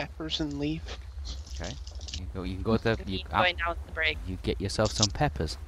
[0.00, 0.82] Peppers, and leave.
[1.60, 1.72] Okay.
[2.18, 2.42] You go.
[2.42, 2.96] You can go to.
[3.06, 4.18] You, Keep going out the break.
[4.26, 5.58] you get yourself some peppers.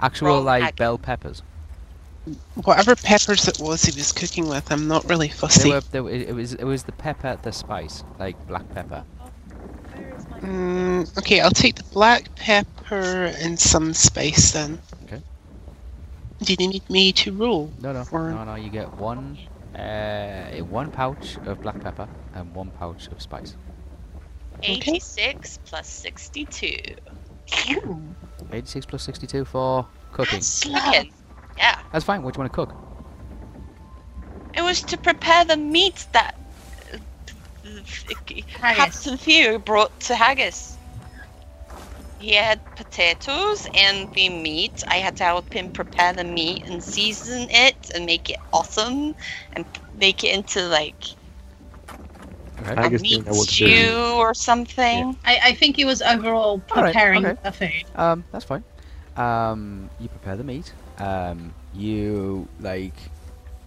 [0.00, 0.76] Actual Wrong like hack.
[0.76, 1.42] bell peppers.
[2.64, 5.70] Whatever peppers it was he was cooking with, I'm not really They fussy.
[5.70, 9.04] were, they were, it was it was the pepper, the spice, like black pepper.
[9.96, 14.78] Where is my Mm, okay, I'll take the black pepper and some spice then.
[15.04, 15.22] Okay.
[16.42, 17.70] Do you need me to roll?
[17.82, 18.54] No, no, Or- no, no.
[18.54, 19.38] You get one,
[19.74, 23.56] uh, one pouch of black pepper and one pouch of spice.
[24.62, 26.96] 86 plus 62.
[28.52, 30.40] Eighty-six plus sixty-two for cooking.
[30.40, 31.10] Chicken.
[31.56, 31.78] Yeah.
[31.92, 32.22] That's fine.
[32.22, 32.74] What do you want to cook?
[34.54, 36.36] It was to prepare the meat that
[36.92, 36.98] uh,
[38.58, 38.76] Haggis.
[38.76, 40.76] Captain Theo brought to Haggis.
[42.18, 44.82] He had potatoes and the meat.
[44.88, 49.14] I had to help him prepare the meat and season it and make it awesome
[49.54, 49.64] and
[49.98, 51.04] make it into like
[52.62, 52.72] Okay.
[52.72, 55.16] a Haggis meat didn't know what stew or something.
[55.24, 57.40] I, I think he was overall All right, preparing okay.
[57.42, 57.84] the food.
[57.96, 58.64] Um, that's fine.
[59.16, 60.72] Um, you prepare the meat.
[60.98, 62.94] Um, you like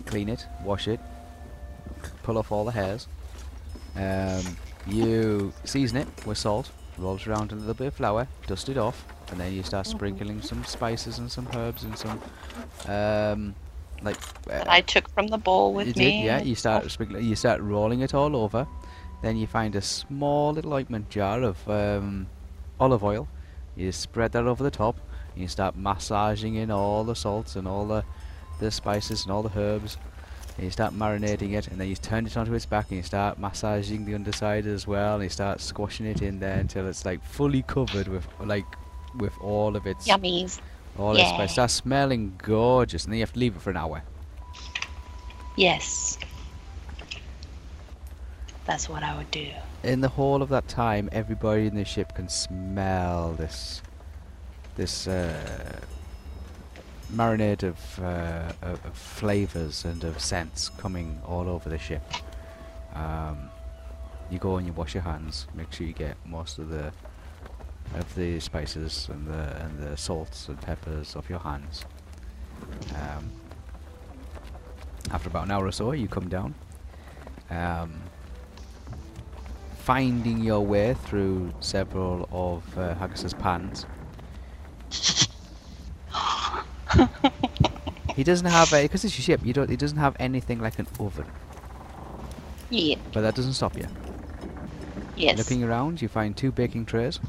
[0.05, 0.99] clean it, wash it,
[2.23, 3.07] pull off all the hairs.
[3.95, 8.27] Um, you season it with salt, roll it around in a little bit of flour,
[8.47, 12.21] dust it off, and then you start sprinkling some spices and some herbs and some
[12.87, 13.55] um,
[14.01, 14.17] like.
[14.49, 16.11] uh, I took from the bowl with you me.
[16.21, 16.41] did, yeah.
[16.41, 18.67] You start sprinkling, you start rolling it all over.
[19.23, 22.27] Then you find a small little ointment jar of um,
[22.79, 23.27] olive oil.
[23.75, 24.97] You spread that over the top.
[25.33, 28.03] And you start massaging in all the salts and all the
[28.59, 29.97] the spices and all the herbs.
[30.57, 33.03] And you start marinating it, and then you turn it onto its back, and you
[33.03, 35.15] start massaging the underside as well.
[35.15, 38.67] And you start squashing it in there until it's like fully covered with like
[39.17, 40.59] with all of its Yummies.
[40.99, 41.33] all its Yeah.
[41.33, 41.51] spice.
[41.53, 44.03] Starts smelling gorgeous, and then you have to leave it for an hour.
[45.55, 46.17] Yes.
[48.65, 49.47] That's what I would do.
[49.83, 53.81] in the whole of that time, everybody in the ship can smell this
[54.75, 55.79] this uh,
[57.13, 62.01] marinade of, uh, of, flavors and of scents coming all over the ship.
[62.95, 63.49] Um,
[64.31, 65.45] you go and you wash your hands.
[65.53, 66.91] Make sure you get most of the
[67.95, 71.85] of the spices and the and the salts and peppers off your hands.
[72.95, 73.29] Um,
[75.11, 76.55] after about an hour or so, you come down.
[77.49, 78.01] Um,
[79.83, 83.85] finding your way through several of uh, Haggis's pans.
[88.15, 89.45] he doesn't have a because it's your ship.
[89.45, 89.69] You don't.
[89.69, 91.25] He doesn't have anything like an oven,
[92.69, 92.95] Yeah.
[93.11, 93.87] but that doesn't stop you.
[95.17, 95.37] Yes.
[95.37, 97.19] Looking around, you find two baking trays.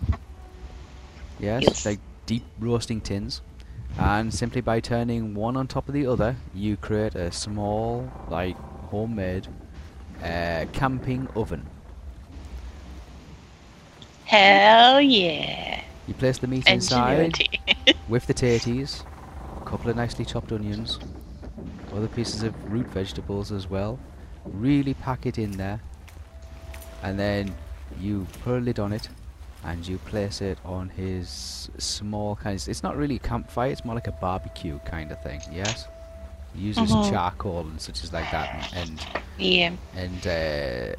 [1.38, 1.86] Yes, Yes.
[1.86, 3.42] like deep roasting tins.
[3.98, 8.56] And simply by turning one on top of the other, you create a small, like,
[8.90, 9.46] homemade
[10.22, 11.64] uh, camping oven.
[14.34, 15.80] Hell yeah.
[16.08, 17.38] You place the meat inside
[18.08, 19.04] with the taties,
[19.56, 20.98] a couple of nicely chopped onions,
[21.92, 24.00] other pieces of root vegetables as well.
[24.46, 25.80] Really pack it in there,
[27.04, 27.54] and then
[28.00, 29.08] you put a lid on it,
[29.62, 32.60] and you place it on his small kind.
[32.60, 35.42] Of, it's not really a campfire; it's more like a barbecue kind of thing.
[35.52, 35.86] Yes.
[36.54, 37.10] Uses Mhm.
[37.10, 39.04] charcoal and such as like that, and
[39.38, 39.72] Yeah.
[39.94, 40.94] and uh,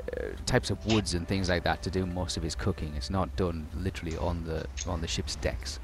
[0.45, 2.93] types of woods and things like that to do most of his cooking.
[2.95, 5.79] It's not done literally on the on the ship's decks.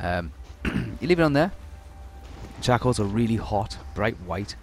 [0.00, 0.32] Um,
[0.64, 1.52] you leave it on there.
[2.62, 4.56] Charcoals are really hot, bright white.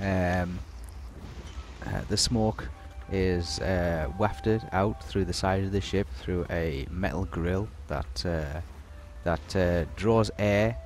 [0.00, 0.60] Um,
[1.86, 2.68] uh, the smoke
[3.10, 8.24] is uh, wafted out through the side of the ship through a metal grill that
[8.24, 8.60] uh,
[9.24, 10.76] that uh, draws air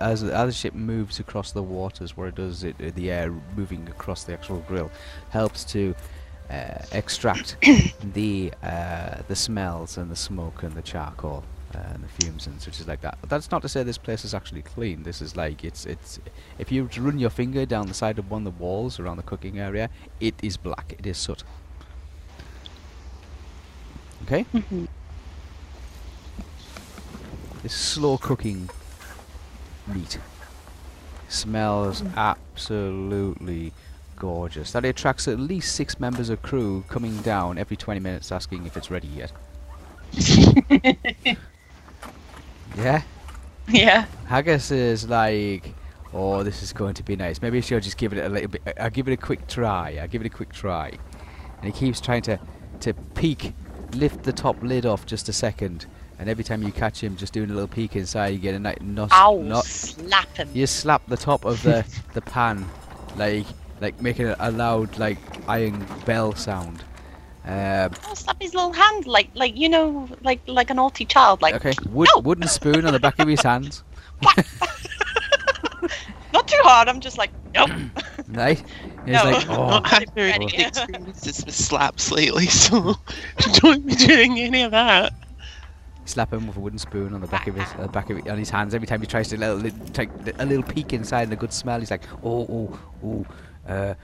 [0.00, 2.16] as as the ship moves across the waters.
[2.16, 4.90] Where it does it, the air moving across the actual grill
[5.30, 5.94] helps to
[6.50, 7.56] uh, extract
[8.14, 11.44] the uh, the smells and the smoke and the charcoal
[11.74, 13.16] uh, and the fumes and such as like that.
[13.20, 15.02] But that's not to say this place is actually clean.
[15.02, 16.20] This is like it's it's
[16.58, 19.00] if you were to run your finger down the side of one of the walls
[19.00, 19.88] around the cooking area,
[20.20, 20.94] it is black.
[20.98, 21.42] It is soot.
[24.24, 24.44] Okay.
[24.54, 24.88] Mhm.
[27.62, 28.68] This slow cooking
[29.86, 30.18] meat
[31.28, 33.72] smells absolutely
[34.16, 34.72] gorgeous.
[34.72, 38.76] That attracts at least six members of crew coming down every 20 minutes asking if
[38.76, 39.32] it's ready yet.
[42.76, 43.02] yeah?
[43.68, 44.06] Yeah.
[44.26, 45.74] Haggis is like,
[46.12, 47.40] oh, this is going to be nice.
[47.40, 48.62] Maybe she'll just give it a little bit.
[48.78, 49.98] I'll give it a quick try.
[50.00, 50.92] I'll give it a quick try.
[51.62, 52.38] And he keeps trying to,
[52.80, 53.54] to peek,
[53.94, 55.86] lift the top lid off just a second.
[56.18, 58.58] And every time you catch him just doing a little peek inside, you get a
[58.58, 59.40] nice not, Ow!
[59.42, 60.48] not slap him.
[60.54, 62.68] you slap the top of the the pan,
[63.16, 63.46] like
[63.80, 65.18] like making a, a loud like
[65.48, 66.84] iron bell sound.
[67.44, 71.54] Um, slap his little hand, like like you know, like like a naughty child, like
[71.56, 72.20] okay, wood, no!
[72.20, 73.82] wooden spoon on the back of his hands.
[76.32, 76.88] not too hard.
[76.88, 77.70] I'm just like, nope.
[78.28, 78.62] Right?
[79.04, 79.24] He's No.
[79.24, 80.46] like, oh, I've very Ready.
[80.46, 82.94] good with slaps lately, so
[83.54, 85.12] don't be doing any of that.
[86.04, 88.38] Slap him with a wooden spoon on the back of his uh, back of on
[88.38, 91.36] his hands every time he tries to little, take a little peek inside and a
[91.36, 91.78] good smell.
[91.80, 93.26] He's like, oh, oh, oh.
[93.68, 93.94] Uh,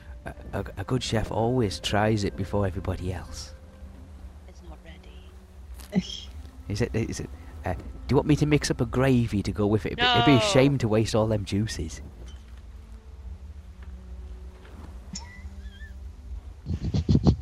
[0.52, 3.54] a, a good chef always tries it before everybody else.
[4.46, 6.10] It's not ready.
[6.68, 7.28] He said, he said
[7.64, 7.80] uh, do
[8.10, 9.92] you want me to mix up a gravy to go with it?
[9.92, 12.00] It'd, be, it'd be a shame to waste all them juices.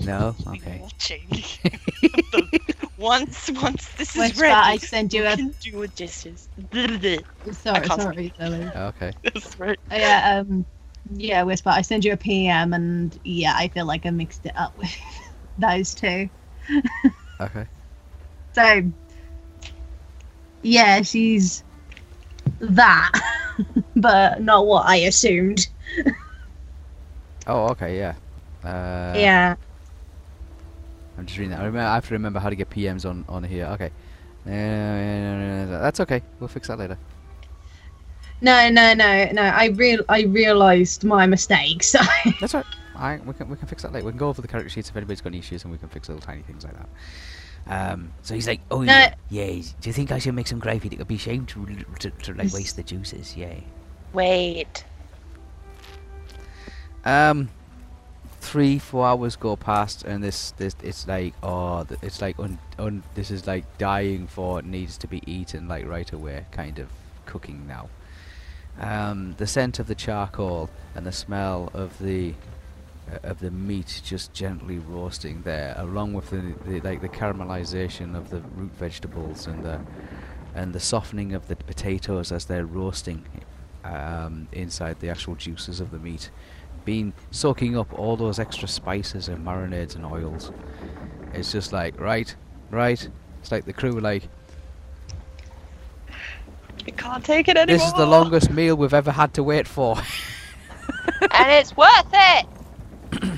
[0.01, 0.37] No?
[0.47, 0.87] Okay.
[2.97, 3.29] Watching.
[3.29, 6.49] once once this is Wait, ready, I send you we a- can do a dishes.
[6.73, 8.75] Sorry, Sorry, can't sorry, Lily.
[8.75, 9.13] Okay.
[9.23, 9.79] That's right.
[9.91, 10.67] Uh, yeah, um,
[11.11, 11.71] yeah, Whisper.
[11.71, 14.95] I send you a PM, and yeah, I feel like I mixed it up with
[15.59, 16.31] those two.
[17.41, 17.69] Okay.
[18.55, 18.93] So,
[20.63, 21.65] yeah, she's
[22.61, 23.13] that,
[23.97, 25.67] but not what I assumed.
[27.47, 28.17] Oh, okay, yeah.
[28.63, 29.57] Uh, yeah,
[31.19, 31.61] I'm just reading that.
[31.61, 33.67] I, remember, I have to remember how to get PMs on, on here.
[33.67, 33.91] Okay.
[34.47, 36.23] Uh, that's okay.
[36.41, 36.99] We'll fix that later.
[38.41, 39.43] no, no, no, no.
[39.43, 41.83] I real I realised my mistake.
[41.83, 41.99] So
[42.41, 42.65] That's right.
[42.95, 44.07] I, we can we can fix that later.
[44.07, 45.89] We can go over the character sheets if anybody's got any issues, and we can
[45.89, 46.89] fix little tiny things like that.
[47.69, 48.93] Um, so he's like, oh No.
[48.93, 49.63] yeah, yeah.
[49.81, 50.89] Do you think I should make some gravy?
[50.93, 51.67] It would be a shame to,
[52.01, 53.37] to to like waste the juices.
[53.37, 53.55] Yeah.
[54.13, 54.85] Wait.
[57.05, 57.49] Um,
[58.47, 63.03] three four hours go past, and this this it's like oh, it's like un, un
[63.15, 66.89] this is like dying for needs to be eaten like right away kind of
[67.27, 67.89] cooking now.
[68.79, 72.35] Um, the scent of the charcoal and the smell of the
[73.13, 78.17] uh, of the meat just gently roasting there, along with the, the like the caramelization
[78.17, 79.81] of the root vegetables and the
[80.55, 83.25] and the softening of the potatoes as they're roasting
[83.85, 86.31] um, inside the actual juices of the meat,
[86.87, 90.51] been soaking up all those extra spices and marinades and oils.
[91.35, 92.35] It's just like right,
[92.71, 93.07] right.
[93.41, 94.29] It's like the crew were like,
[96.87, 97.77] We can't take it anymore.
[97.79, 99.97] this is the longest meal we've ever had to wait for.
[101.21, 102.47] and it's worth it.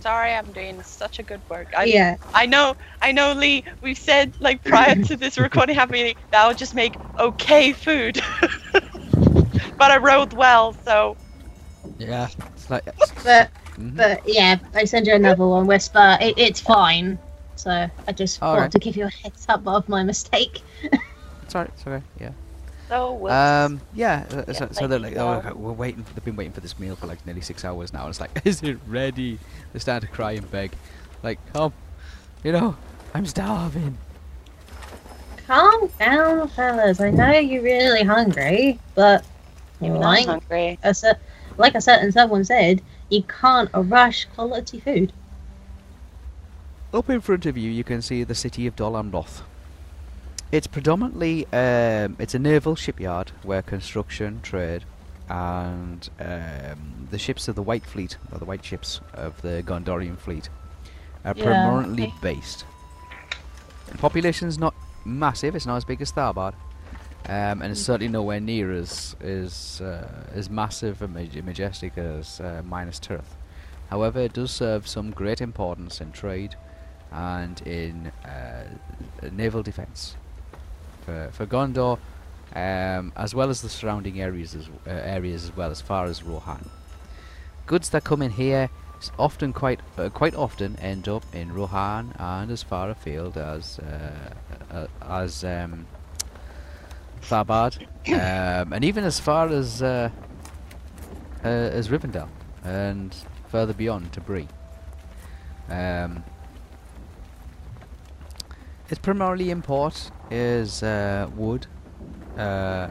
[0.00, 1.68] Sorry, I'm doing such a good work.
[1.76, 3.64] I, yeah, I know, I know, Lee.
[3.82, 8.22] We've said like prior to this recording happening that I would just make okay food,
[9.78, 11.16] but I rode well, so
[11.98, 12.84] yeah, it's like.
[13.24, 13.96] but Mhm.
[13.96, 16.16] but yeah, I send you another one, Whisper.
[16.20, 17.18] It, it's fine.
[17.56, 17.70] So
[18.08, 18.70] I just All want right.
[18.72, 20.62] to give you a heads up of my mistake.
[21.48, 22.30] Sorry, alright, it's okay, yeah.
[22.88, 23.32] so whoops.
[23.32, 26.04] Um, yeah, uh, so, Yeah, so they're like, like, oh, okay, we're waiting.
[26.04, 28.00] For, they've been waiting for this meal for like nearly six hours now.
[28.02, 29.38] And it's like, is it ready?
[29.72, 30.72] They start to cry and beg,
[31.22, 31.72] like, come,
[32.42, 32.76] you know,
[33.14, 33.96] I'm starving.
[35.46, 37.00] Calm down, fellas.
[37.00, 39.24] I know you're really hungry, but
[39.80, 40.78] I'm not like hungry.
[40.82, 41.18] a cer-
[41.56, 45.12] like a certain someone said, you can't rush quality food.
[46.92, 49.42] Up in front of you, you can see the city of Dol Amroth.
[50.52, 54.84] It's predominantly um, it's a naval shipyard where construction, trade,
[55.28, 60.16] and um, the ships of the White Fleet or the White ships of the Gondorian
[60.16, 60.48] fleet
[61.24, 62.14] are Yeah, permanently okay.
[62.22, 62.64] based.
[63.88, 66.54] The population's not massive; it's not as big as Tharbad,
[67.28, 72.40] um, and it's certainly nowhere near as as uh, as massive and maj- majestic as
[72.40, 73.34] uh, Minas Tirith.
[73.90, 76.56] However, it does serve some great importance in trade
[77.10, 78.64] and in uh,
[79.32, 80.16] naval defence
[81.04, 81.98] for for Gondor,
[82.54, 86.22] um, as well as the surrounding areas as uh, areas as well as far as
[86.22, 86.70] Rohan.
[87.66, 88.70] Goods that come in here
[89.18, 94.30] often quite uh, quite often end up in Rohan and as far afield as uh,
[94.70, 95.86] uh, as um,
[97.28, 100.10] Tharbad, um, and even as far as uh,
[101.44, 102.28] uh, as Rivendell
[102.64, 103.14] and
[103.48, 104.48] further beyond to Bree.
[105.68, 106.24] Um,
[108.88, 111.66] its primarily import is uh, wood,
[112.38, 112.40] uh,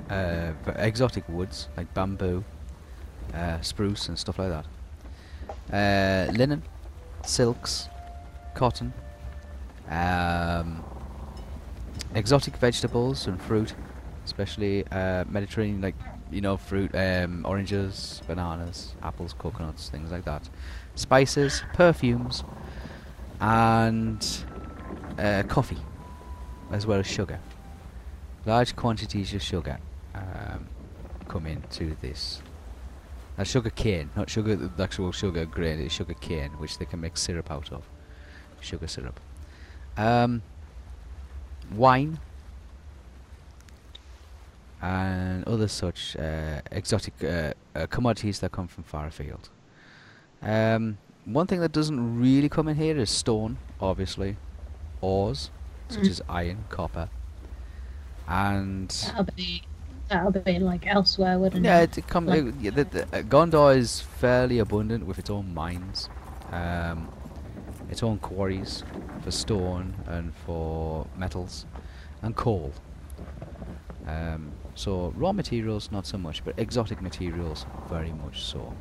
[0.09, 2.43] uh, exotic woods like bamboo,
[3.33, 4.49] uh, spruce, and stuff like
[5.69, 6.33] that.
[6.37, 6.63] Linen,
[7.25, 7.87] silks,
[8.55, 8.93] cotton,
[9.89, 10.83] um,
[12.13, 13.73] exotic vegetables and fruit,
[14.37, 15.95] especially uh, Mediterranean, like
[16.29, 20.49] you know, fruit, um, oranges, bananas, apples, coconuts, things like that.
[20.95, 22.43] Spices, perfumes,
[23.39, 24.43] and
[25.17, 25.77] uh, coffee,
[26.71, 27.39] as well as sugar.
[28.45, 29.79] Large quantities of sugar
[30.13, 30.67] um,
[31.29, 32.41] come into this.
[33.37, 36.99] Uh, sugar cane, not sugar, the actual sugar grain, it's sugar cane, which they can
[36.99, 37.87] make syrup out of.
[38.59, 39.17] Sugar syrup.
[39.95, 40.41] Um,
[41.73, 42.19] wine
[44.81, 49.49] and other such uh, exotic uh, uh, commodities that come from far afield.
[50.41, 54.37] Um, one thing that doesn't really come in here is stone, obviously,
[55.01, 55.49] ores
[55.89, 56.09] such Mm.
[56.09, 57.09] as iron, copper,
[58.27, 59.63] and That'll be
[60.07, 61.91] that'll be like elsewhere, wouldn't yeah, it?
[61.91, 65.29] it, it come, Like- uh, yeah, the, the, uh, Gondor is fairly abundant with its
[65.31, 66.09] own mines,
[66.51, 67.07] um,
[67.89, 68.83] its own quarries
[69.23, 71.65] for stone and for metals,
[72.21, 72.71] and coal.
[74.07, 78.73] Um, so raw materials not so much, but exotic materials very much so.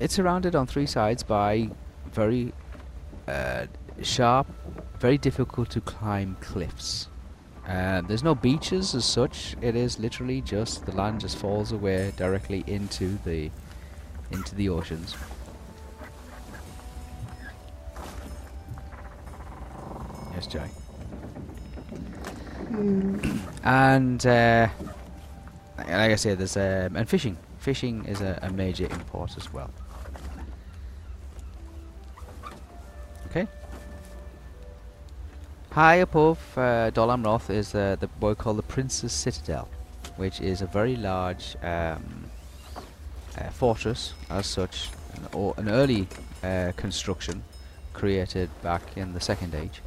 [0.00, 1.70] It's surrounded on three sides by
[2.12, 2.52] very
[3.26, 3.66] uh,
[4.02, 4.46] sharp,
[4.98, 7.08] very difficult to climb cliffs.
[7.66, 9.56] Uh, there's no beaches as such.
[9.62, 13.50] It is literally just the land just falls away directly into the
[14.30, 15.16] into the oceans.
[20.34, 20.83] Yes, Jay.
[23.64, 24.68] And uh,
[25.78, 27.36] like I said, there's um, and fishing.
[27.58, 29.70] Fishing is a, a major import as well.
[33.30, 33.46] Okay.
[35.70, 39.68] High above uh, Dol Amroth is uh, the what we call the Prince's Citadel,
[40.16, 42.30] which is a very large um,
[43.38, 46.06] uh, fortress, as such, an, an early
[46.42, 47.42] uh, construction
[47.92, 49.80] created back in the Second Age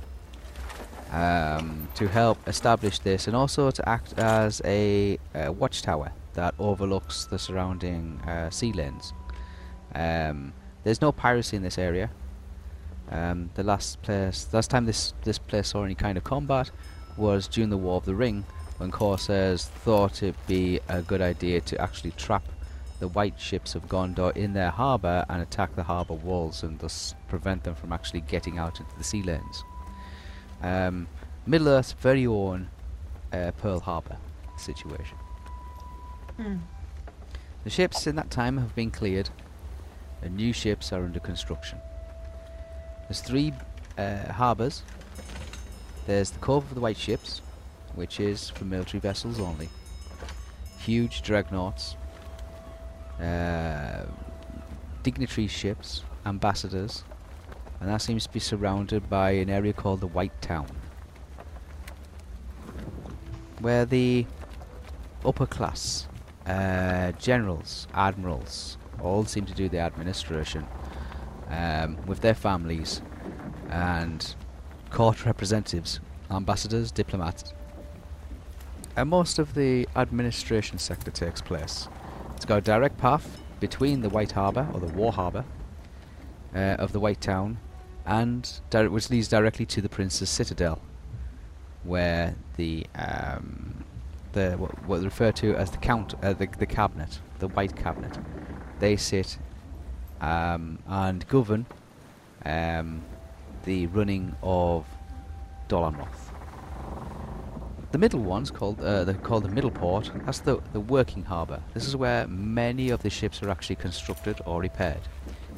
[1.12, 7.26] um, to help establish this, and also to act as a, uh watchtower that overlooks
[7.26, 9.14] the surrounding uh, sea lanes.
[9.96, 12.10] Um, there's no piracy in this area.
[13.10, 16.72] Um, the last place, last time this this place saw any kind of combat
[17.18, 18.46] was during the War of the Ring,
[18.78, 22.44] when Corsairs thought it'd be a good idea to actually trap
[23.00, 27.16] the white ships of Gondor in their harbour and attack the harbour walls and thus
[27.28, 29.64] prevent them from actually getting out into the sea lanes.
[30.62, 31.08] Um,
[31.46, 32.70] Middle Earth's very own
[33.32, 34.18] uh, Pearl Harbor
[34.58, 35.18] situation.
[36.38, 36.58] Hmm.
[37.64, 39.30] The ships in that time have been cleared,
[40.22, 41.80] and new ships are under construction.
[43.08, 43.54] There's three
[43.98, 44.84] uh, harbours.
[46.06, 47.42] There's the Cove of the White Ships,
[47.96, 49.70] which is for military vessels only.
[50.80, 51.96] Huge dreadnoughts,
[53.20, 54.06] uh,
[55.04, 57.04] dignitary ships, ambassadors,
[57.80, 60.68] and that seems to be surrounded by an area called the White Town,
[63.60, 64.26] where the
[65.26, 66.08] upper class,
[66.46, 70.66] uh, generals, admirals, all seem to do the administration
[71.50, 73.02] um, with their families
[73.70, 74.36] and
[74.90, 76.00] court representatives,
[76.32, 77.54] ambassadors, diplomats,
[78.96, 81.88] and most of the administration sector takes place.
[82.36, 85.46] It's got a direct path between the White Harbour or the War Harbour
[86.56, 87.60] uh, of the White Town,
[88.08, 90.80] and which leads directly to the Prince's Citadel,
[91.84, 93.84] where the um,
[94.32, 97.76] the what, what they refer to as the count uh, the the cabinet, the White
[97.76, 98.18] Cabinet,
[98.80, 99.38] they sit
[100.22, 101.66] um, and govern
[102.46, 103.02] um,
[103.66, 104.86] the running of
[105.68, 106.32] Dol Amroth.
[107.92, 110.12] The middle one's called uh, they're called the middle port.
[110.26, 111.62] That's the the working harbour.
[111.74, 115.02] This is where many of the ships are actually constructed or repaired.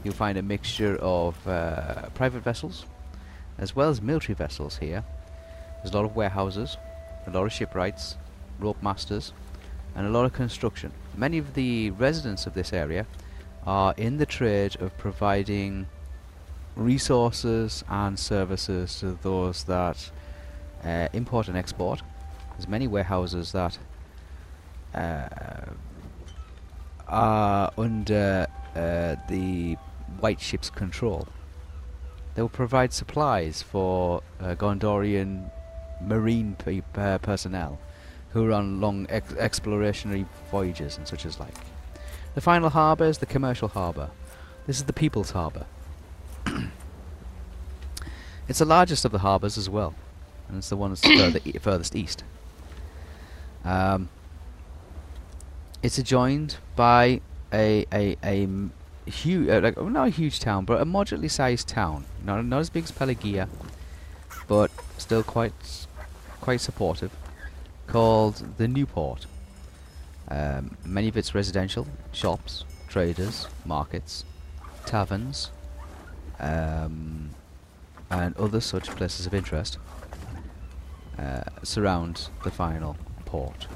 [0.03, 2.85] You'll find a mixture of uh, private vessels
[3.57, 5.03] as well as military vessels here.
[5.77, 6.77] There's a lot of warehouses,
[7.27, 8.15] a lot of shipwrights,
[8.59, 9.33] rope masters,
[9.95, 10.91] and a lot of construction.
[11.15, 13.05] Many of the residents of this area
[13.65, 15.87] are in the trade of providing
[16.75, 20.11] resources and services to those that
[20.83, 22.01] uh, import and export.
[22.51, 23.77] There's many warehouses that
[24.93, 25.27] uh,
[27.07, 29.77] are under uh, the
[30.21, 31.27] white ship's control.
[32.35, 35.51] They will provide supplies for uh, Gondorian
[36.01, 37.79] marine pe- uh, personnel
[38.31, 41.53] who are on long ex- explorationary voyages and such as like.
[42.35, 44.11] The final harbour is the commercial harbour.
[44.67, 45.65] This is the people's harbour.
[48.47, 49.95] it's the largest of the harbours as well,
[50.47, 52.23] and it's the one that's further e- furthest east.
[53.65, 54.09] Um,
[55.81, 57.21] it's adjoined by
[57.51, 58.47] a a a
[59.09, 62.05] huge, uh, like well, not a huge town, but a moderately sized town.
[62.23, 63.47] Not not as big as Pelargir,
[64.47, 65.87] but still quite
[66.41, 67.11] quite supportive.
[67.87, 69.25] Called the Newport.
[70.27, 74.25] Um, many of its residential shops, traders, markets,
[74.85, 75.49] taverns,
[76.39, 77.31] um,
[78.11, 79.79] and other such places of interest
[81.17, 83.67] uh, surround the final port.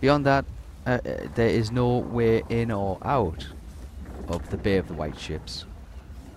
[0.00, 0.44] Beyond that,
[0.90, 3.46] uh, uh, there is no way in or out
[4.26, 5.64] of the Bay of the White Ships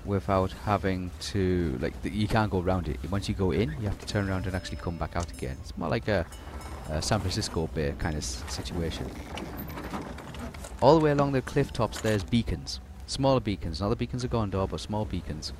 [0.05, 2.99] without having to like th- you can't go around it.
[3.09, 5.57] Once you go in, you have to turn around and actually come back out again.
[5.61, 6.27] It's more like a,
[6.89, 9.09] a San Francisco Bay kind of situation.
[10.81, 14.29] All the way along the cliff tops, there's beacons, smaller beacons, not the beacons of
[14.29, 15.51] Gondor, but small beacons,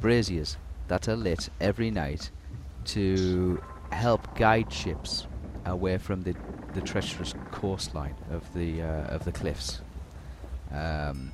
[0.00, 2.30] braziers that are lit every night
[2.86, 3.62] to
[3.92, 5.26] help guide ships
[5.68, 6.34] away from the
[6.74, 9.80] the treacherous coastline of the uh, of the cliffs.
[10.72, 11.32] Um,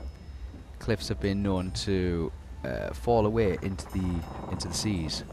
[0.78, 2.30] cliffs have been known to
[2.64, 5.24] uh, fall away into the into the seas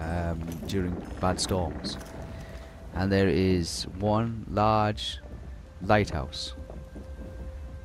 [0.00, 1.98] um, during bad storms,
[2.94, 5.18] and there is one large
[5.82, 6.54] lighthouse,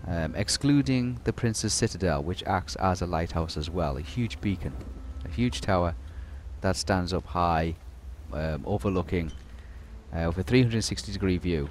[0.07, 4.73] um, excluding the Prince's Citadel, which acts as a lighthouse as well, a huge beacon,
[5.25, 5.95] a huge tower
[6.61, 7.75] that stands up high,
[8.33, 9.31] um, overlooking
[10.13, 11.69] uh, with a 360 degree view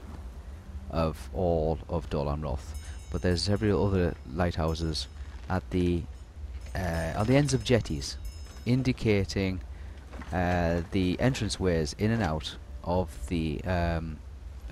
[0.90, 2.75] of all of Dol Amroth.
[3.11, 5.09] But there's several other lighthouses
[5.49, 6.03] at the
[6.75, 8.16] uh, on the ends of jetties,
[8.66, 9.61] indicating
[10.33, 14.18] uh, the entranceways in and out of the um,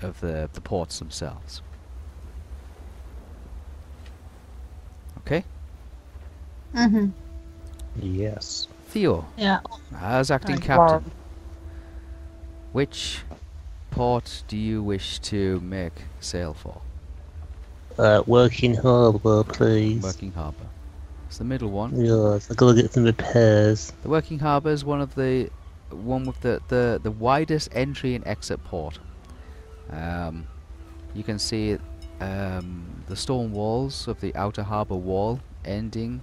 [0.01, 1.61] of the the ports themselves.
[5.19, 5.43] Okay,
[6.75, 7.07] Mm-hmm.
[8.01, 8.67] Yes.
[8.87, 9.59] Theo, Yeah.
[9.99, 10.65] as acting Hi.
[10.67, 11.11] captain,
[12.73, 13.21] which
[13.95, 16.81] port do you wish to make sail for?
[17.97, 20.03] Uh, working harbour, please.
[20.03, 20.67] Working harbour.
[21.27, 21.95] It's the middle one.
[21.95, 23.93] Yes, I gotta get some repairs.
[24.03, 25.49] The working harbour is one of the
[25.91, 28.99] one with the, the, the widest entry and exit port.
[29.89, 30.45] Um,
[31.13, 31.77] you can see
[32.19, 36.21] um, the stone walls of the outer harbour wall ending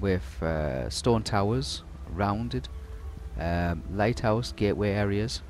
[0.00, 2.68] with uh, stone towers, rounded,
[3.38, 5.42] um, lighthouse gateway areas.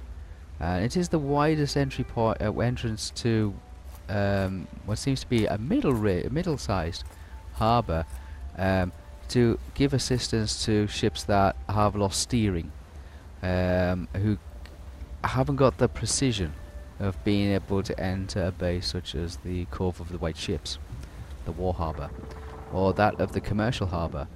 [0.60, 3.54] Uh, it is the widest entry port uh, entrance to
[4.08, 7.04] um, what seems to be a middle middle-sized
[7.54, 8.04] harbour
[8.56, 8.92] um,
[9.28, 12.70] to give assistance to ships that have lost steering,
[13.42, 14.38] um, who
[15.24, 16.52] haven't got the precision
[17.00, 20.78] of being able to enter a bay such as the Cove of the White Ships,
[21.44, 22.10] the War Harbour,
[22.72, 24.28] or that of the Commercial Harbour.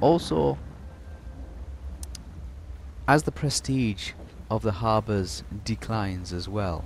[0.00, 0.58] Also,
[3.08, 4.12] as the prestige
[4.52, 6.84] of the harbours declines as well,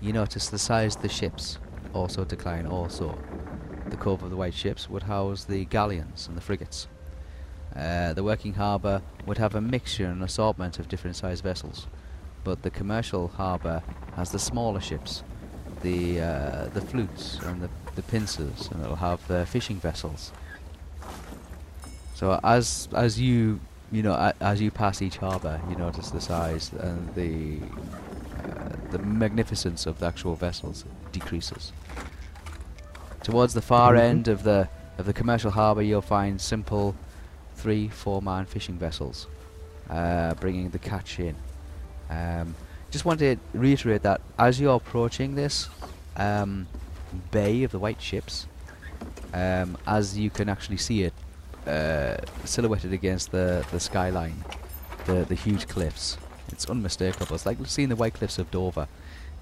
[0.00, 1.58] you notice the size of the ships
[1.92, 3.18] also decline also.
[3.90, 6.86] The Cove of the White Ships would house the galleons and the frigates.
[7.74, 11.88] Uh, the working harbour would have a mixture and assortment of different sized vessels,
[12.44, 13.82] but the commercial harbour
[14.14, 15.24] has the smaller ships,
[15.82, 20.30] the uh, the flutes and the, the pincers, and it'll have the fishing vessels.
[22.14, 23.58] So as as you
[23.92, 27.58] you know as you pass each harbour, you notice the size and the
[28.44, 31.72] uh, the magnificence of the actual vessels decreases.
[33.22, 34.00] Towards the far Mhm.
[34.00, 34.68] end of the
[34.98, 36.94] of the commercial harbour, you'll find simple
[37.56, 39.26] three, four-man fishing vessels,
[39.90, 41.34] uh, bringing the catch in.
[42.10, 42.54] Um,
[42.90, 45.68] just want to reiterate that as you're approaching this
[46.16, 46.66] um,
[47.32, 48.46] bay of the white ships,
[49.32, 51.12] um, as you can actually see it
[51.66, 54.44] uh, silhouetted against the the skyline,
[55.06, 56.18] the the huge cliffs.
[56.48, 57.34] It's unmistakable.
[57.34, 58.88] It's like seeing the white cliffs of Dover.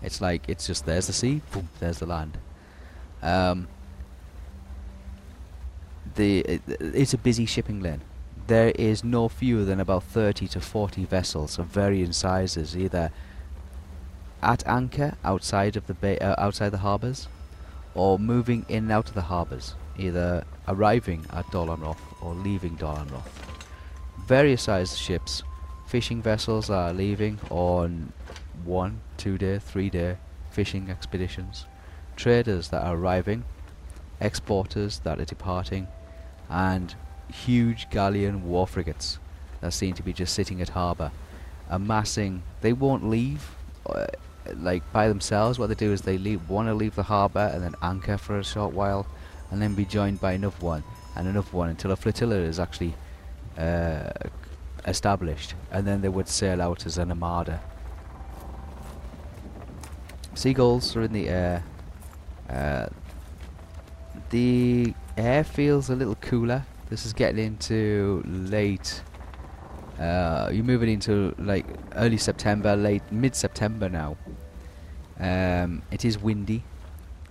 [0.03, 2.39] It's like it's just there's the sea, boom, there's the land.
[3.23, 3.69] Um,
[6.15, 8.03] the it, it's a busy shipping lane.
[8.47, 13.13] There is no fewer than about 30 to 40 vessels of varying sizes, either
[14.43, 17.29] at anchor outside of the bay, uh, outside the harbours,
[17.95, 22.77] or moving in and out of the harbours, either arriving at Dol Amroth or leaving
[22.77, 23.29] Dol Amroth.
[24.27, 25.43] Various sized ships,
[25.87, 28.13] fishing vessels are leaving on
[28.65, 30.17] one, two day, three day
[30.51, 31.67] fishing expeditions,
[32.17, 33.45] traders that are arriving,
[34.21, 35.89] exporters that are departing,
[36.49, 36.95] and
[37.33, 39.19] huge galleon war frigates
[39.61, 41.11] that seem to be just sitting at harbour,
[41.69, 42.43] amassing.
[42.61, 43.55] They won't leave,
[43.87, 44.07] uh,
[44.57, 45.59] like by themselves.
[45.59, 48.39] What they do is they leave, want to leave the harbour and then anchor for
[48.39, 49.07] a short while,
[49.51, 50.85] and then be joined by another one
[51.17, 52.95] and another one until a flotilla is actually
[53.59, 54.11] uh,
[54.87, 57.61] established, and then they would sail out as an armada.
[60.35, 61.65] Seagulls are in the air.
[62.49, 62.87] Uh,
[64.31, 66.65] the air feels a little cooler.
[66.89, 69.03] This is getting into late.
[69.99, 74.17] Uh, you're moving into like early September, late mid September now.
[75.21, 76.65] Um, it is windy.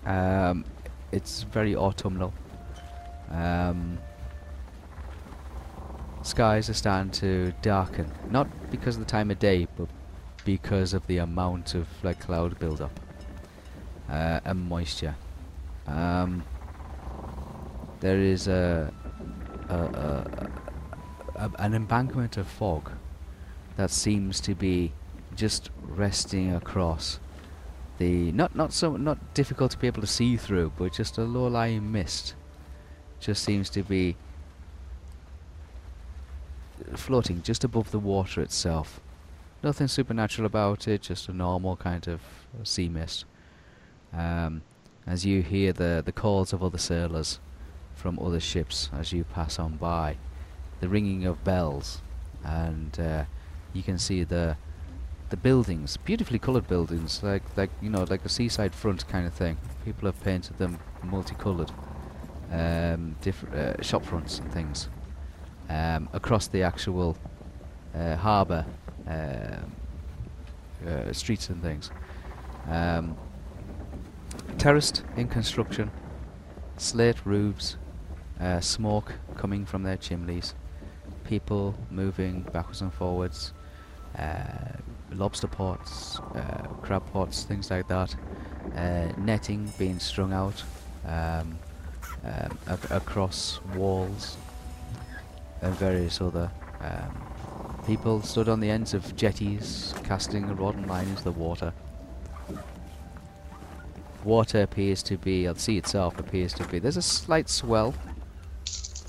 [0.06, 0.65] Um,
[1.12, 2.34] it's very autumnal.
[3.34, 3.98] Um,
[6.24, 9.88] skies are starting to darken, not because of the time of day, but
[10.46, 13.00] because of the amount of like cloud buildup
[14.10, 15.15] uh, and moisture.
[15.88, 16.44] Um,
[18.00, 18.94] there is a,
[19.70, 20.52] a, a,
[21.36, 22.91] a an embankment of fog
[23.78, 24.91] that seems to be
[25.36, 27.20] just resting across
[27.98, 31.24] the not not so not difficult to be able to see through, but just a
[31.24, 32.36] low-lying mist
[33.21, 34.15] just seems to be
[36.95, 38.99] floating just above the water itself.
[39.63, 42.21] Nothing supernatural about it, just a normal kind of
[42.63, 43.25] sea mist.
[44.12, 44.63] Um,
[45.05, 47.39] as you hear the, the calls of other sailors
[47.95, 50.17] from other ships as you pass on by,
[50.79, 52.01] the ringing of bells,
[52.43, 53.23] and uh,
[53.73, 54.57] you can see the
[55.29, 59.34] the buildings, beautifully coloured buildings, like like you know like a seaside front kind of
[59.34, 59.57] thing.
[59.86, 61.71] People have painted them multicoloured,
[62.51, 64.89] um, different uh, shop fronts and things
[65.69, 67.17] um, across the actual
[67.95, 68.65] uh, harbour
[69.07, 69.71] um,
[70.87, 71.91] uh, streets and things.
[72.69, 73.17] Um,
[74.57, 75.91] terraced in construction,
[76.77, 77.77] slate roofs,
[78.39, 80.53] uh, smoke coming from their chimneys,
[81.23, 83.53] people moving backwards and forwards,
[84.17, 84.77] uh,
[85.13, 88.15] lobster pots, uh, crab pots, things like that,
[89.17, 90.63] netting being strung out
[91.05, 91.57] um,
[92.23, 94.38] um, ac- across walls,
[95.62, 96.49] and various other
[96.81, 97.31] um,
[97.86, 101.73] people stood on the ends of jetties, casting a rod and line into the water.
[104.23, 107.93] Water appears to be, the sea itself appears to be, there's a slight swell,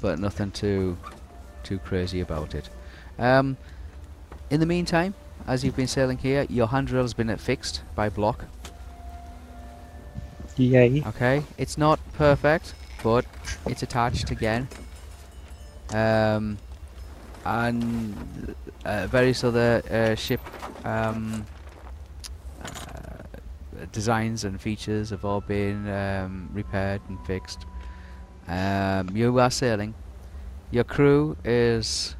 [0.00, 0.96] but nothing too,
[1.62, 2.70] too crazy about it.
[3.18, 3.56] Um,
[4.50, 5.14] in the meantime,
[5.46, 8.46] as you've been sailing here, your handrail has been fixed by block.
[10.56, 11.02] Yay.
[11.06, 13.24] Okay, it's not perfect, but
[13.66, 14.68] it's attached again.
[15.92, 16.58] Um,
[17.44, 20.40] and uh, various other uh, ship
[20.84, 21.44] um,
[22.64, 22.68] uh,
[23.90, 27.66] designs and features have all been um, repaired and fixed.
[28.48, 29.94] Um, you are sailing.
[30.70, 32.16] Your crew is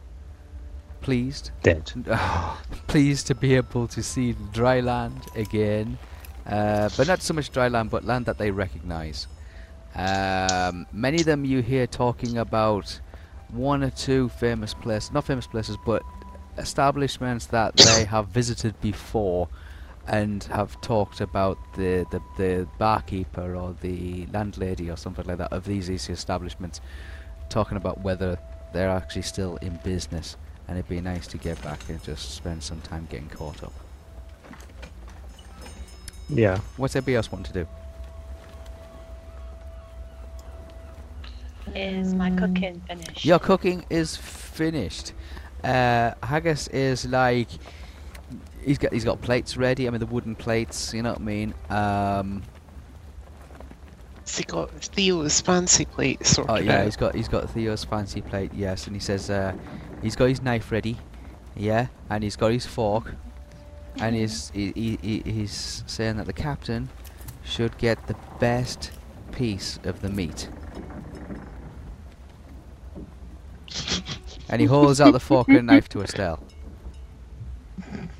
[1.00, 1.90] pleased Dead.
[2.86, 5.98] pleased to be able to see dry land again,
[6.46, 9.26] uh, but not so much dry land, but land that they recognise.
[9.94, 13.00] Um, many of them you hear talking about
[13.48, 16.02] one or two famous places, not famous places, but
[16.58, 19.48] establishments that they have visited before
[20.08, 25.52] and have talked about the, the, the barkeeper or the landlady or something like that
[25.52, 26.80] of these easy establishments,
[27.48, 28.38] talking about whether
[28.72, 32.62] they're actually still in business and it'd be nice to get back and just spend
[32.62, 33.72] some time getting caught up.
[36.28, 36.58] Yeah.
[36.76, 37.66] What's everybody else want to do?
[41.74, 43.24] Is my Um, cooking finished?
[43.24, 45.12] Your cooking is finished.
[45.64, 47.48] Uh, Haggis is like
[48.64, 49.86] he's got he's got plates ready.
[49.86, 50.92] I mean the wooden plates.
[50.92, 51.54] You know what I mean?
[51.70, 52.42] Um,
[54.26, 56.84] Has he got Theo's fancy plate sorted oh yeah, out?
[56.84, 58.50] he's got he's got Theo's fancy plate.
[58.54, 59.52] Yes, and he says uh,
[60.02, 60.96] he's got his knife ready.
[61.54, 63.14] Yeah, and he's got his fork,
[63.98, 66.88] and he's he, he, he- he's saying that the captain
[67.44, 68.90] should get the best
[69.32, 70.48] piece of the meat.
[74.48, 76.40] And he holds out the fork and knife to Estelle.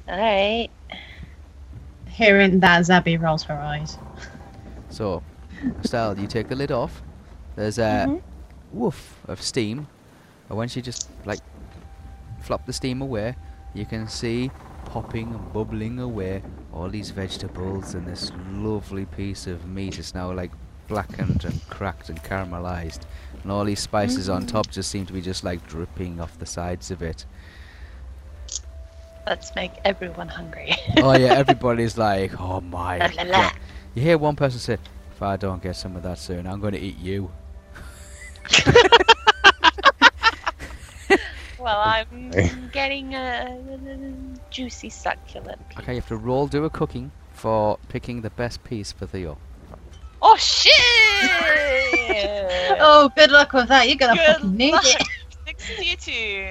[0.09, 0.71] Alright.
[2.09, 3.97] Hearing that, Zabby rolls her eyes.
[4.91, 5.23] So,
[5.81, 7.03] Estelle, you take the lid off.
[7.57, 8.23] There's a Mhm.
[8.73, 9.87] woof of steam,
[10.49, 11.41] and when she just like
[12.41, 13.37] flop the steam away,
[13.75, 14.51] you can see
[14.85, 20.33] popping and bubbling away all these vegetables and this lovely piece of meat is now
[20.33, 20.51] like
[20.89, 23.01] blackened and cracked and caramelized,
[23.43, 24.51] and all these spices on mm-hmm.
[24.51, 27.25] top just seem to be just like dripping off the sides of it.
[29.27, 30.75] Let's make everyone hungry.
[30.99, 33.31] oh yeah, everybody's like, oh my La, la, la.
[33.31, 33.53] god.
[33.95, 34.79] You hear one person say,
[35.15, 37.31] if I don't get some of that soon, I'm going to eat you.
[41.59, 42.31] well, I'm
[42.73, 43.59] getting a
[44.51, 45.69] juicy succulent.
[45.69, 45.79] piece.
[45.79, 49.39] Okay, you have to roll do a cooking for picking the best piece for Theo.
[50.23, 50.73] Oh shit!
[52.85, 53.89] Oh, good luck with that.
[53.89, 54.85] You're gonna Good fucking need luck.
[55.47, 55.61] it.
[55.61, 56.45] 62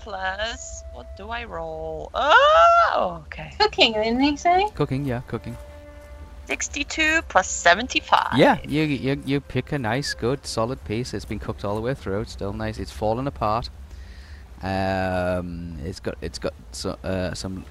[0.00, 2.10] plus what do I roll?
[2.14, 3.52] Oh, okay.
[3.58, 4.68] Cooking, didn't he say?
[4.74, 5.56] Cooking, yeah, cooking.
[6.46, 8.36] 62 plus 75.
[8.36, 11.14] Yeah, you, you you pick a nice, good, solid piece.
[11.14, 12.20] It's been cooked all the way through.
[12.20, 12.78] It's still nice.
[12.78, 13.70] It's fallen apart.
[14.62, 17.64] Um, it's got it's got so, uh, some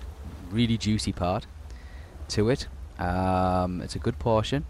[0.50, 1.46] really juicy part
[2.30, 2.68] to it.
[3.02, 4.66] Um, it's a good portion.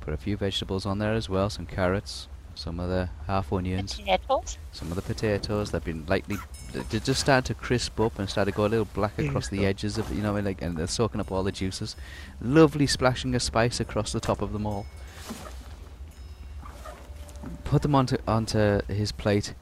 [0.00, 1.48] Put a few vegetables on there as well.
[1.48, 3.94] Some carrots, some of the half onions.
[3.94, 4.58] Potatoes.
[4.72, 6.38] Some of the potatoes they've been lightly,
[6.72, 9.64] they just started to crisp up and started to go a little black across the
[9.64, 11.94] edges of, you know, like, and they're soaking up all the juices.
[12.40, 14.86] Lovely splashing of spice across the top of them all.
[17.64, 19.54] Put them onto onto his plate,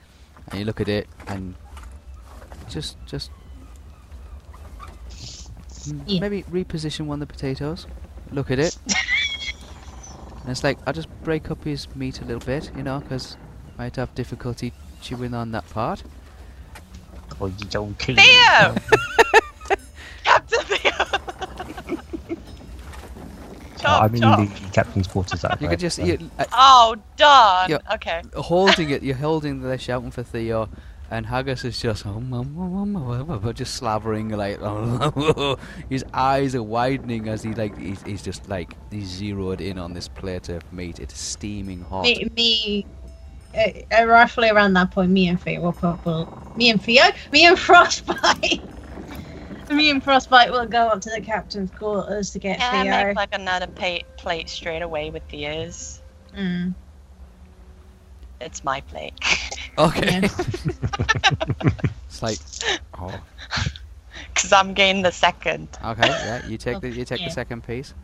[0.49, 1.55] and you look at it, and
[2.69, 3.31] just just
[6.07, 6.21] Yeah.
[6.21, 7.87] maybe reposition one of the potatoes.
[8.33, 8.77] Look at it.
[10.43, 13.37] and it's like I'll just break up his meat a little bit, you know, 'cause
[13.79, 16.03] might have difficulty chewing on that part.
[17.41, 18.75] Oh, you don't kill Theo!
[20.25, 20.93] Captain Theo!
[23.79, 25.43] chop, I'm in the captain's quarters.
[25.43, 27.79] That You could just so- you, uh, Oh, done.
[27.95, 28.23] Okay.
[28.35, 29.03] holding it.
[29.03, 29.61] You're holding.
[29.61, 30.69] They're shouting for Theo,
[31.11, 34.59] and Haggis is just um, um, um, just slavering like.
[35.89, 39.95] his eyes are widening as he like he's, he's just like he's zeroed in on
[39.95, 40.99] this plate of meat.
[40.99, 42.03] It's steaming hot.
[42.03, 42.87] Me, me
[43.57, 47.47] uh, uh, roughly around that point, me and Theo will probably, me and Theo, me
[47.47, 48.63] and Frostbite,
[49.71, 53.07] me and Frostbite will go up to the captain's quarters to get Can I Theo.
[53.07, 56.03] make like another pa- plate straight away with the ears?
[56.37, 56.75] Mm.
[58.41, 59.15] It's my plate.
[59.79, 60.21] Okay.
[60.23, 60.29] Yeah.
[62.09, 62.39] it's like,
[62.99, 63.21] oh,
[64.35, 65.69] Because I'm getting the second.
[65.85, 66.47] okay, yeah.
[66.47, 67.29] You take the you take Yeah.
[67.29, 67.95] the second piece.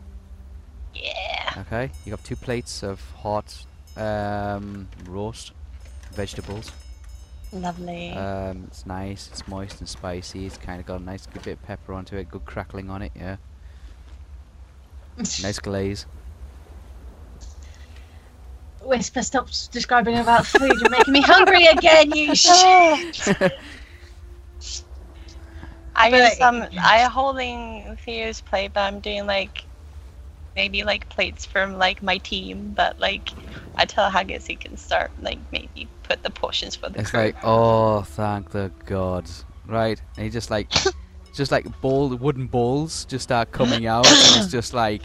[0.93, 1.53] Yeah.
[1.57, 3.65] Okay, you have two plates of hot
[3.97, 5.51] um, roast
[6.11, 6.71] vegetables.
[7.51, 8.11] Lovely.
[8.13, 10.45] Um, it's nice, it's moist and spicy.
[10.47, 13.01] It's kind of got a nice good bit of pepper onto it, good crackling on
[13.03, 13.11] it.
[13.15, 13.37] Yeah,
[15.17, 16.05] nice glaze.
[18.85, 20.73] Whisper, stop describing about food.
[20.79, 23.27] You're making me hungry again, you shit.
[25.95, 29.63] I But- guess um I holding Theo's plate, but I'm doing like
[30.55, 33.29] maybe like plates from like my team, but like
[33.75, 37.19] I tell Haggis he can start like maybe put the portions for the It's crew.
[37.21, 40.01] like, oh, thank the gods, right?
[40.17, 40.71] And he just like,
[41.35, 45.03] just like bowl wooden bowls just start coming out, and it's just like,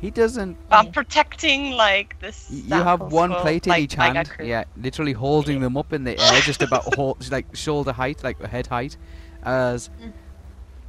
[0.00, 0.56] he doesn't.
[0.70, 2.50] I'm protecting like this.
[2.50, 4.46] You have one for, plate in like, each hand, crew.
[4.46, 8.40] yeah, literally holding them up in the air, just about hol- like shoulder height, like
[8.40, 8.96] head height,
[9.42, 9.90] as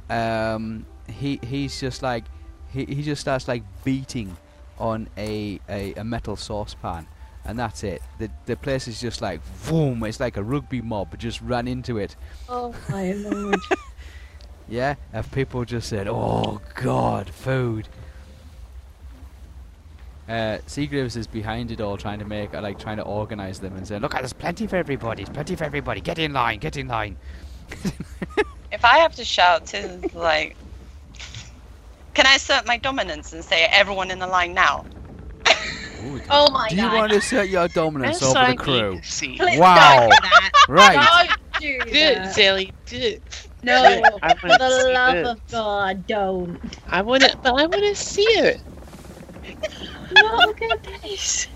[0.08, 2.24] um he he's just like
[2.72, 4.36] he he just starts like beating
[4.78, 7.06] on a a, a metal saucepan.
[7.44, 8.00] And that's it.
[8.18, 10.02] The the place is just like boom.
[10.04, 12.16] It's like a rugby mob just ran into it.
[12.48, 13.58] Oh my lord.
[14.68, 17.88] Yeah, and people just said, "Oh God, food."
[20.28, 23.76] Uh, Seagraves is behind it all, trying to make, uh, like, trying to organize them
[23.76, 25.24] and say, "Look, there's plenty for everybody.
[25.24, 26.00] There's plenty for everybody.
[26.00, 26.58] Get in line.
[26.60, 27.18] Get in line."
[28.72, 30.56] If I have to shout to like,
[32.14, 34.86] can I assert my dominance and say everyone in the line now?
[36.04, 36.92] Ooh, Oh my Do you god.
[36.92, 39.00] want to assert your dominance That's over what the crew?
[39.02, 39.36] see.
[39.36, 40.08] Please Wow.
[40.08, 40.52] don't do that.
[40.68, 40.94] Right.
[40.94, 42.34] Don't do Do it, that.
[42.34, 43.22] Do it.
[43.62, 45.24] No, for the love it.
[45.24, 46.60] of God, don't.
[46.88, 48.62] I want to, but I want to see it.
[50.14, 51.48] No, okay, please.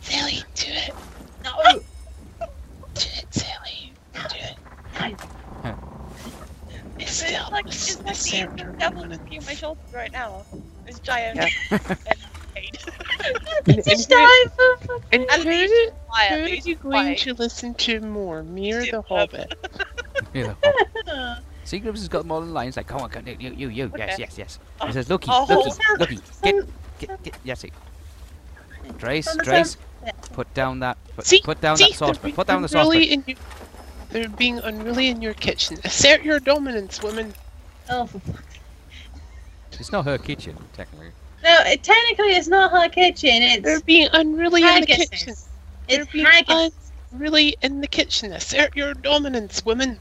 [0.00, 0.94] Sally, do it.
[1.44, 1.52] No.
[2.94, 3.92] Do it, Sally.
[4.14, 4.56] Do it.
[6.98, 9.80] It's still It's like it's, it's like it's the Sarah devil looking at my shoulder
[9.92, 10.44] right now.
[10.86, 11.36] This giant.
[11.36, 11.48] Yeah.
[11.70, 11.80] and
[13.66, 14.78] It's time for
[15.12, 16.32] and And heard these- quiet.
[16.32, 19.52] Who are you going to listen to more, me or Jim the Hobbit.
[21.70, 21.84] Hobbit?
[21.84, 21.92] You know.
[21.92, 24.14] Seagrips has got more than lines like, come on, come, you, you, you, yes, Okay.
[24.18, 24.58] yes, yes.
[24.86, 26.64] He says, looky, Oh, looky, looky, get,
[26.98, 27.72] get, get, yes, see.
[28.98, 29.76] Trace, Trace,
[30.32, 33.02] put down that, put, See, put down see, that saucepan, put down the being saucepan.
[33.02, 33.36] unruly in your,
[34.10, 35.78] They're being unruly in your kitchen.
[35.84, 37.34] Assert your dominance, women.
[37.88, 38.08] Oh.
[39.72, 41.10] It's not her kitchen, technically.
[41.42, 43.30] No, it, technically it's not her kitchen.
[43.42, 45.08] It's They're being unruly in the kitchen.
[45.10, 45.48] Haggis's.
[45.88, 46.72] They're being Haggis.
[47.12, 48.32] unruly in the kitchen.
[48.32, 49.98] Assert your dominance, women.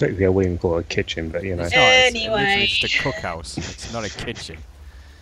[0.00, 1.64] Technically, I wouldn't call it a kitchen, but you know.
[1.64, 2.40] It's not, it's, Anyway.
[2.40, 3.58] literally just a cookhouse.
[3.58, 4.56] It's not a kitchen.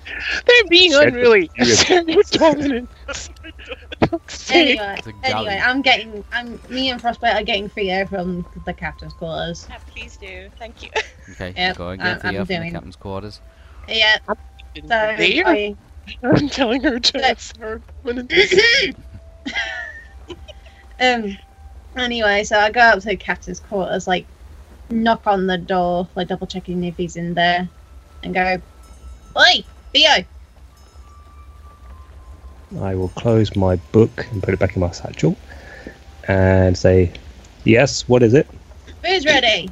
[0.46, 1.50] They're being Assert- unruly.
[1.56, 3.30] you're- Assert your dominance.
[4.08, 4.78] Fuck's sake.
[4.78, 5.60] Anyway, It's a anyway.
[5.62, 9.66] I'm getting, I'm, me and Frostbite are getting Theo from the captain's quarters.
[9.68, 10.48] Yeah, please do.
[10.60, 10.90] Thank you.
[11.32, 13.40] Okay, Yep, go and I- get I'm Theo from the doing- captain's quarters.
[13.88, 14.34] Yeah, so
[14.86, 15.16] There.
[15.46, 15.76] I,
[16.22, 17.32] I'm telling her to Yeah.
[17.32, 18.54] assert dominance.
[21.00, 21.36] um,
[21.96, 24.26] anyway, so I go up to the captain's quarters, like,
[24.90, 27.68] knock on the door, like double checking if he's in there,
[28.22, 28.60] and go,
[29.36, 30.24] Oi, Theo,
[32.80, 35.36] I will close my book and put it back in my satchel
[36.26, 37.12] and say,
[37.64, 38.46] Yes, what is it?
[39.02, 39.70] food's ready.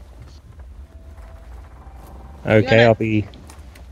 [2.47, 3.27] Okay, I'll be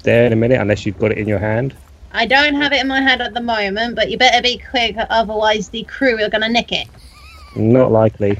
[0.05, 1.75] there in a minute unless you've got it in your hand.
[2.13, 4.97] I don't have it in my hand at the moment, but you better be quick,
[5.11, 6.87] otherwise the crew are gonna nick it.
[7.57, 8.39] Not likely.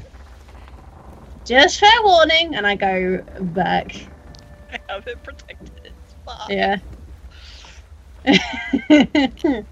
[1.45, 3.95] Just fair warning, and I go back.
[4.73, 5.93] I have it protected.
[6.25, 6.49] Fuck.
[6.49, 6.79] Yeah.
[8.25, 8.39] and,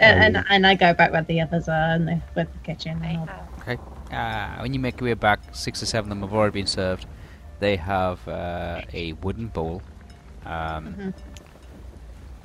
[0.00, 3.00] and and I go back where the others are and the, with the kitchen.
[3.02, 3.36] I And all.
[3.66, 3.78] have.
[4.12, 6.66] Uh, when you make your way back, six or seven of them have already been
[6.66, 7.06] served.
[7.58, 9.82] They have uh, a wooden bowl.
[10.44, 11.14] Um, Mhm.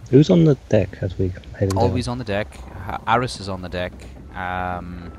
[0.10, 1.78] Who's on the deck as we head down?
[1.78, 2.54] Always on the deck.
[2.86, 3.94] Ha- Aris is on the deck.
[4.36, 5.14] Um,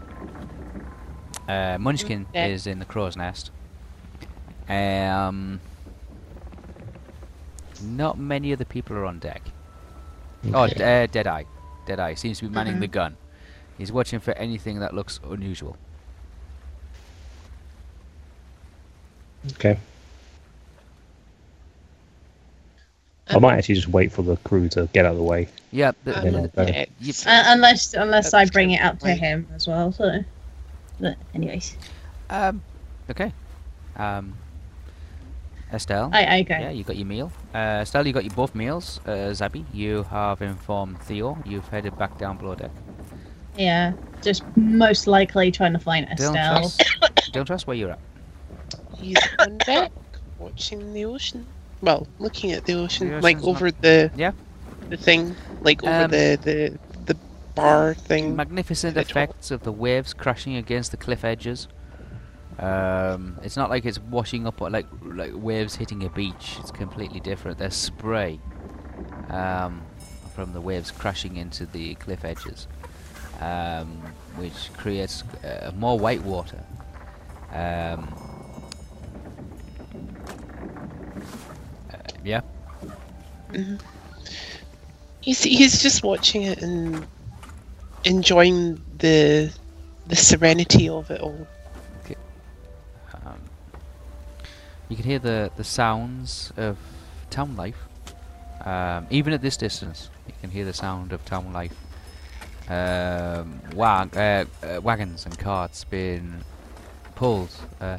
[1.48, 2.46] uh, Munchkin Yeah.
[2.46, 3.50] is in the crow's nest.
[4.68, 5.60] Um,
[7.82, 9.42] not many other people are on deck.
[10.52, 10.74] Oh, Okay.
[10.74, 11.44] d- uh, Deadeye.
[11.86, 12.80] Deadeye seems to be manning Mhm.
[12.80, 13.16] the gun.
[13.78, 15.76] He's watching for anything that looks unusual.
[19.54, 19.76] okay.
[23.28, 25.48] I might actually just wait for the crew to get out of the way.
[25.70, 26.72] Yeah, the, I'm then the- I'll on go.
[26.72, 26.90] deck.
[27.00, 27.16] Yep.
[27.26, 29.90] Uh, unless unless I bring it up to him as well.
[29.92, 30.22] So,
[31.00, 31.76] but anyways,
[32.30, 32.62] um,
[33.10, 33.32] okay.
[33.96, 34.34] Um,
[35.72, 36.10] Estelle.
[36.12, 36.54] I I go.
[36.54, 37.32] Yeah, you got your meal.
[37.54, 39.00] Uh, Estelle, you got your both meals.
[39.06, 41.38] Uh, Zabi, you have informed Theo.
[41.46, 42.70] You've headed back down below deck.
[43.56, 46.32] Yeah, just most likely trying to find Estelle.
[46.34, 46.88] Don't Estelle.
[47.00, 47.32] trust.
[47.32, 47.98] don't trust where you're at.
[48.98, 49.92] He's on deck,
[50.38, 51.46] watching the ocean.
[51.80, 54.32] Well, looking at the ocean, The like ocean's over the Yeah.
[54.88, 56.91] the thing, like over Um, the the the
[57.54, 58.36] bar thing.
[58.36, 61.68] Magnificent effects of the waves crashing against the cliff edges.
[62.58, 66.56] Um, it's not like it's washing up or like like waves hitting a beach.
[66.60, 67.58] It's completely different.
[67.58, 68.40] There's spray
[69.28, 69.82] um,
[70.34, 72.68] from the waves crashing into the cliff edges,
[73.40, 73.88] um,
[74.36, 76.62] which creates uh, more white water.
[77.50, 78.14] Um,
[81.90, 82.42] uh, yeah.
[85.20, 87.06] He's he's just watching it and
[88.04, 89.52] enjoying the
[90.06, 91.46] the serenity of it all.
[93.14, 93.40] Um,
[94.88, 96.76] you can hear the, the sounds of
[97.30, 97.76] town life.
[98.64, 101.74] Um, even at this distance, you can hear the sound of town life.
[102.68, 106.44] Um, wag- uh, uh, wagons and carts being
[107.14, 107.98] pulled uh,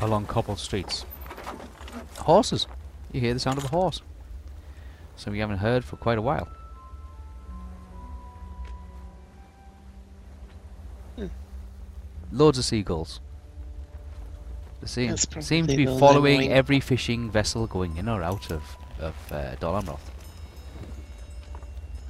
[0.00, 1.04] along cobbled streets.
[2.18, 2.66] Horses.
[3.12, 4.02] You hear the sound of a horse.
[5.16, 6.48] Something you haven't heard for quite a while.
[12.34, 13.20] Loads of seagulls.
[14.80, 18.50] They seem, That's seem to be following annoying- every fishing vessel going in or out
[18.50, 20.00] of, of uh, Dol Amroth.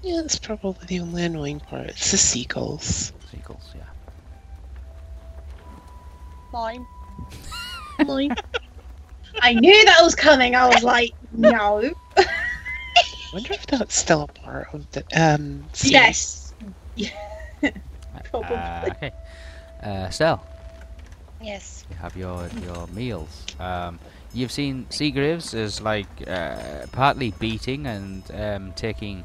[0.03, 1.89] Yeah, that's probably the only annoying part.
[1.89, 3.13] It's the seagulls.
[3.31, 3.83] Seagulls, yeah.
[6.53, 6.87] Mine.
[8.07, 8.35] Mine.
[9.43, 10.55] I knew that was coming.
[10.57, 11.93] I was like, no.
[13.35, 15.67] wonder if that's still a part of the um.
[15.75, 16.55] series.
[16.97, 17.13] yes.
[18.31, 18.57] Probably.
[18.57, 19.13] Uh, okay.
[19.85, 20.45] Uh, Stell,
[21.43, 21.85] Yes.
[21.91, 23.45] you have your your meals.
[23.61, 23.99] Um,
[24.33, 29.25] you've seen Seagraves as like uh, partly beating and um, taking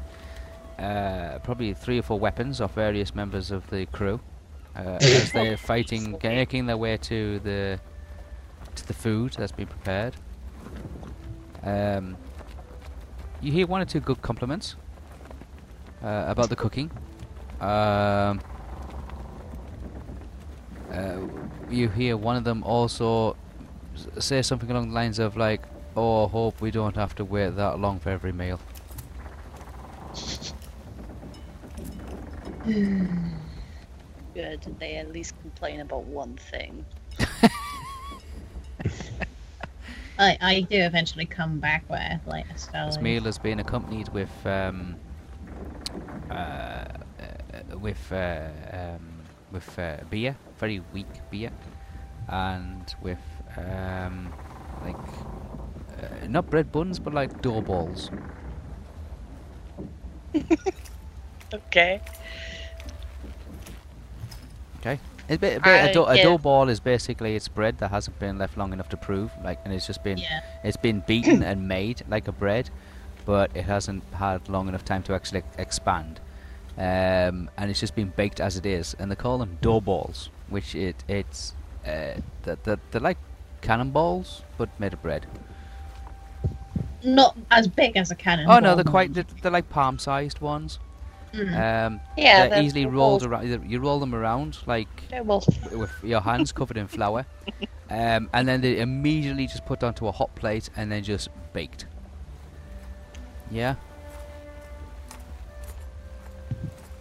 [0.78, 4.20] uh, probably three or four weapons off various members of the crew
[4.76, 7.80] uh, as they're fighting, making their way to the
[8.74, 10.14] to the food that's been prepared.
[11.62, 12.16] Um,
[13.40, 14.76] you hear one or two good compliments
[16.02, 16.90] uh, about the cooking.
[17.60, 18.40] Um,
[20.92, 21.20] uh,
[21.68, 23.36] you hear one of them also
[24.18, 25.62] say something along the lines of like,
[25.96, 28.60] "Oh, I hope we don't have to wait that long for every meal."
[34.34, 34.76] Good.
[34.78, 36.84] They at least complain about one thing.
[40.18, 42.86] I, I do eventually come back where like Estelle.
[42.86, 44.96] This meal has been accompanied with um,
[46.30, 46.84] uh, uh,
[47.78, 49.00] with uh, um,
[49.50, 51.50] with uh, beer, very weak beer,
[52.28, 53.18] and with
[53.56, 54.32] um,
[54.84, 58.10] like uh, not bread buns, but like dough balls.
[61.52, 62.00] Okay.
[64.80, 64.98] Okay.
[65.28, 67.90] A, bit, a, bit, a, I dough, a dough ball is basically it's bread that
[67.90, 70.40] hasn't been left long enough to prove, like, and it's just been Yeah.
[70.64, 72.70] it's been beaten and made like a bread,
[73.26, 76.20] but it hasn't had long enough time to actually expand.
[76.78, 80.30] Um, and it's just been baked as it is, and they call them dough balls,
[80.50, 81.54] which it it's
[81.86, 83.18] uh, they're, they're, they're like
[83.62, 85.26] cannonballs but made of bread.
[87.02, 88.46] Not as big as a cannon.
[88.48, 90.78] Oh no, they're quite they're, they're like palm-sized ones.
[91.32, 91.86] Mm.
[91.86, 92.40] Um, Yeah.
[92.40, 93.24] they're that's easily the rolled balls.
[93.24, 93.70] around.
[93.70, 94.88] You roll them around like
[95.24, 97.24] with your hands covered in flour,
[97.90, 101.86] um, and then they immediately just put onto a hot plate and then just baked.
[103.50, 103.76] Yeah.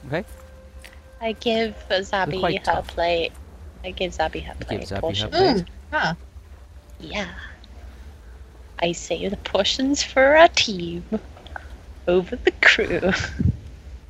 [0.08, 0.24] Okay.
[1.22, 2.88] I give Zabby quite her tough.
[2.88, 3.32] plate.
[3.84, 4.80] I give Zabby her You plate.
[4.82, 5.56] give Zabby her plate.
[5.56, 5.66] Mm.
[5.94, 6.16] Ah.
[7.00, 7.28] Yeah.
[8.82, 11.04] I save the portions for our team.
[12.08, 13.02] Over the crew.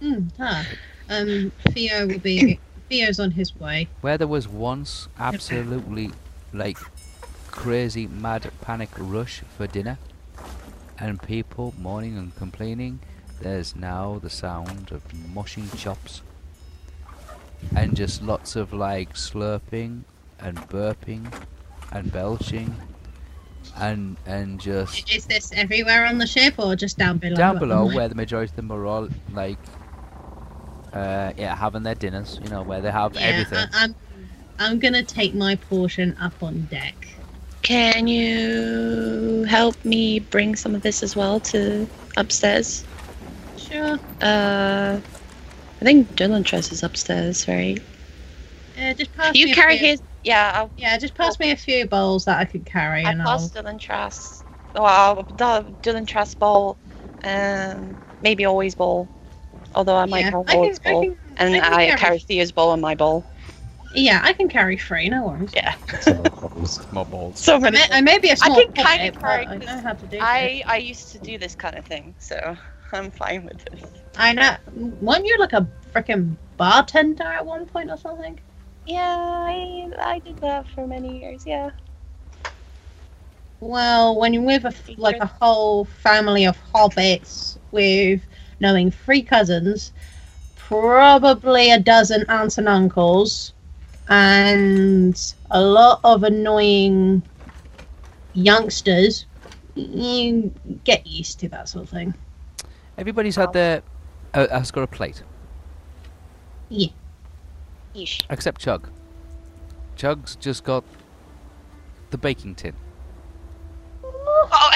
[0.02, 0.64] Mm, huh.
[1.10, 2.60] Um, Theo will be.
[2.90, 3.88] Theo's on his way.
[4.02, 6.12] Where there was once absolutely
[6.54, 6.78] like
[7.52, 9.98] crazy mad panic rush for dinner,
[10.98, 13.00] and people moaning and complaining,
[13.42, 15.02] there's now the sound of
[15.34, 16.22] mushing chops,
[17.76, 20.04] and just lots of like slurping
[20.40, 21.32] and burping
[21.92, 22.76] and belching,
[23.78, 27.36] and and just Is this everywhere on the ship or just down below?
[27.36, 29.60] down below where the majority of them are all like
[30.94, 33.96] uh yeah having their dinners you know where they have yeah, everything I, I'm.
[34.60, 37.08] I'm gonna take my portion up on deck.
[37.62, 41.88] Can you help me bring some of this as well to
[42.18, 42.84] upstairs?
[43.58, 43.98] Sure.
[44.22, 45.00] Uh,
[45.82, 47.80] I think Dylan Tress is upstairs, right?
[48.78, 50.02] Uh, just pass you me a carry few- his.
[50.24, 53.22] Yeah, I'll, Yeah, just pass me a few bowls that I could carry, I and
[53.22, 53.28] I'll.
[53.40, 54.44] pass Dylan Tress.
[54.76, 56.78] Well, the Dylan Tress bowl,
[57.22, 59.08] and maybe always bowl.
[59.76, 61.98] Although I might yeah, have I can, always I bowl, can, and I I, carry-
[62.00, 63.24] carry Theo's bowl and my bowl.
[63.96, 65.08] Yeah, I can carry three.
[65.10, 65.54] No worries.
[65.56, 66.80] Yeah, Some balls.
[66.92, 69.48] more balls so I may, I may be a small can kinda puppet, but carry
[69.48, 72.14] I this- know how to do I I used to do this kind of thing,
[72.20, 72.56] so
[72.94, 73.82] I'm fine with this.
[74.14, 74.20] This.
[74.22, 74.56] I know.
[75.02, 78.40] Weren't you like a freaking bartender at one point or something?
[78.86, 81.46] Yeah, I I did that for many years.
[81.46, 81.72] Yeah.
[83.60, 88.22] Well, when you're with a f- like a whole family of hobbits with
[88.60, 89.92] knowing three cousins,
[90.56, 93.54] probably a dozen aunts and uncles,
[94.10, 97.24] and a lot of annoying
[98.34, 99.26] youngsters,
[99.76, 100.54] you
[100.84, 102.14] get used to that sort of thing.
[102.98, 103.82] everybody's had their
[104.34, 105.24] uh, has got a plate
[106.72, 108.24] Yeesh.
[108.30, 108.90] except chug
[109.96, 110.84] chug's just got
[112.12, 112.74] the baking tin
[114.52, 114.72] Oh.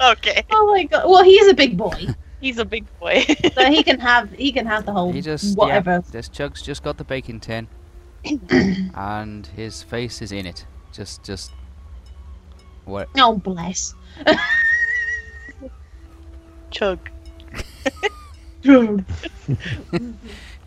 [0.12, 0.44] okay.
[0.50, 1.08] Oh my god!
[1.08, 2.06] Well, he is a big boy,
[2.40, 3.24] He's a big boy.
[3.54, 5.90] so he can have he can have the whole he just whatever.
[5.92, 7.66] yeah this chug's just got the baking tin
[8.94, 11.52] and his face is in it just just
[12.84, 13.94] what Oh bless.
[16.70, 16.98] Chug.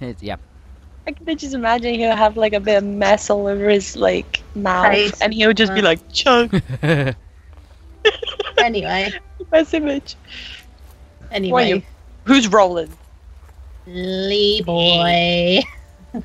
[0.02, 0.36] It, yeah
[1.08, 4.44] I can just imagine he'll have like a bit of mess all over his like
[4.56, 5.22] mouth, Face.
[5.22, 6.62] and he'll just be like chug.
[8.60, 9.12] Anyway,
[9.52, 10.16] Best image.
[11.32, 11.84] anyway.
[12.26, 12.92] Who's rolling?
[13.86, 15.60] Lee boy.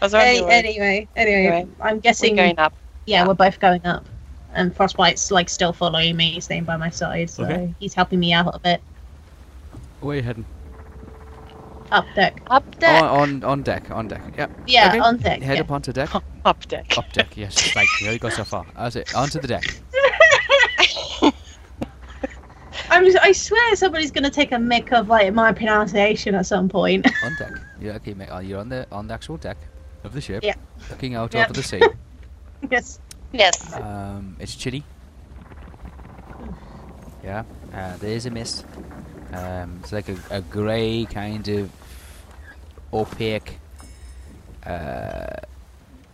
[0.00, 2.36] Was Any- anyway, anyway, Anyway, I'm We're guessing.
[2.36, 2.72] going up.
[3.06, 4.06] yeah, we're both going up,
[4.54, 7.74] and Frostbite's like still following me, staying by my side, so Okay.
[7.78, 8.80] he's helping me out a bit.
[10.06, 10.46] Where are you heading
[11.92, 12.40] Up deck.
[12.48, 13.02] Up deck.
[13.02, 14.98] on, on on deck on deck yep Yeah, Okay.
[15.00, 15.42] on deck.
[15.42, 15.62] head yeah.
[15.62, 16.10] up onto deck
[16.44, 16.96] Up deck.
[16.98, 19.64] up deck yes like you only go so far that's it onto the deck
[22.88, 26.68] I'm just, I swear somebody's gonna take a mick of like my pronunciation at some
[26.68, 27.04] point.
[27.24, 27.52] on deck.
[27.80, 28.28] Yeah, okay, mate.
[28.28, 29.56] uh, You're on the on the actual deck
[30.04, 30.54] of the ship, Yeah.
[30.90, 31.44] looking out Yeah.
[31.44, 31.82] over the sea.
[32.70, 33.00] yes.
[33.32, 33.74] Yes.
[33.74, 34.84] Um, it's chilly.
[37.24, 37.42] Yeah,
[37.74, 38.64] uh, there is a mist.
[39.32, 41.70] Um, it's like a, a grey kind of
[42.92, 43.58] opaque
[44.64, 45.36] uh,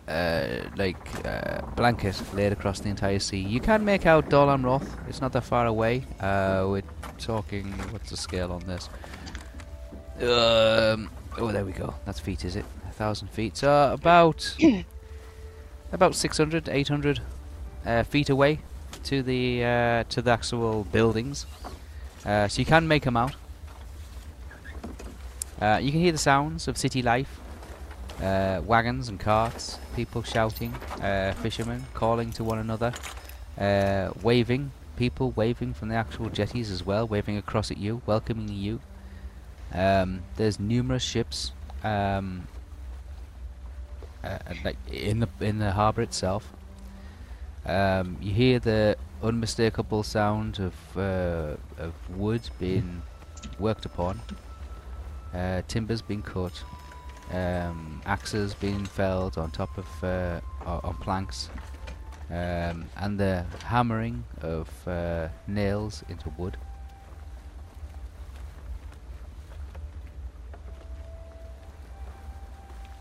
[0.08, 0.46] uh,
[0.76, 3.38] like uh, blanket laid across the entire sea.
[3.38, 4.86] You can make out Dol Amroth.
[5.08, 6.04] It's not that far away.
[6.20, 6.82] Uh, we're
[7.18, 7.72] talking.
[7.90, 8.88] What's the scale on this?
[10.20, 11.94] Um, oh, there we go.
[12.04, 12.64] That's feet, is it?
[12.88, 13.56] A thousand feet.
[13.56, 14.56] So about
[15.92, 17.20] about 600, 800
[17.86, 18.60] uh, feet away
[19.04, 21.46] to the uh, to the actual buildings.
[22.24, 23.34] Uh, so you can make them out.
[25.60, 27.40] Uh, you can hear the sounds of city life.
[28.20, 32.92] Uh, wagons and carts, people shouting, uh, fishermen calling to one another,
[33.58, 38.48] uh, waving, people waving from the actual jetties as well, waving across at you, welcoming
[38.48, 38.80] you.
[39.74, 41.52] Um, there's numerous ships,
[41.82, 42.46] um,
[44.64, 46.52] like in the in the harbour itself.
[47.66, 53.02] Um, you hear the unmistakable sound of uh, of wood being
[53.58, 54.20] worked upon,
[55.34, 56.62] uh, timbers being cut,
[57.32, 61.50] um, axes being felled on top of uh, on planks,
[62.30, 66.56] um, and the hammering of uh, nails into wood.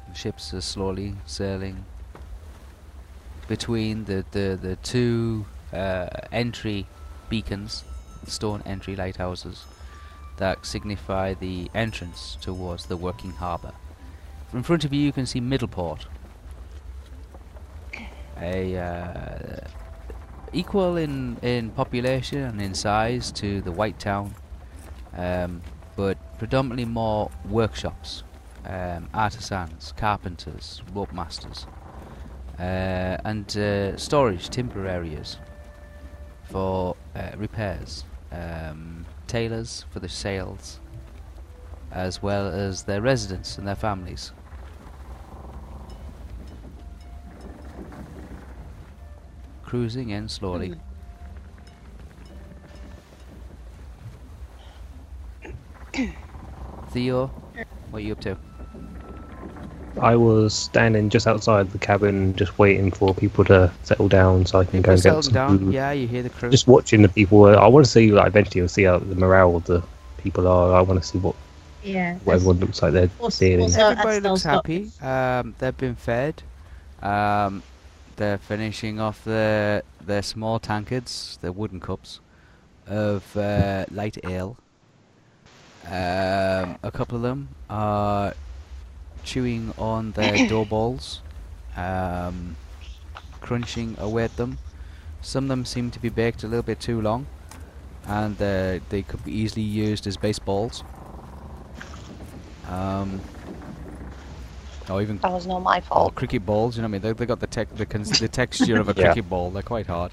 [0.10, 1.86] The ships are slowly sailing
[3.48, 6.88] between the the, the two uh, entry
[7.30, 7.84] beacons,
[8.26, 9.66] stone entry lighthouses
[10.38, 13.74] that signify the entrance towards the working harbour.
[14.54, 16.06] In front of you, you can see Middleport,
[18.40, 19.68] a uh,
[20.52, 24.34] equal in in population and in size to the White Town,
[25.16, 25.62] um,
[25.96, 28.24] but predominantly more workshops,
[28.66, 31.66] um, artisans, carpenters, rope masters,
[32.60, 35.38] uh, and uh, storage timber areas
[36.52, 40.80] for uh, repairs, um, tailors for the sales,
[41.92, 44.34] as well as their residents and their families.
[49.64, 50.76] Cruising in slowly.
[56.90, 57.28] Theo,
[57.90, 58.38] what are you up to?
[60.00, 64.60] I was standing just outside the cabin, just waiting for people to settle down so
[64.60, 65.60] I can go and get some down.
[65.60, 65.74] food.
[65.74, 66.50] Yeah, you hear the crew.
[66.50, 67.46] Just watching the people.
[67.46, 69.84] I want to see, like, eventually, I'll see how the morale of the
[70.18, 70.74] people are.
[70.76, 71.36] I want to see what,
[71.84, 72.16] Yeah.
[72.24, 73.64] what everyone looks like they're Also- dealing.
[73.66, 74.92] also- Everybody looks happy.
[75.02, 76.42] Um, they've been fed.
[77.02, 77.64] Um,
[78.16, 82.20] they're finishing off their their small tankards, their wooden cups
[82.88, 84.58] of uh, light ale.
[85.88, 88.34] Um, a couple of them are
[89.24, 91.22] chewing on their dough balls,
[91.76, 92.56] um,
[93.42, 94.58] crunching away at them.
[95.22, 97.28] Some of them seem to be baked a little bit too long,
[98.08, 100.84] and uh, they could be easily used as baseballs.
[102.70, 103.20] Um,
[104.90, 106.16] or even That was not my or fault.
[106.16, 106.76] cricket balls.
[106.76, 107.02] You know what I mean?
[107.02, 109.08] They they got the tech the, cons- the texture of a Yeah.
[109.14, 109.52] cricket ball.
[109.52, 110.12] They're quite hard.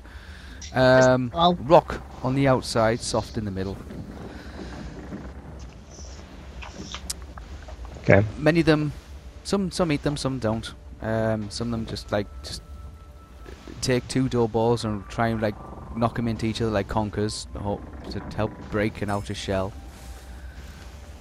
[0.75, 1.31] Um,
[1.67, 3.77] rock on the outside, soft in the middle.
[8.09, 8.27] Okay.
[8.39, 8.93] Many of them,
[9.45, 10.73] some some eat them, some don't.
[11.03, 12.63] Um, some of them just like just
[13.83, 15.55] take two dough balls and try and like
[15.95, 17.47] knock them into each other like conkers,
[18.11, 19.75] to help break an outer shell.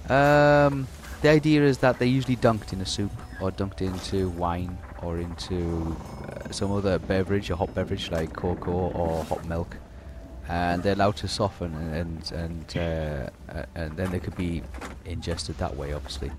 [0.08, 0.88] Um,
[1.20, 5.18] the idea is that they're usually dunked in a soup or dunked into wine or
[5.18, 5.94] into
[6.26, 9.76] uh, some other beverage, a hot beverage like cocoa or hot milk,
[10.48, 14.62] and they're allowed to soften and and and, uh, uh, and then they could be
[15.04, 16.30] ingested that way, obviously.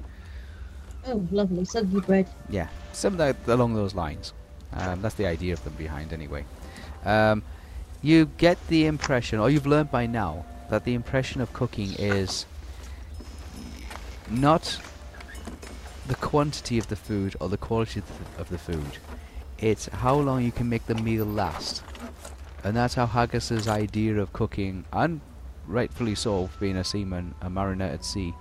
[1.07, 1.65] Oh, lovely.
[1.65, 2.27] Soggy bread.
[2.49, 4.33] Yeah, something along those lines.
[4.73, 6.45] Um, that's the idea of them behind, anyway.
[7.05, 7.43] Um,
[8.01, 12.45] you get the impression, or you've learned by now, that the impression of cooking is
[14.29, 14.79] not
[16.07, 18.01] the quantity of the food or the quality
[18.37, 18.97] of the food.
[19.57, 21.83] It's how long you can make the meal last.
[22.63, 25.21] And that's how Haggis's idea of cooking, and
[25.65, 28.33] rightfully so, being a seaman, a mariner at sea,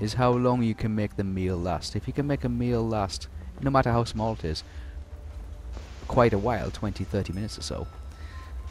[0.00, 1.94] is how long you can make the meal last.
[1.96, 3.28] If you can make a meal last,
[3.60, 4.64] no matter how small it is,
[6.10, 7.86] quite a while 20 30 minutes or so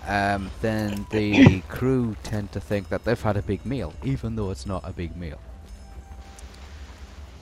[0.05, 4.51] um, then the crew tend to think that they've had a big meal even though
[4.51, 5.39] it's not a big meal.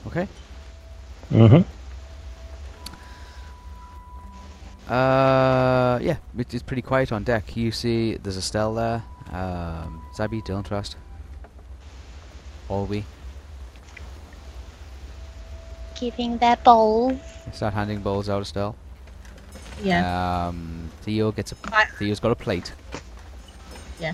[0.06, 0.28] Okay?
[1.32, 1.64] Mm-hmm.
[4.92, 7.58] uh, yeah it is pretty quiet on deck.
[7.58, 9.04] You see there's Estelle there.
[9.32, 10.96] Um, Zabi don't trust
[12.70, 13.04] Olwe
[16.00, 17.20] Giving their bowl.
[17.54, 18.76] start handing bowls out Estelle
[19.84, 20.48] Yeah.
[20.48, 22.72] um, Theo gets a I- Theo's got a plate
[24.00, 24.14] Yeah.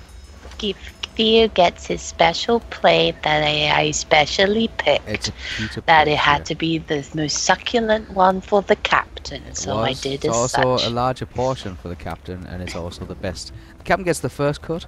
[0.57, 0.77] Give.
[1.15, 5.07] Theo gets his special plate that I, I specially picked.
[5.07, 6.43] It's a Peter that plate, it had yeah.
[6.45, 10.01] to be the most succulent one for the captain, It so I was.
[10.01, 10.87] did it's as also such.
[10.87, 13.51] a larger portion for the captain, and it's also the best.
[13.77, 14.87] The captain gets the first cut.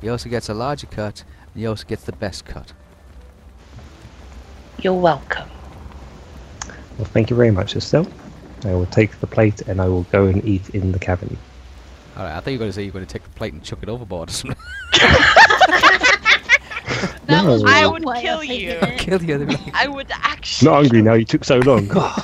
[0.00, 1.22] He also gets a larger cut.
[1.54, 2.72] And he also gets the best cut.
[4.82, 5.48] You're welcome.
[7.00, 8.06] Well, thank you very much, Estelle.
[8.66, 11.34] I will take the plate and I will go and eat in the cabin.
[12.14, 13.30] All right, I thought you were going to say you were going to take the
[13.30, 14.56] plate and chuck it overboard or something.
[17.24, 17.70] That was No.
[17.70, 18.70] I would way kill taking you.
[18.72, 18.98] it.
[18.98, 19.46] Kill the other.
[19.72, 20.68] I would actually.
[20.70, 21.88] Not hungry now, you took so long.
[21.88, 22.22] God.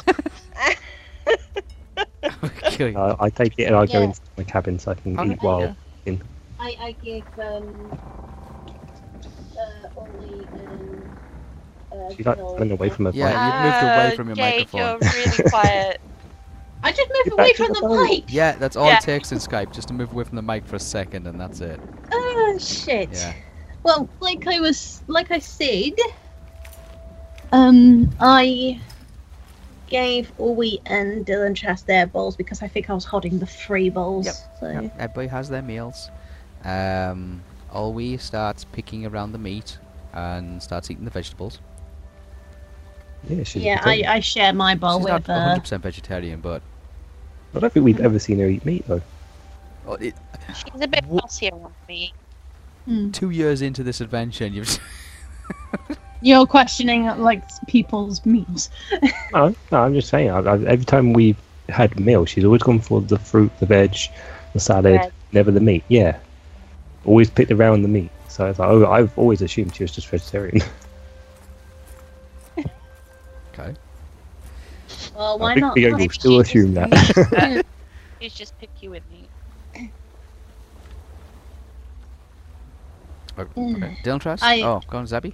[2.64, 2.98] Kill you.
[2.98, 5.32] Uh, I take it and I go into my cabin so I can Okay.
[5.32, 5.74] eat while.
[6.04, 6.14] Yeah.
[6.60, 7.98] I, I gave um,
[9.56, 10.95] uh, Ollie and.
[11.96, 13.64] Uh, She's like Bill- running away from her Yeah, bike.
[13.64, 14.98] you moved away from your Jake, microphone.
[15.02, 16.00] you're really quiet.
[16.82, 18.24] I just moved away from the the mic.
[18.28, 18.98] Yeah, that's all Yeah.
[18.98, 21.40] it takes in Skype, just to move away from the mic for a second, and
[21.40, 21.80] that's it.
[22.12, 23.08] Oh shit.
[23.12, 23.32] Yeah.
[23.82, 25.94] Well, like I was, like I said,
[27.52, 28.80] um, I
[29.88, 33.88] gave Ollie and Dylan Trust their bowls because I think I was holding the free
[33.88, 34.26] bowls.
[34.26, 36.10] Yep, So Yep, everybody has their meals.
[36.64, 37.42] Um,
[37.72, 39.78] Olwe starts picking around the meat
[40.12, 41.60] and starts eating the vegetables.
[43.28, 44.02] Yeah, she's yeah, I.
[44.06, 45.30] I share my bowl She's not with.
[45.30, 46.62] Uh, 100% vegetarian, but
[47.54, 49.02] I don't think we've ever seen her eat meat though.
[49.86, 50.14] oh, it,
[50.54, 52.12] She's a bit Wha- fussy around me.
[52.84, 53.10] hmm.
[53.10, 54.78] two years into this adventure, and you've
[56.22, 58.70] You're questioning like people's meals.
[59.32, 60.30] No, no, I'm just saying.
[60.30, 61.36] I, I, every time we've
[61.68, 63.94] had meal, she's always gone for the fruit, the veg,
[64.54, 65.12] the salad, Bread.
[65.32, 65.84] never the meat.
[65.88, 66.16] Yeah,
[67.04, 68.10] always picked around the meat.
[68.28, 70.60] So it's like, oh, I've always assumed she was just vegetarian.
[75.16, 75.74] Well, why I think not?
[75.74, 77.64] Theo Well, will still she's assume that.
[78.20, 79.28] He's just pick you with me.
[83.38, 83.42] O-
[83.74, 83.98] okay.
[84.04, 84.42] Dylan Trust?
[84.42, 85.32] I- Oh, go on, Zabby.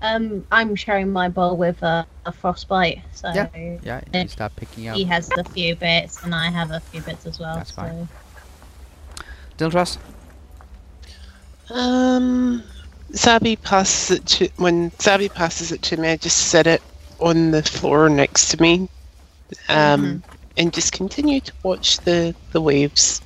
[0.00, 3.48] Um, I'm sharing my bowl with uh, a frostbite, so Yeah.
[3.82, 4.96] Yeah, you start picking up.
[4.96, 7.56] he has the few bits, and I have a few bits as well.
[7.56, 7.82] That's so.
[7.82, 8.08] fine.
[9.58, 9.98] Dylan Trust?
[11.70, 12.62] Um,
[13.12, 16.08] Zabi passes it to when Zabi passes it to me.
[16.10, 16.80] I just set it
[17.20, 18.88] on the floor next to me,
[19.68, 20.22] um,
[20.56, 23.20] and just continue to watch the the waves.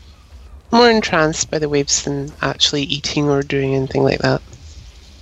[0.71, 4.41] More entranced by the waves than actually eating or doing anything like that.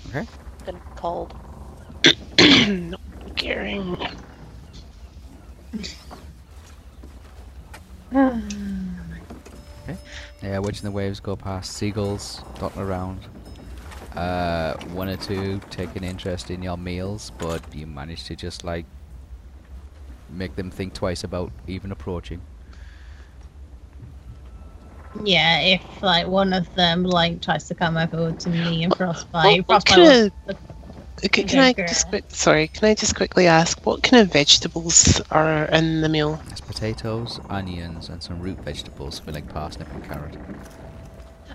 [0.09, 0.27] Okay.
[0.65, 1.35] Been cold.
[2.69, 3.01] Not
[3.37, 3.97] caring.
[10.43, 13.21] Yeah, watching the waves go past, seagulls dotting around.
[14.17, 18.65] Uh, one or two take an interest in your meals, but you manage to just
[18.65, 18.85] like
[20.29, 22.41] make them think twice about even approaching.
[25.25, 29.67] Yeah, if like one of them like tries to come over to me and frostbite,
[29.67, 30.57] What, what frostbite kind will
[31.29, 32.23] can, can I just great.
[32.23, 32.69] quick, sorry?
[32.69, 36.41] Can I just quickly ask what kind of vegetables are in the meal?
[36.47, 40.37] There's potatoes, onions, and some root vegetables for like parsnip and carrot.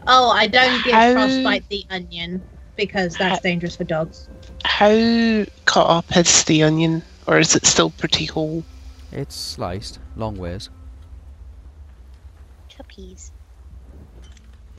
[0.08, 2.42] Oh, I don't give How- frostbite the onion
[2.76, 4.28] because that's dangerous for dogs.
[4.64, 8.64] How cut up is the onion, or is it still pretty whole?
[9.12, 10.70] It's sliced, long ways.
[12.70, 13.32] Cuppies.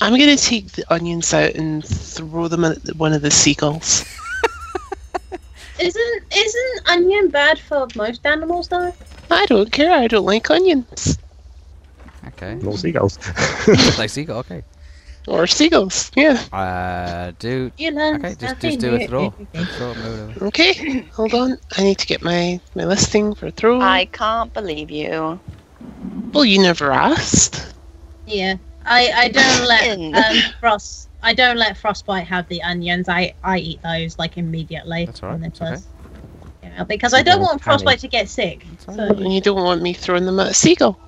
[0.00, 4.04] I'm gonna take the onions out and throw them at one of the seagulls.
[5.78, 8.94] Isn't isn't onion bad for most animals though?
[9.30, 9.92] I don't care.
[9.92, 11.18] I don't like onions
[12.28, 12.54] Okay.
[12.56, 13.18] More seagulls.
[13.98, 14.62] like seagull, okay.
[15.26, 16.10] Or seagulls.
[16.16, 16.38] Yeah.
[16.52, 17.70] Uh, do.
[17.76, 19.30] You learn Okay, just, just do a throw.
[19.76, 20.42] throw it, move.
[20.42, 21.08] Okay.
[21.14, 21.58] Hold on.
[21.76, 23.80] I need to get my my listing for throw.
[23.80, 25.40] I can't believe you.
[26.32, 27.74] Well, you never asked.
[28.26, 29.98] Yeah, I I don't let
[30.30, 31.08] um frost.
[31.22, 33.08] I don't let frostbite have the onions.
[33.08, 35.06] I I eat those like immediately.
[35.06, 35.82] That's all right, when they're okay.
[36.62, 38.66] Yeah, because I don't Yeah, want frostbite to get sick.
[38.78, 38.92] So.
[38.92, 40.98] And you don't want me throwing them at a seagull.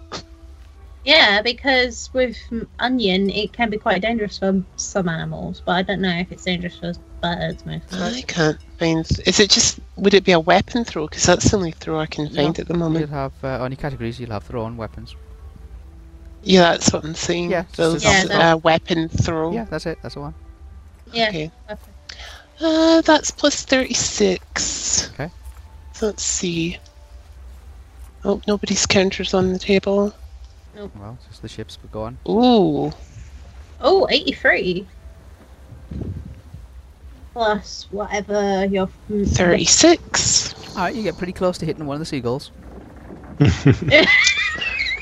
[1.08, 2.36] Yeah, because with
[2.78, 6.44] onion, it can be quite dangerous for some animals, but I don't know if it's
[6.44, 6.92] dangerous for
[7.22, 8.18] birds mostly.
[8.18, 9.08] I can't find.
[9.24, 9.80] Is it just?
[9.96, 11.06] Would it be a weapon throw?
[11.06, 13.06] Because that's the only throw I can No, find at the moment.
[13.06, 14.20] You'll have uh, on your categories.
[14.20, 15.16] You'll have thrown weapons.
[16.42, 17.50] Yeah, that's what I'm seeing.
[17.50, 19.52] Yeah, So just Yeah, it's that- a weapon throw.
[19.52, 19.98] Yeah, that's it.
[20.02, 20.34] That's the one.
[21.14, 21.28] Yeah.
[21.30, 21.50] Okay.
[21.70, 21.80] okay.
[22.60, 25.10] Uh, that's plus 36.
[25.14, 25.30] Okay.
[26.02, 26.76] Let's see.
[28.24, 30.12] Oh, nobody's counters on the table.
[30.74, 32.18] Well, just the ships were gone.
[32.28, 32.92] Ooh.
[33.80, 34.86] Oh, 83.
[37.32, 38.88] Plus whatever your.
[39.10, 40.54] mm, 36.
[40.76, 42.50] Alright, you get pretty close to hitting one of the seagulls.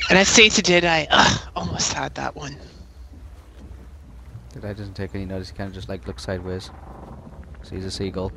[0.09, 2.57] And I say to Jedi, ugh, almost had that one.
[4.53, 5.51] The guy doesn't take any notice.
[5.51, 6.71] He kind of just like looks sideways.
[7.65, 8.31] Sees a seagull.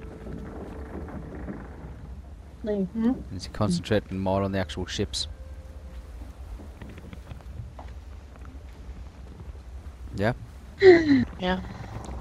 [2.63, 2.87] Mhm.
[2.95, 5.27] And he's concentrating more on the actual ships.
[10.19, 10.33] Yeah.
[11.39, 11.59] Yeah.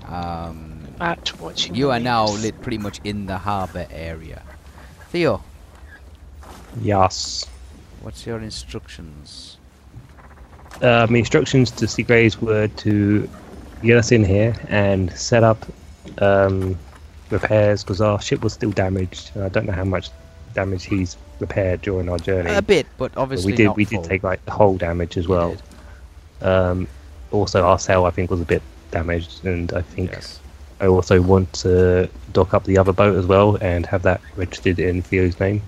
[0.06, 1.74] Um, Back to watching.
[1.74, 4.42] you are now lit pretty much in the harbour area.
[5.10, 5.42] Theo,
[6.80, 7.44] Yes.
[8.00, 9.56] what's your instructions?
[10.82, 13.28] Uh, my instructions to Seagraves were to
[13.82, 15.66] get us in here and set up
[16.18, 16.76] um,
[17.30, 19.32] repairs because our ship was still damaged.
[19.38, 20.10] I don't know how much
[20.54, 22.50] damage he's repaired during our journey.
[22.50, 24.02] A bit, but But obviously we did not we full.
[24.02, 25.56] did take like the whole damage as You well.
[26.40, 26.88] did, Um,
[27.30, 30.40] also, our sail I think was a bit damaged, and I think Yes.
[30.80, 34.78] I also want to dock up the other boat as well and have that registered
[34.78, 35.60] in Theo's name.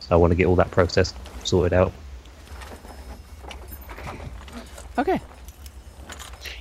[0.00, 1.14] So I want to get all that process
[1.44, 1.92] sorted out.
[4.98, 5.20] Okay.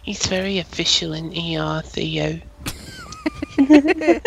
[0.04, 2.40] He's very official in ER, Theo.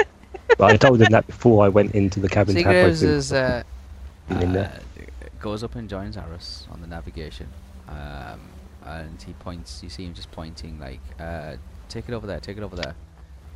[0.57, 2.55] But I told him that before I went into the cabin.
[2.57, 3.63] to have my Seagraves is uh,
[4.29, 4.81] Been in there.
[4.97, 7.47] uh, goes up and joins Aris on the navigation,
[7.89, 8.41] um,
[8.89, 9.83] and he points.
[9.83, 11.57] You see him just pointing like, uh,
[11.89, 12.41] "Take it over there.
[12.41, 12.95] Take it over there,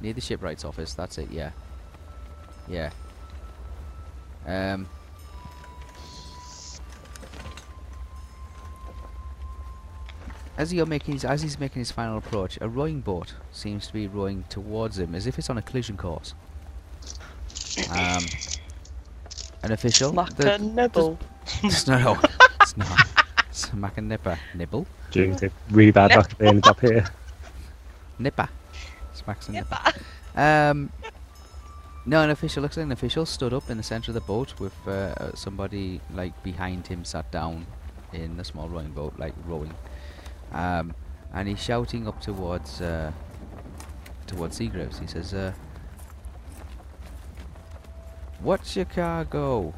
[0.00, 0.94] near the shipwright's office.
[0.94, 1.30] That's it.
[1.30, 1.50] Yeah,
[2.68, 2.90] yeah."
[4.46, 4.88] Um.
[10.58, 13.92] As you're making his, as he's making his final approach, a rowing boat seems to
[13.92, 16.34] be rowing towards him, as if it's on a collision course.
[17.90, 18.22] Um,
[19.62, 20.12] an official.
[20.12, 21.18] Like the- a nibble.
[21.62, 22.20] it's no, no,
[22.60, 23.00] it's not.
[23.48, 24.38] It's Mac and Nipper.
[24.54, 24.86] Nibble?
[25.12, 27.04] Due to really bad luck, they ended up here.
[28.18, 28.48] Nipper.
[29.12, 29.78] Smacks and Nipper.
[30.34, 30.90] Um,
[32.04, 34.58] no, an official looks like an official stood up in the centre of the boat
[34.58, 37.66] with uh, uh, somebody like behind him sat down
[38.12, 39.74] in a small rowing boat, like rowing.
[40.52, 40.94] Um,
[41.32, 43.12] and he's shouting up towards uh,
[44.26, 44.98] towards Seagraves.
[44.98, 45.52] He says, uh,
[48.40, 49.72] "What's your cargo?"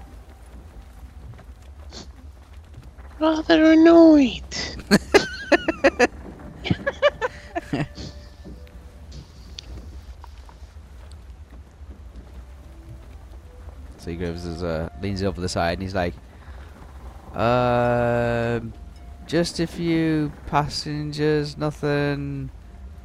[3.20, 4.42] Rather annoyed.
[13.98, 16.14] Seagraves is, uh, leans over the side and he's like,
[17.34, 18.72] um,
[19.26, 22.50] just a few passengers, nothing,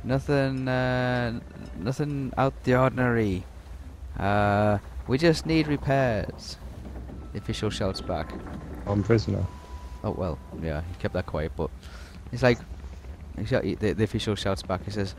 [0.03, 1.39] nothing, uh,
[1.79, 3.43] nothing out the ordinary.
[4.17, 6.57] Uh, we just need repairs.
[7.33, 8.31] The official shouts back.
[8.85, 9.45] I'm prisoner.
[10.03, 11.69] Oh well, yeah, he kept that quiet, but
[12.31, 12.59] he's like,
[13.37, 14.83] he shout, he- the, the official shouts back.
[14.85, 15.15] He says,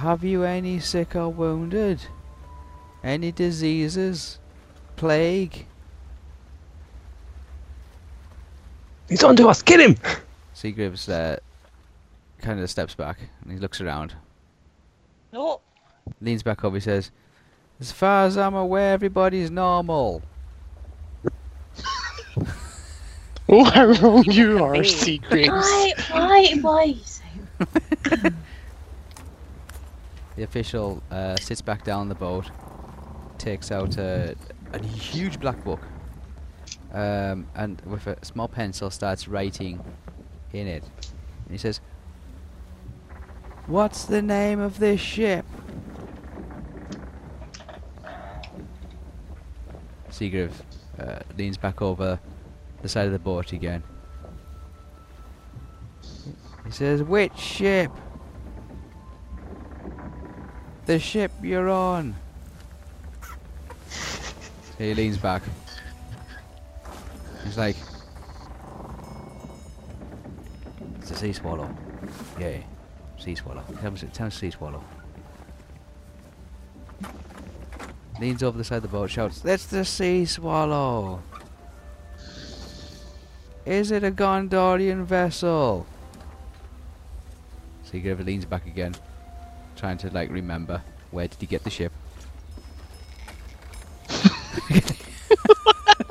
[0.00, 2.00] "Have you any sick or wounded?
[3.02, 4.38] Any diseases?
[4.96, 5.66] Plague?"
[9.08, 9.62] He's onto us.
[9.62, 9.96] Get him!
[10.54, 11.36] Seagraves uh,
[12.38, 14.14] kind of steps back and he looks around,
[15.32, 15.60] No.
[16.20, 16.76] leans back over.
[16.76, 17.10] He says,
[17.80, 20.22] "As far as I'm aware, everybody's normal."
[23.48, 25.48] Oh, how wrong you are, Seagraves.
[25.48, 25.92] Why?
[26.10, 26.54] Why?
[26.60, 28.30] Why are you so?
[30.36, 32.50] The official uh, sits back down on the boat,
[33.38, 34.34] takes out a,
[34.72, 35.80] a huge black book,
[36.92, 39.82] um, and with a small pencil starts writing
[40.52, 40.82] in it.
[41.44, 41.80] And he says,
[43.66, 45.46] "What's the name of this ship?"
[50.10, 50.52] Seagrave
[50.98, 52.18] uh, leans back over
[52.84, 53.82] the side of the boat again.
[56.66, 57.90] He says, "Which ship?"
[60.84, 62.14] The ship you're on.
[64.76, 65.42] He leans back.
[67.42, 67.76] He's like,
[70.98, 71.74] it's a sea swallow.
[72.38, 72.58] Yeah,
[73.18, 73.64] sea swallow.
[73.80, 74.84] Tell me, tell me sea swallow.
[78.20, 81.22] Leans over the side of the boat, shouts, That's the sea swallow.
[83.66, 85.86] Is it a Gondorian vessel?
[87.84, 88.94] So he kind Seagrave leans back again,
[89.76, 91.92] trying to like remember where did he get the ship.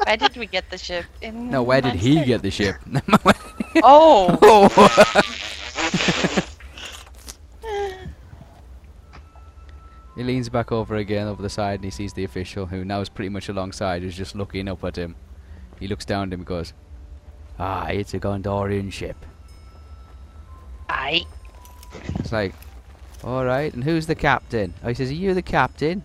[0.06, 1.06] Where did we get the ship?
[1.22, 2.28] In No, where did he Manchester?
[2.28, 2.76] get the ship?
[3.86, 4.38] Oh.
[4.44, 4.70] oh.
[10.16, 13.02] he leans back over again over the side and he sees the official who now
[13.02, 15.16] is pretty much alongside is just looking up at him.
[15.80, 16.74] He looks down at him and goes,
[17.60, 19.18] Ah, it's a Gondorian ship.
[20.90, 21.26] Aye.
[22.20, 22.54] It's like,
[23.24, 24.74] alright, and who's the captain?
[24.84, 26.04] Oh, he says, Are you the captain?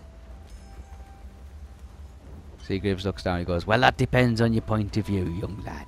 [2.62, 5.62] Seagraves looks down and he goes, Well, that depends on your point of view, young
[5.64, 5.86] lad.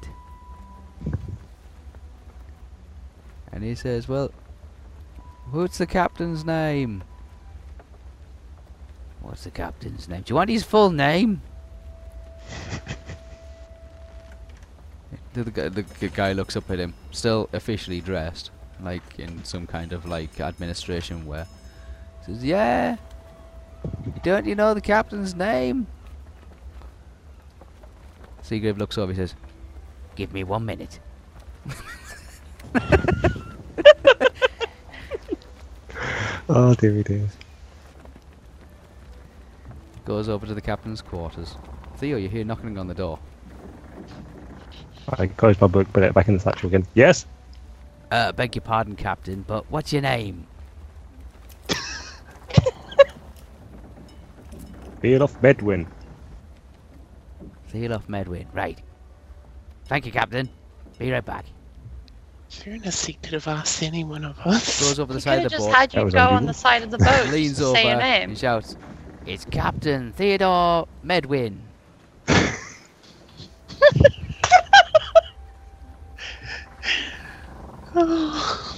[3.53, 4.33] And he says, Well,
[5.51, 7.03] What's the captain's name?
[9.21, 10.23] What's the captain's name?
[10.23, 11.43] Do you want his full name?
[15.33, 18.51] the, the, guy- the, guy looks up at him, still officially dressed,
[18.83, 21.47] like in some kind of like administration wear.
[22.27, 22.97] Says, "Yeah,
[24.23, 25.87] don't you know the captain's name?"
[28.43, 29.13] Seagrave looks over.
[29.13, 29.35] He says,
[30.17, 31.01] "Give me one minute."
[36.53, 37.29] Oh dear, dear.
[40.05, 41.55] Goes over to the captain's quarters.
[41.99, 43.21] Theo, you hear knocking on the door.
[45.19, 46.87] I close my book, put it back in the satchel again.
[46.95, 47.27] Yes.
[48.11, 50.47] Uh, beg your pardon, Captain, but what's your name?
[55.03, 55.87] Theodof Medwin.
[57.69, 58.47] Theolof Medwin.
[58.53, 58.79] Right.
[59.87, 60.49] Thank you, Captain.
[60.99, 61.47] Be right back.
[62.49, 64.81] Fairness sake, could have asked any one of us.
[64.81, 66.47] Goes over the We side of have the just boat, had you was go on
[66.47, 67.29] the side of the boat.
[67.33, 68.31] leans to over say your name.
[68.31, 68.77] and shouts,
[69.25, 71.59] It's Captain Theodore Medwin.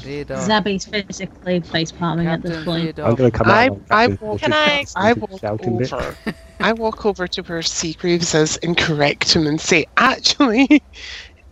[0.00, 0.36] Theodore.
[0.38, 2.84] Zabby's physically face palming at this point.
[2.84, 3.06] Theodore.
[3.06, 3.70] I'm going to come out.
[3.70, 6.16] on I Captain's will- Can I- I walk over.
[6.60, 10.82] I walk over to where Seagraves is and correct him and say, actually,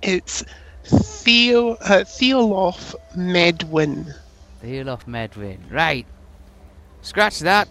[0.03, 0.45] it's
[0.85, 4.13] Theo uh, Theolof Medwin.
[4.61, 5.59] Theolof Medwin.
[5.71, 6.07] Right.
[7.03, 7.69] Scratch that.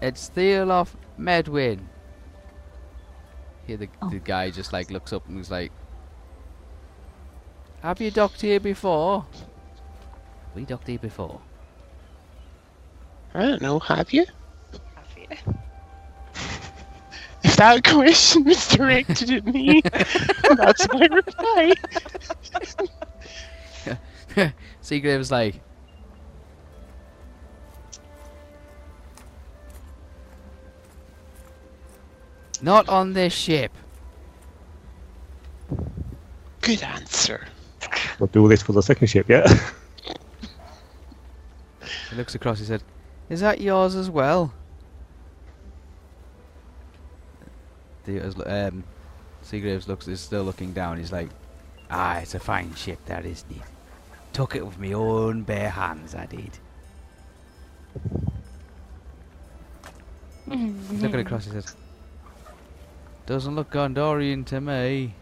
[0.00, 1.80] It's Theolof Medwin.
[3.66, 4.10] Here the, Oh.
[4.10, 5.72] the guy just like looks up and is like,
[7.82, 9.26] Have you docked here before?
[10.54, 11.40] We docked here before.
[13.34, 14.24] I don't know, have you?
[14.94, 15.54] Have you?
[17.42, 19.82] If that question was directed at me,
[20.56, 21.72] that's my reply.
[24.80, 25.60] Seagrave's like,
[32.60, 33.72] Not on this ship.
[36.60, 37.48] Good answer.
[38.18, 39.46] We'll do all this for the second ship, yeah?
[42.10, 42.82] He looks across, he said,
[43.30, 44.52] Is that yours as well?
[48.04, 48.84] Theo's, lo- um,
[49.40, 50.98] Seagraves looks is still looking down.
[50.98, 51.30] He's like,
[51.90, 53.62] Ah, it's a fine ship, that isn't it?
[54.34, 56.58] Took it with my own bare hands, I did.
[60.50, 61.74] He's looking across, he says,
[63.26, 65.14] Doesn't look Gondorian to me.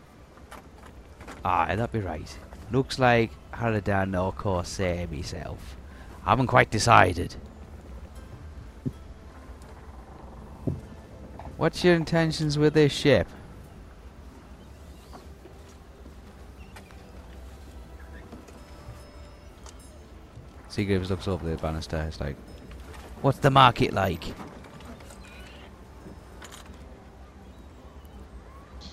[1.44, 2.36] Aye, that'd be right.
[2.70, 5.76] Looks like Haradan or Corsair myself.
[6.24, 7.34] Haven't quite decided.
[11.56, 13.26] What's your intentions with this ship?
[20.68, 22.02] Seagraves looks over the banister.
[22.06, 22.36] It's like,
[23.20, 24.24] what's the market like?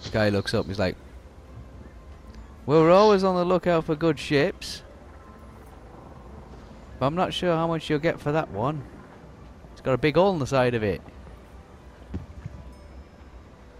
[0.03, 0.65] The guy looks up.
[0.65, 0.95] He's like,
[2.67, 4.83] well, we're always on the lookout for good ships.
[6.99, 8.83] But I'm not sure how much you'll get for that one.
[9.71, 11.01] It's got a big hole in the side of it.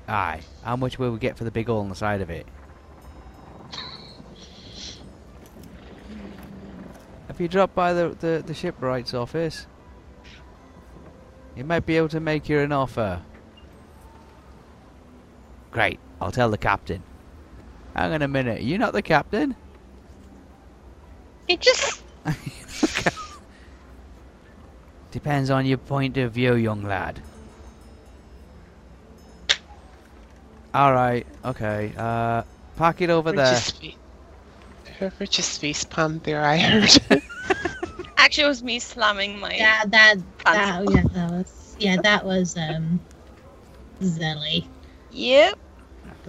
[0.08, 0.40] Aye.
[0.64, 2.48] How much will we get for the big hole in the side of it?
[7.28, 9.68] Have you dropped by the, the, the shipwright's office?
[11.58, 13.22] You might be able to make you an offer.
[15.72, 16.00] Great.
[16.22, 17.04] I'll tell the captain.
[17.96, 18.62] Hang on a minute.
[18.62, 19.56] You're not the captain?
[21.48, 22.04] It just
[25.12, 27.24] Depends on your point of view, young lad.
[30.76, 31.94] Alright, okay.
[31.98, 32.44] Uh,
[32.76, 33.56] park it over there.
[33.56, 33.92] Just fa-
[35.00, 36.90] Whoever face palmed there, I heard.
[38.18, 40.16] actually it was me slamming my Yeah, that,
[40.46, 43.00] that, yeah, that was, yeah, that was, um,
[44.02, 44.70] Zelly.
[45.12, 45.56] Yep.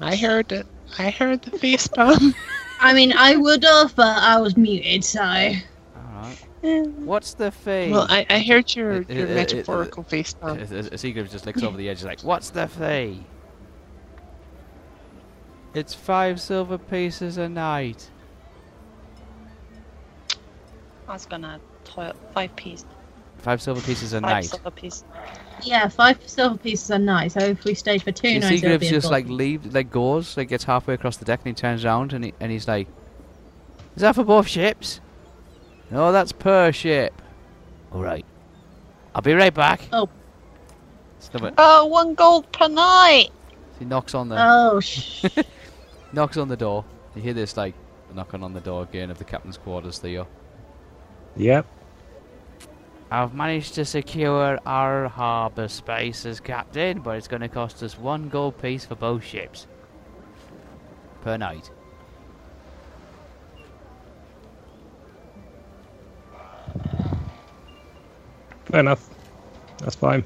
[0.01, 0.67] I heard it.
[0.99, 2.35] I heard the face palm.
[2.81, 5.21] I mean, I would have, but I was muted, so.
[5.23, 6.47] Alright.
[6.63, 7.91] What's the fee?
[7.91, 10.59] Well, I, I heard your, It- your it- it- metaphorical face Uh, palm.
[10.59, 13.25] uh, Seagrave just looks over the edge, he's like, What's the fee?
[15.75, 18.11] It's five silver pieces a night.
[21.07, 22.85] I was gonna toil five piece
[23.39, 24.45] Five silver pieces a five night.
[24.47, 25.05] silver piece.
[25.63, 28.51] Yeah, five silver pieces a night, so if we stayed for two See, nights, it
[28.51, 29.37] would Seagraves be a just like gold.
[29.39, 32.35] leaves, like goes, like gets halfway across the deck and he turns around and he,
[32.41, 32.87] and he's like,
[33.97, 35.01] "Is that for both ships?"
[35.91, 37.21] No, that's per ship.
[37.93, 38.25] All right,
[39.15, 39.81] I'll be right back.
[39.93, 40.09] Oh.
[41.21, 41.55] Stop it.
[41.59, 43.31] Oh, one gold per night.
[43.81, 45.25] He knocks on the Oh, sh-
[46.13, 46.85] knocks on the door.
[47.17, 47.75] You hear this like
[48.15, 49.99] knocking on the door again of the captain's quarters.
[49.99, 50.29] Theo.
[51.37, 51.67] Yep.
[53.11, 57.99] I've managed to secure our harbour space as captain, but it's going to cost us
[57.99, 59.67] one gold piece for both ships.
[61.23, 61.71] Per night.
[68.67, 69.09] Fair enough.
[69.79, 70.23] That's fine.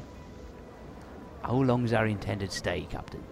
[1.43, 3.23] How long's our intended stay, Captain?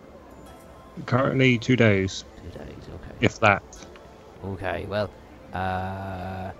[1.07, 3.15] Currently two days, Two days, okay.
[3.21, 3.63] if that.
[4.45, 5.11] Okay, well,
[5.53, 6.51] uh,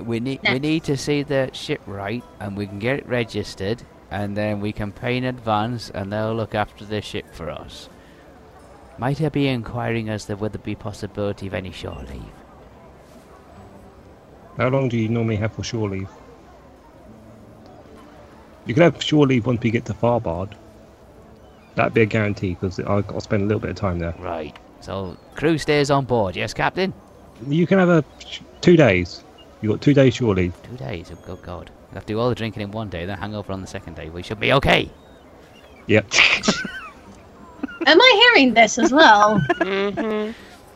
[0.00, 3.82] we need we need to see the ship right, and we can get it registered,
[4.10, 7.88] and then we can pay in advance, and they'll look after the ship for us.
[8.98, 12.22] Might I be inquiring as to whether there be possibility of any shore leave?
[14.56, 16.08] How long do you normally have for shore leave?
[18.66, 20.52] You can have shore leave once we get to Tharbad.
[21.74, 24.14] That'd be a guarantee because I'll, I'll spend a little bit of time there.
[24.18, 24.56] Right.
[24.80, 26.92] So crew stays on board, yes, Captain.
[27.48, 28.04] You can have a
[28.60, 29.24] two days.
[29.62, 30.52] You got two days surely.
[30.68, 31.10] Two days.
[31.12, 31.70] Oh, good God.
[31.88, 33.66] We'll have to do all the drinking in one day, then hang over on the
[33.66, 34.10] second day.
[34.10, 34.90] We should be okay.
[35.86, 36.06] Yep.
[37.86, 39.38] Am I hearing this as well?
[39.60, 40.30] hmm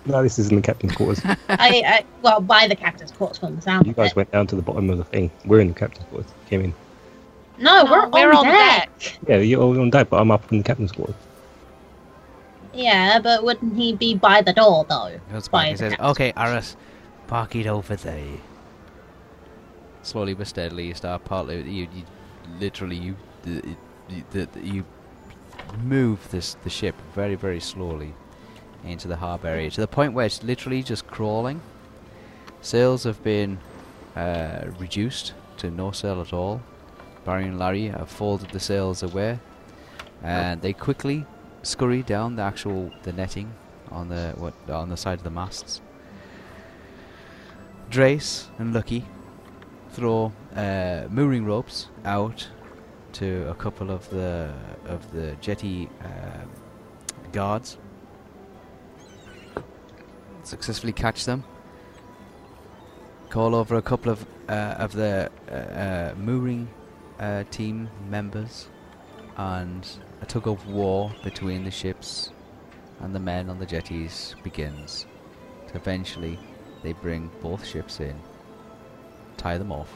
[0.09, 1.21] no, this is in the captain's quarters.
[1.25, 4.55] I, I well, by the captain's quarters from the sound you guys went down to
[4.55, 5.33] the bottom of the thing.
[5.45, 6.31] We're in the captain's quarters.
[6.49, 6.75] Came in.
[7.59, 8.91] No, No, we're, we're on, on deck.
[9.01, 9.19] deck.
[9.27, 11.17] Yeah, you're all on deck, but I'm up in the captain's quarters.
[12.73, 15.19] Yeah, but wouldn't he be by the door though?
[15.33, 16.53] Goes By the says, "Okay, quarters.
[16.55, 16.77] Aris,
[17.27, 18.23] park it over there."
[20.07, 21.63] Slowly but steadily, you start partly.
[21.63, 22.05] You, you
[22.61, 24.85] literally, you, you, you
[25.83, 28.15] move this the ship very, very slowly
[28.85, 31.61] into the harbour area to the point where it's literally just crawling.
[32.61, 33.59] Sails have been
[34.15, 36.63] uh, reduced to no sail at all.
[37.25, 39.41] Barry and Larry have folded the sails away,
[40.23, 41.27] and they quickly
[41.63, 43.53] scurry down the actual the netting
[43.91, 45.81] on the what on the side of the masts.
[47.91, 49.05] Drace and Lucky
[49.97, 52.47] throw uh, mooring ropes out
[53.13, 54.53] to a couple of the
[54.85, 56.51] of the jetty um
[57.33, 57.79] guards.
[60.43, 61.45] Successfully catch them.
[63.31, 66.69] Call over a couple of uh, of the uh, uh, mooring
[67.19, 68.69] uh, team members,
[69.39, 69.83] and
[70.21, 72.31] a tug of war between the ships
[73.01, 75.07] and the men on the jetties begins.
[75.75, 76.39] Eventually,
[76.83, 78.17] they bring both ships in,
[79.47, 79.93] tie them off.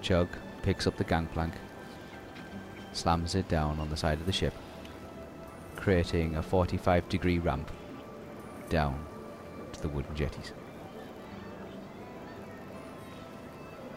[0.00, 0.28] Chug
[0.62, 1.54] picks up the gangplank,
[2.92, 4.54] slams it down on the side of the ship,
[5.74, 7.68] creating a 45 degree ramp
[8.68, 9.04] down
[9.72, 10.52] to the wooden jetties.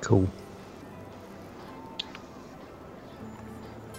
[0.01, 0.27] Cool.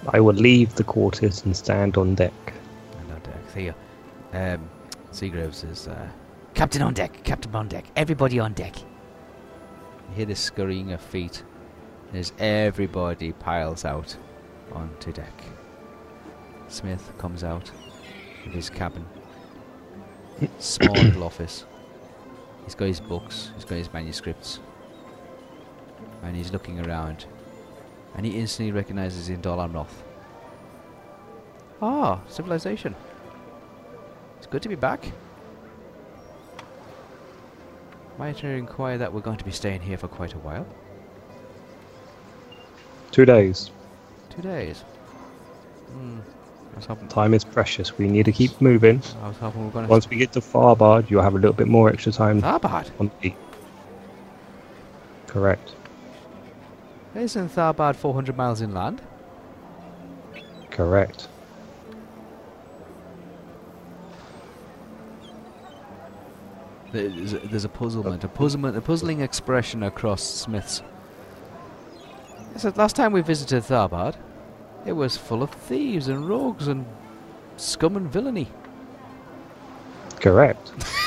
[0.09, 2.53] I will leave the quarters and stand on deck.
[2.99, 3.57] And on deck.
[3.57, 3.75] You
[4.33, 4.39] go.
[4.39, 4.69] Um,
[5.13, 6.09] Seagraves says, uh,
[6.57, 8.79] Captain on deck, Captain on deck, everybody on deck.
[8.79, 11.43] You hear the scurrying of feet
[12.15, 14.17] as everybody piles out
[14.73, 15.43] onto deck.
[16.69, 17.71] Smith comes out
[18.47, 19.05] of his cabin.
[20.59, 21.67] Small little office.
[22.65, 24.61] He's got his books, he's got his manuscripts.
[26.23, 27.27] And he's looking around.
[28.15, 30.03] And he instantly recognizes in Dol Amroth.
[31.83, 32.95] Ah, civilization.
[34.39, 35.13] It's good to be back.
[38.19, 40.67] Might I inquire that we're going to be staying here for quite a while?
[43.11, 43.71] Two days.
[44.31, 44.81] Two days.
[45.93, 46.19] Hmm.
[46.87, 47.97] Hoping, Time is precious.
[47.97, 49.01] We need to keep moving.
[49.23, 49.91] I was hoping we were going to.
[49.91, 52.91] Once we get to Tharbad, you'll have a little bit more extra time Tharbad?
[53.01, 53.33] on the.
[55.27, 55.73] Correct.
[57.15, 59.01] Isn't Tharbad 400 miles inland?
[60.71, 61.29] Correct.
[66.93, 70.83] There's a, there's a puzzlement, a puzzlement, a puzzling expression across Smith's.
[72.55, 74.17] I said last time we visited Tharbad,
[74.87, 76.87] it was full of thieves and rogues and
[77.57, 78.49] scum and villainy.
[80.21, 80.73] Correct.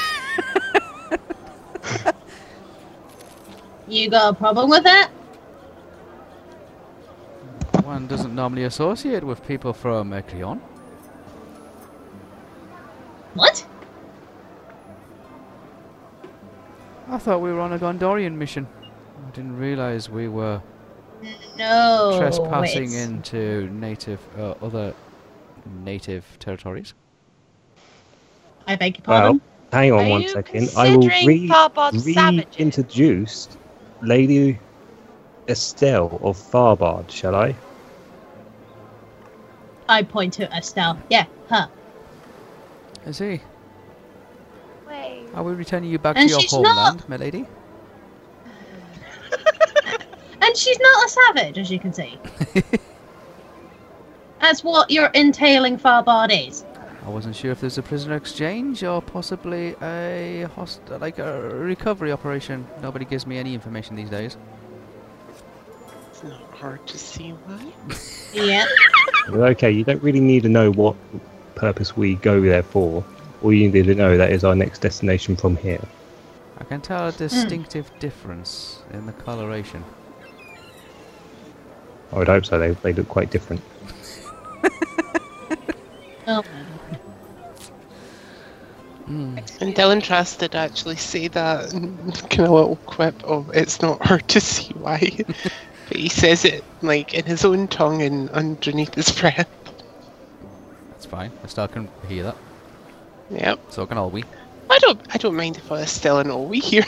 [3.89, 5.09] You got a problem with that?
[7.83, 10.21] One doesn't normally associate with people from uh,
[17.19, 18.67] thought we were on a Gondorian mission.
[19.27, 20.61] I didn't realize we were
[21.57, 22.15] No.
[22.17, 24.93] trespassing it's- into native, uh, other
[25.83, 26.93] native territories.
[28.67, 29.41] I beg your Well, pardon.
[29.71, 30.69] hang on Are one you second.
[30.77, 31.51] I will re-
[32.05, 33.49] reintroduce
[34.01, 34.59] Lady
[35.47, 37.55] Estelle of Tharbad, shall I?
[39.89, 40.97] I point to Estelle.
[41.09, 41.67] Yeah, her.
[43.07, 43.41] I see.
[45.33, 45.37] Wait.
[45.37, 47.45] Are we returning you back And to your homeland, not- my lady?
[50.41, 52.17] And she's not a savage, as you can see.
[54.41, 56.63] That's what your entailing Tharbad is.
[57.05, 62.11] I wasn't sure if there's a prisoner exchange or possibly a host like a recovery
[62.11, 62.65] operation.
[62.81, 64.37] Nobody gives me any information these days.
[66.09, 67.95] It's not hard to see why.
[68.33, 68.65] Yeah.
[69.29, 70.95] Okay, you don't really need to know what
[71.55, 73.03] purpose we go there for.
[73.41, 75.81] All you need to know that is our next destination from here.
[76.57, 79.83] I can tell a distinctive difference in the coloration.
[82.11, 82.59] I would hope so.
[82.59, 83.61] They, they look quite different.
[86.27, 86.43] Oh,
[89.09, 89.37] Mm.
[89.59, 91.71] And Dylan Trask did actually say that
[92.29, 94.99] kind of little quip of it's not hard to see why.
[95.87, 99.49] but he says it like in his own tongue and underneath his breath.
[100.91, 101.31] That's fine.
[101.43, 102.37] I still can hear that.
[103.31, 103.59] Yep.
[103.69, 104.23] So can all we.
[104.69, 106.85] I don't I don't mind if I was still an Owie here.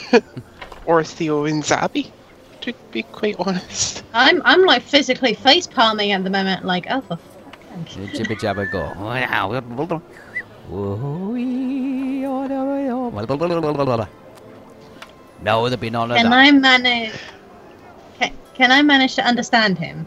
[0.86, 2.10] or Theo and Zabby,
[2.62, 4.02] to be quite honest.
[4.12, 8.14] I'm I'm like physically face palming at the moment, like oh for fuck's sake.
[8.14, 8.92] Jibber jabber go.
[15.42, 16.32] No, there be none of Can that.
[16.32, 17.12] I manage?
[18.18, 20.06] Can, can I manage to understand him?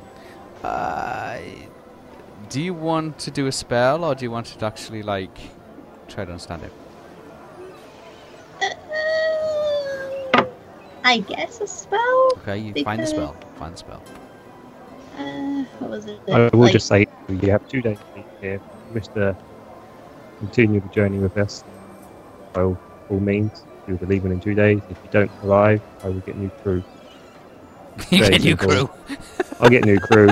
[0.63, 1.39] Uh,
[2.49, 5.37] do you want to do a spell, or do you want to actually like
[6.07, 6.71] try to understand it?
[8.61, 10.43] Uh,
[11.03, 12.31] I guess a spell.
[12.37, 13.35] Okay, you find the spell.
[13.57, 14.01] Find the spell.
[15.17, 16.19] Uh, what was it?
[16.31, 17.97] I will Like- just say you have two days
[18.41, 18.59] here.
[18.93, 19.35] Wish to
[20.39, 21.63] continue the journey with us.
[22.53, 22.77] By all,
[23.09, 24.81] all means, you'll be leaving in two days.
[24.89, 26.83] If you don't arrive, I will get new crew.
[28.11, 28.89] you Very get new crew.
[29.59, 30.29] I'll get new crew.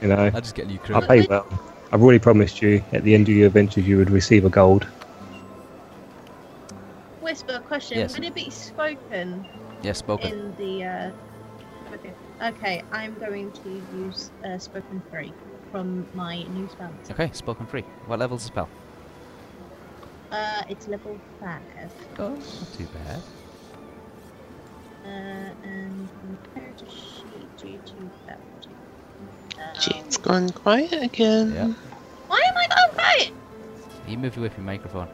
[0.00, 0.96] You know, I'll just get new crew.
[0.96, 1.46] I'll pay well.
[1.92, 4.84] I've already promised you at the end of your adventures you would receive a gold.
[7.20, 7.98] Whisper question.
[7.98, 8.14] Yes.
[8.14, 9.46] Would it be spoken
[9.82, 10.32] Yes, spoken.
[10.32, 10.84] in the?
[10.84, 11.10] Uh...
[11.94, 12.12] Okay.
[12.42, 12.82] Okay.
[12.92, 15.32] I'm going to use uh, spoken three
[15.70, 16.90] from my new spell.
[17.10, 17.84] Okay, spoken free.
[18.06, 18.68] What level's the spell?
[20.30, 21.60] Uh, it's level five.
[22.18, 23.20] Oh, not too bad.
[25.04, 28.40] Uh, and compare to sheet due to that.
[29.80, 31.52] Jade's gone quiet again.
[31.52, 31.72] Yeah.
[32.28, 33.32] Why am I not quiet?
[34.08, 35.08] You move away from your microphone.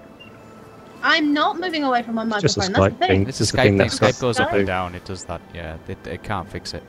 [1.03, 2.95] I'm not moving away from my It's just a microphone.
[2.95, 3.09] That's the Skype thing.
[3.09, 3.29] thing.
[3.29, 3.77] It's a It's Skype thing thing.
[3.79, 4.95] that's Skype goes up and down.
[4.95, 5.41] It does that.
[5.55, 6.83] Yeah, it, it can't fix it.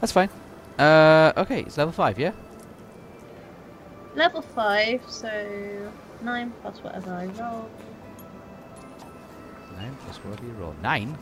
[0.00, 0.30] That's fine.
[0.78, 2.18] Uh, okay, it's level five.
[2.18, 2.32] Yeah.
[4.14, 5.30] Level five, so
[6.22, 7.68] nine plus whatever I roll.
[9.76, 10.74] Nine plus whatever you roll.
[10.82, 11.16] Nine.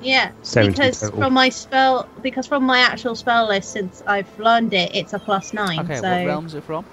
[0.00, 0.08] Okay.
[0.08, 1.18] Yeah, because total.
[1.18, 5.18] from my spell, because from my actual spell list, since I've learned it, it's a
[5.18, 5.80] plus nine.
[5.80, 5.96] Okay.
[5.96, 6.84] so What realm's it from?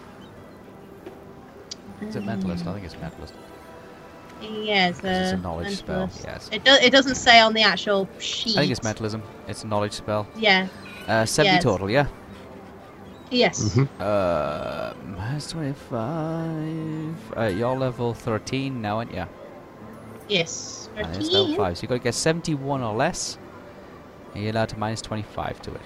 [2.01, 2.65] Is it mentalist?
[2.65, 3.33] I um, think it's mentalist.
[4.41, 6.09] Yeah, it's 'Cause it's a a knowledge spell.
[6.23, 6.49] Yes.
[6.51, 6.79] It does.
[6.81, 8.57] It doesn't say on the actual sheet.
[8.57, 9.23] I think it's mentalism.
[9.47, 10.27] It's a knowledge spell.
[10.35, 10.67] Yeah.
[11.07, 11.63] Uh, seventy Yes.
[11.63, 11.89] total.
[11.89, 12.07] Yeah.
[13.31, 13.75] Yes.
[13.75, 13.87] Mhm.
[13.99, 17.33] Uh, minus twenty-five.
[17.37, 19.25] Uh, you're level thirteen now, aren't you?
[20.27, 20.84] Yes.
[20.95, 21.77] And it's level five.
[21.77, 23.37] So you've got to get seventy-one or less.
[24.33, 25.81] And you're allowed to minus twenty-five to it.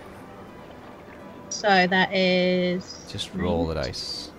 [1.49, 3.05] So that is.
[3.09, 4.31] Just roll the dice.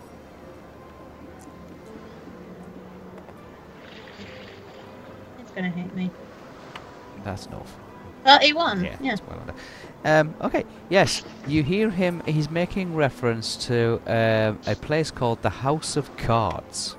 [5.41, 6.11] It's gonna hit me.
[7.25, 7.77] That's enough.
[8.25, 8.85] Thirty-one.
[8.85, 8.97] Yeah.
[9.01, 9.17] Yeah.
[9.17, 9.55] that's well.
[10.05, 10.65] Um, okay.
[10.89, 12.23] Yes, you hear him.
[12.27, 16.97] He's making reference to um, a place called the House of Cards.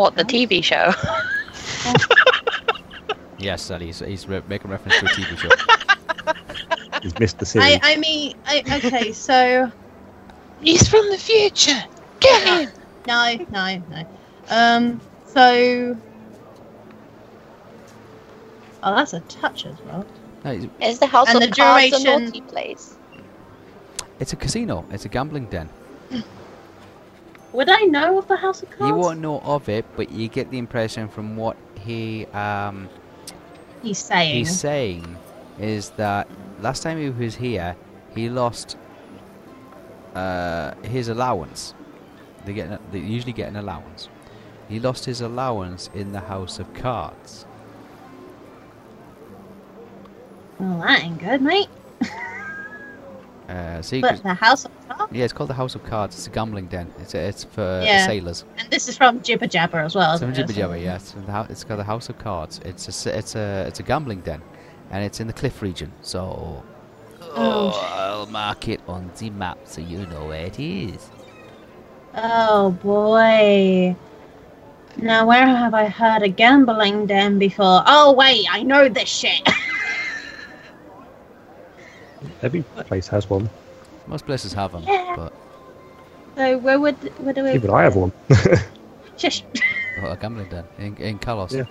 [0.00, 0.92] What, the TV show?
[3.38, 5.48] Yes, that he's he's re- making reference to a TV show.
[7.02, 7.78] He's missed the series.
[7.82, 7.92] I.
[7.94, 8.34] I mean.
[8.44, 9.12] I, okay.
[9.12, 9.72] So.
[10.60, 11.82] He's from the future.
[12.20, 12.70] Get him.
[13.06, 13.36] No.
[13.50, 13.82] No.
[13.90, 14.06] No.
[14.50, 15.00] Um.
[15.26, 15.96] So.
[18.82, 20.04] Oh, that's a touch as well.
[20.44, 22.94] No, it's- Is the House And of the Cards a duration- naughty place?
[24.18, 24.84] it's a casino.
[24.90, 25.70] It's a gambling den.
[27.52, 28.88] Would I know of the House of Cards?
[28.88, 32.88] You won't know of it, but you get the impression from what he um,
[33.82, 34.36] He's saying.
[34.36, 35.16] he's saying
[35.58, 36.28] is that
[36.60, 37.76] last time he was here,
[38.14, 38.76] he lost
[40.14, 41.74] uh, his allowance.
[42.44, 44.08] They get an, they usually get an allowance.
[44.68, 47.46] He lost his allowance in the House of Cards.
[50.58, 51.68] Well, that ain't good, mate.
[53.50, 56.14] Uh, so But the House of Cards, yeah, it's called the House of Cards.
[56.16, 56.86] It's a gambling den.
[57.00, 58.06] It's a, it's for Yeah.
[58.06, 58.44] sailors.
[58.58, 60.16] and this is from Jibber Jabber as well.
[60.18, 60.94] Some isn't jibber jabber, yeah.
[60.96, 62.60] It's, the it's called the House of Cards.
[62.64, 64.40] It's a it's a it's a gambling den,
[64.92, 65.90] and it's in the cliff region.
[66.00, 66.62] So,
[67.34, 67.70] Oh.
[67.96, 71.10] I'll mark it on the map so you know where it is.
[72.14, 73.96] Oh boy.
[74.96, 77.82] Now, where have I heard a gambling den before?
[77.86, 79.40] Oh, wait, I know this shit.
[82.42, 83.48] Every place has one.
[84.06, 85.14] Most places have them, Yeah.
[85.16, 85.32] but
[86.36, 87.52] so, where would where do we?
[87.52, 88.12] Even I have one.
[89.16, 89.42] Shush.
[90.02, 91.52] oh, a gambling den in in Kalos.
[91.52, 91.64] Yeah.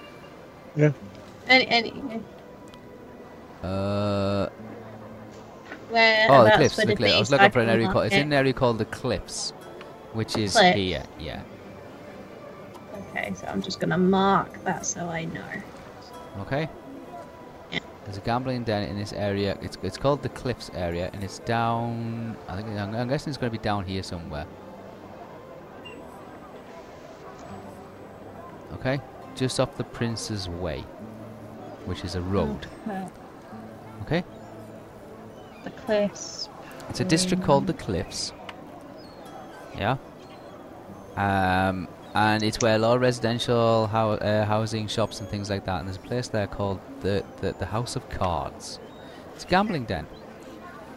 [0.76, 0.92] Yeah.
[1.48, 2.22] Any, any,
[3.64, 4.48] Uh,
[5.90, 6.28] where?
[6.30, 6.78] oh, the abouts cliffs.
[6.78, 7.16] would The it cliffs.
[7.16, 8.06] I was looking for an area called.
[8.06, 9.52] It's in an area called the Cliffs,
[10.14, 10.78] which is Cliffs.
[10.78, 11.04] here.
[11.20, 11.42] Yeah.
[13.12, 15.44] Okay, so I'm just gonna mark that so I know.
[16.42, 16.70] Okay.
[18.10, 19.56] There's a gambling den in this area.
[19.62, 22.36] It's it's called the Cliffs area, and it's down.
[22.48, 24.48] I think I'm, I'm guessing it's going to be down here somewhere.
[28.74, 29.00] Okay,
[29.36, 30.80] just off the Prince's Way,
[31.86, 32.66] which is a road.
[34.02, 34.24] Okay,
[35.64, 36.50] the cliffs.
[36.90, 38.34] it's a district called the Cliffs.
[39.78, 39.98] Yeah.
[41.16, 45.80] Um, and it's where a lot of residential uh, housing, shops, and things like that.
[45.80, 48.80] And there's a place there called the the, the House of Cards.
[49.36, 50.08] It's a gambling den.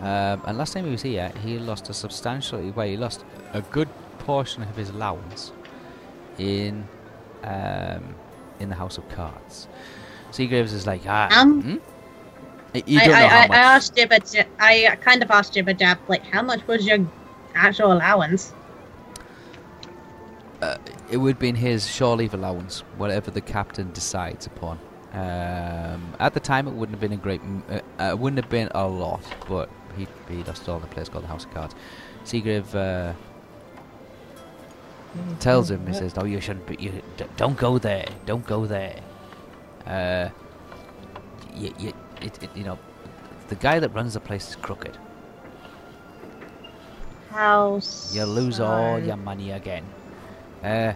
[0.01, 2.61] Um, and last time he was here, he lost a substantial.
[2.73, 5.53] Well, he lost a good portion of his allowance
[6.39, 6.89] in
[7.45, 8.15] um,
[8.59, 9.69] in the House of Cards.
[10.31, 11.77] Seagraves is like, ah, Um, hmm?
[12.87, 13.57] You I, don't I, know how I, much.
[13.57, 14.47] I asked Jibba.
[14.59, 16.99] I kind of asked Jibba Jab, like, how much was your
[17.55, 18.55] actual allowance?
[20.63, 20.79] Uh,
[21.11, 24.79] it would be in his shore leave allowance, whatever the captain decides upon.
[25.13, 28.69] Um, at the time, it wouldn't have been a great, uh, uh, wouldn't have been
[28.75, 31.75] a lot, but he he lost all a place called the House of Cards.
[32.25, 33.13] Seagrave uh,
[35.41, 36.67] tells him, he says, "No, you shouldn't.
[36.67, 38.07] Be, you d- don't go there.
[38.25, 39.01] Don't go there.
[39.85, 40.29] Uh,
[41.55, 42.79] you, you, it, it, you know,
[43.49, 44.97] the guy that runs the place is crooked.
[47.31, 48.15] House.
[48.15, 49.85] You'll lose all your money again.
[50.63, 50.95] Uh,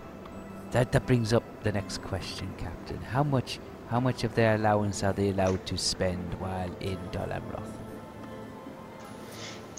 [0.71, 2.99] that that brings up the next question, Captain.
[3.03, 7.29] How much how much of their allowance are they allowed to spend while in Dol
[7.29, 7.73] Amroth?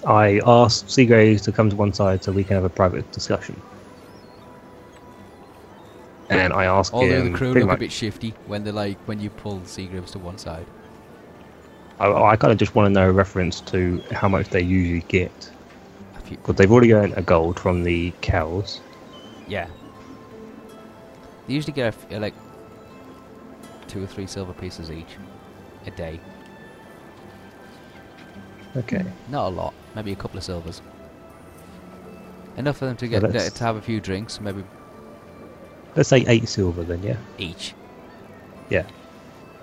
[0.06, 3.62] I asked Seagraves to come to one side so we can have a private discussion.
[6.30, 8.70] And I asked All the him other crew pretty look a bit shifty when they
[8.72, 10.66] like when you pull Seagraves to one side.
[11.98, 15.02] I, I kind of just want to know a reference to how much they usually
[15.08, 15.50] get.
[16.16, 18.80] A Because they've already earned a gold from the cows.
[19.46, 19.68] yeah.
[21.48, 22.34] They usually get a f- uh, like
[23.88, 25.16] two or three silver pieces each
[25.86, 26.20] a day.
[28.76, 29.04] Okay.
[29.30, 30.82] Not a lot, maybe a couple of silvers.
[32.58, 34.62] Enough for them to get that's- to have a few drinks, maybe
[35.96, 37.16] Let's say eight silver then, yeah?
[37.38, 37.74] each.
[38.68, 38.84] Yeah.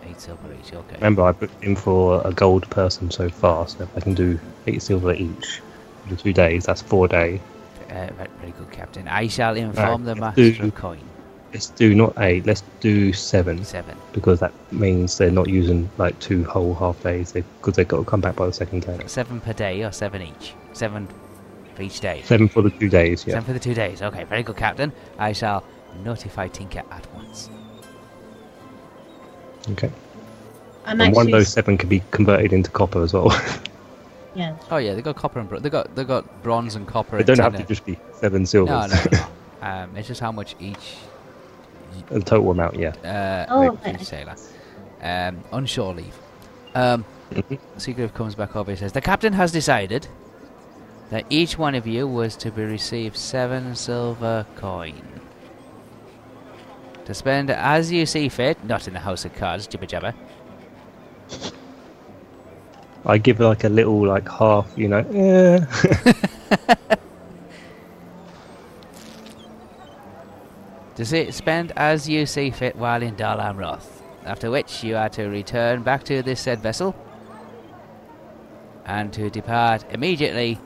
[0.06, 0.74] Eight silver each.
[0.74, 0.96] Okay.
[0.96, 4.40] Remember, I booked in for a gold person so far, so if I can do
[4.68, 5.62] eight silver each
[6.04, 7.40] for the two days, that's four days.
[7.90, 8.08] Uh,
[8.42, 9.08] very, good, Captain.
[9.08, 11.00] I shall inform the Master do- of Coin.
[11.56, 13.98] Let's do not eight, let's do seven, Seven.
[14.12, 18.04] because that means they're not using like two whole half days, because they've got to
[18.04, 19.00] come back by the second day.
[19.08, 20.54] Seven per day or seven each?
[20.74, 21.08] Seven
[21.74, 22.24] for each day.
[22.26, 23.36] Seven for the two days, yeah.
[23.36, 24.02] Seven for the two days.
[24.02, 24.92] Okay, very good, Captain.
[25.18, 25.64] I shall
[26.04, 27.50] notify Tinker at once.
[29.70, 29.90] Okay.
[30.86, 33.32] I'm And one of those seven can be converted into copper as well.
[34.36, 34.58] Yeah.
[34.70, 37.12] Oh yeah, they got copper and bro- they got they got bronze and copper.
[37.12, 38.92] they and don't have to and- just be seven silvers.
[38.92, 39.18] No, no, no.
[39.18, 39.28] no.
[39.66, 40.96] um, it's just how much each
[42.10, 42.90] the total amount, yeah.
[43.04, 44.04] uh, Oh, for okay.
[44.04, 44.36] sailor.
[45.02, 46.18] Um, on shore leave.
[46.74, 47.58] Um, Mhm.
[47.78, 48.70] Seagrave comes back over.
[48.72, 50.08] He says, "The captain has decided
[51.10, 55.02] that each one of you was to be received seven silver coin
[57.06, 60.14] to spend as you see fit, not in the house of cards, jibber jabber.
[63.06, 65.06] I give like a little like half, you know.
[65.12, 65.66] Yeah.
[70.96, 74.02] To see, spend as you see fit while in Dol Amroth.
[74.26, 76.96] After which you are to return back to this said vessel
[78.86, 80.60] and to depart immediately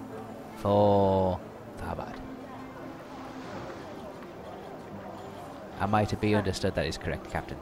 [0.58, 1.40] for
[1.78, 2.16] Tharbad.
[5.80, 7.58] Am I to be understood that is correct, Captain?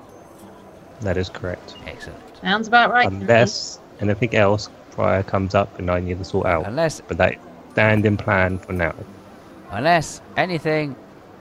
[1.02, 1.76] that is correct.
[1.86, 2.20] Excellent.
[2.42, 3.04] Sounds about right.
[3.06, 3.22] to me.
[3.22, 6.66] Unless anything else prior comes up and I need to sort out.
[6.66, 7.38] Unless But that
[7.74, 8.96] standing plan for now.
[9.72, 10.96] unless anything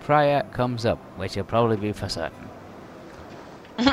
[0.06, 2.48] prior comes up, which will probably be for certain.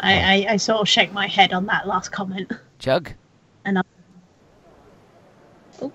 [0.00, 2.52] I, I, I sort of shake my head on that last comment.
[2.80, 3.12] Chug?
[3.64, 3.82] And I-
[5.80, 5.92] Oh.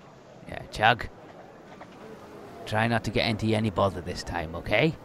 [0.47, 1.07] Yeah, Chug.
[2.65, 4.95] Try not to get into any bother this time, okay?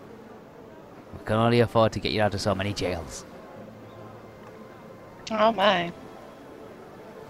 [1.18, 3.24] We can only afford to get you out of so many jails.
[5.32, 5.92] Oh my.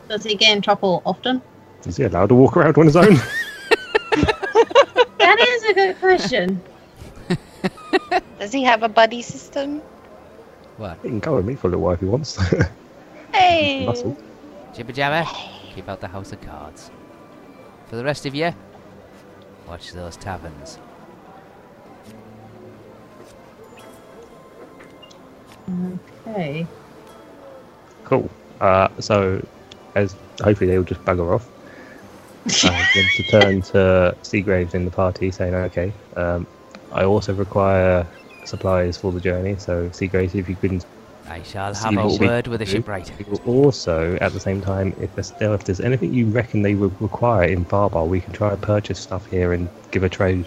[0.09, 1.41] Does he get in trouble often?
[1.87, 3.17] Is he allowed to walk around on his own?
[5.19, 6.63] That is a good question.
[8.39, 9.81] Does he have a buddy system?
[10.77, 10.99] What?
[11.03, 12.39] He can go with me for a little while if he wants.
[13.33, 13.85] Hey.
[13.85, 14.17] Muscle.
[14.75, 15.29] Jibber jabber,
[15.75, 16.93] keep out the house of cards.
[17.89, 18.55] For the rest of you,
[19.67, 20.79] watch those taverns.
[26.27, 26.65] Okay.
[28.05, 28.31] Cool.
[28.61, 29.45] Uh, so,
[29.97, 31.49] as hopefully they'll just bugger off.
[32.65, 36.47] Uh, then to turn to Seagraves in the party, saying, "Okay, um,
[36.93, 38.07] I also require
[38.45, 39.57] supplies for the journey.
[39.59, 40.85] So, Seagraves, if you couldn't
[41.29, 43.11] I shall have a word with the shipwright.
[43.47, 47.45] Also, at the same time, if there's, if there's anything you reckon they would require
[47.45, 50.47] in Tharbad, we can try and purchase stuff here and give a trade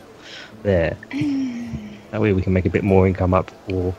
[0.63, 0.95] there.
[2.11, 3.95] that way we can make a bit more income up for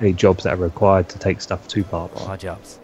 [0.00, 2.26] any jobs that are required to take stuff to Tharbad.
[2.26, 2.78] More jobs.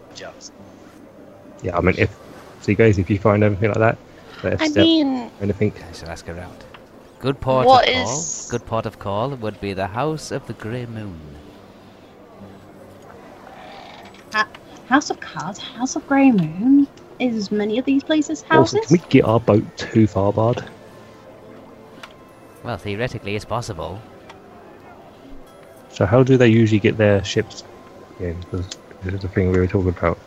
[1.63, 2.15] Yeah, I mean, if
[2.61, 3.97] so, you guys, if you find anything like that,
[4.43, 4.81] let us I know.
[4.83, 5.73] mean, anything.
[5.89, 6.63] I shall ask her out.
[7.19, 8.23] Good port What of call.
[8.49, 11.19] Good port of call would be the House of the Grey Moon.
[14.87, 16.87] House of Cards, House of Grey Moon.
[17.19, 18.87] Is many of these places Also, houses?
[18.87, 20.67] can we get our boat too far, Tharbad?
[22.63, 23.99] Well, theoretically, it's possible.
[25.89, 27.63] So, how do they usually get their ships?
[28.19, 28.67] Yeah, because
[29.03, 30.17] this is the thing we were talking about.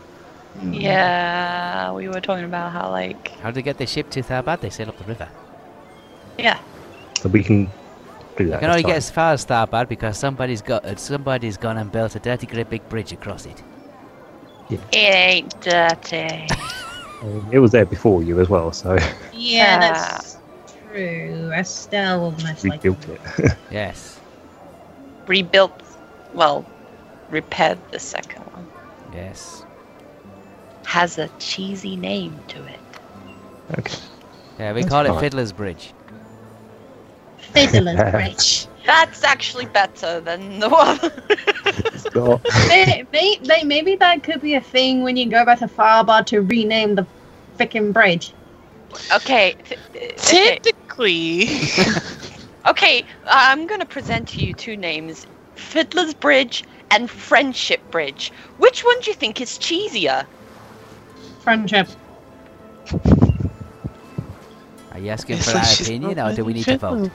[0.62, 4.60] Yeah, we were talking about how like How to get the ship to Tharbad?
[4.60, 5.28] They sail up the river.
[6.38, 6.58] yeah.
[7.20, 7.66] So we can
[8.36, 8.54] do that.
[8.54, 11.76] You can only that's get as far as Tharbad because somebody's got uh, somebody's gone
[11.78, 13.62] and built a dirty great big bridge across it.
[14.70, 16.46] It ain't dirty.
[17.22, 18.96] Um, It was there before you as well, so
[19.34, 19.80] Yeah, Ah.
[19.92, 20.38] that's
[20.90, 21.50] true.
[21.52, 22.96] Estelle will most we likely.
[23.36, 23.52] it.
[23.70, 24.18] Yes,
[25.26, 25.70] Rebuilt,
[26.32, 26.64] well,
[27.28, 28.66] repaired the second one.
[29.12, 29.64] yes.
[30.84, 33.00] Has a cheesy name to it.
[33.78, 33.98] okay.
[34.58, 35.14] Yeah, we That's call it.
[35.14, 35.94] Fiddler's Bridge.
[37.36, 38.68] Fiddler's Bridge.
[38.86, 40.98] That's actually better than the one.
[41.92, 42.42] It's not.
[42.66, 46.26] May- may- may- maybe that could be a thing when you go back to Tharbad
[46.26, 47.06] to rename the
[47.58, 48.34] frickin' bridge.
[49.14, 49.56] okay.
[49.64, 49.80] th-
[50.28, 50.60] Okay.
[50.62, 51.48] Typically,
[52.68, 58.32] okay, I'm gonna present to you two names: Fiddler's Bridge and Friendship Bridge.
[58.56, 60.26] Which one do you think is cheesier?
[61.40, 61.88] Friendship.
[64.92, 67.10] Are you asking for like our opinion, or do we need to vote?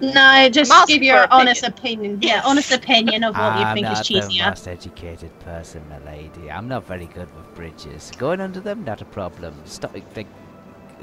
[0.00, 2.18] No, just I'm give your for honest opinion.
[2.22, 4.48] Yeah, honest opinion of what you I'm think is not the cheesier.
[4.50, 6.50] most educated person, my lady.
[6.50, 8.12] I'm not very good with bridges.
[8.16, 9.54] Going under them, not a problem.
[9.64, 10.28] Stop, like,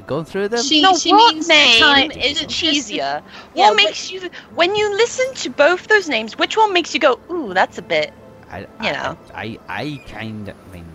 [0.06, 0.62] going through them.
[0.64, 3.22] She, no, she what means the name time- is just- cheesier?
[3.54, 7.00] Yeah, what makes you, when you listen to both those names, which one makes you
[7.00, 8.14] go, ooh, that's a bit?
[8.50, 9.18] I, you I, know.
[9.34, 10.86] I, I kind of I mean,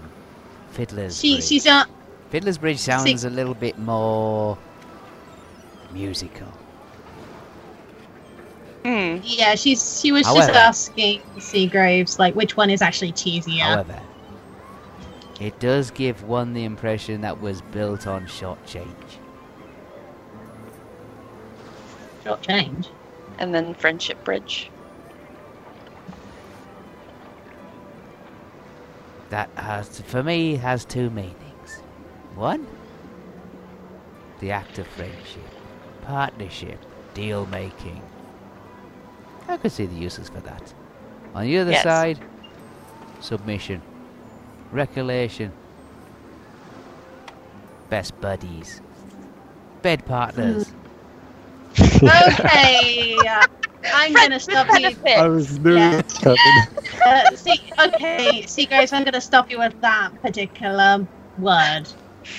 [0.81, 1.43] Fiddler's She, Bridge.
[1.45, 1.89] she's not.
[2.31, 4.57] Fiddler's Bridge sounds a little bit more
[5.91, 6.47] musical.
[8.83, 9.17] Hmm.
[9.23, 10.01] Yeah, she's.
[10.01, 13.59] She was just However- asking Seagraves like which one is actually cheesier.
[13.61, 14.01] However,
[15.39, 18.87] it does give one the impression that was built on short change.
[22.23, 22.89] Short change.
[23.37, 24.71] And then Friendship Bridge.
[29.31, 31.81] That has, for me, has two meanings.
[32.35, 32.67] One,
[34.41, 35.49] the act of friendship,
[36.03, 36.77] partnership,
[37.13, 38.01] deal making.
[39.47, 40.73] I could see the uses for that.
[41.33, 41.83] On the other Yes.
[41.83, 42.19] side,
[43.21, 43.81] submission,
[44.71, 45.53] recollection,
[47.89, 48.81] best buddies,
[49.81, 50.71] bed partners.
[52.03, 53.15] Okay,
[53.85, 54.95] I'm gonna stop you.
[55.07, 56.01] I was Yeah.
[56.01, 56.37] Captain.
[57.03, 61.07] Uh, see, okay, Seagraves, I'm gonna stop you with that particular
[61.39, 61.89] word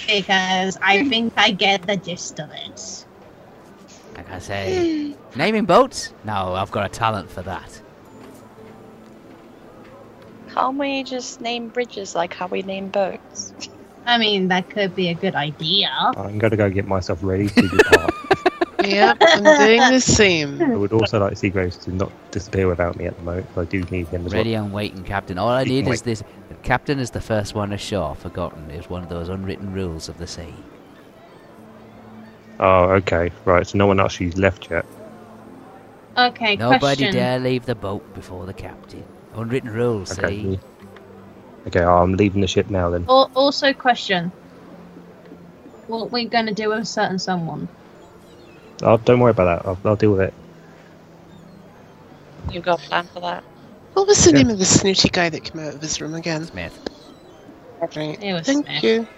[0.06, 3.04] because I think I get the gist of it.
[4.14, 6.12] Like I say, naming boats?
[6.24, 7.82] No, I've got a talent for that.
[10.54, 13.52] Can't we just name bridges like how we name boats?
[14.04, 15.90] I mean, that could be a good idea.
[16.16, 18.12] I'm going to go get myself ready to depart.
[18.84, 20.60] Yep, I'm doing the same.
[20.60, 23.46] I would also like Seagraves to not disappear without me at the moment.
[23.56, 24.64] I do need him as Ready well.
[24.64, 25.38] and waiting, Captain.
[25.38, 26.24] All I need can is this.
[26.64, 28.16] Captain is the first one ashore.
[28.16, 30.52] Forgotten is one of those unwritten rules of the sea.
[32.58, 33.30] Oh, okay.
[33.44, 34.84] Right, so no one actually left yet.
[36.16, 37.14] Okay, Nobody question.
[37.14, 39.04] dare leave the boat before the captain.
[39.34, 40.42] Unwritten rules, Okay.
[40.42, 40.60] see?
[41.68, 43.06] Okay, I'm leaving the ship now then.
[43.08, 44.30] Al- also, question.
[45.86, 47.68] What we're gonna do with a certain someone?
[48.82, 49.68] Oh, don't worry about that.
[49.68, 50.34] I'll, I'll deal with it.
[52.50, 53.44] You've got a plan for that?
[53.94, 54.38] What was the Yeah.
[54.38, 56.44] name of the snooty guy that came out of his room again?
[56.46, 56.78] Smith.
[57.96, 58.22] Right.
[58.22, 58.82] It was Thank Smith.
[58.84, 59.08] you.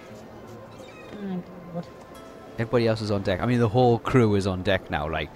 [1.13, 1.83] Oh,
[2.59, 3.41] Everybody else is on deck.
[3.41, 5.11] I mean, the whole crew is on deck now.
[5.11, 5.31] Like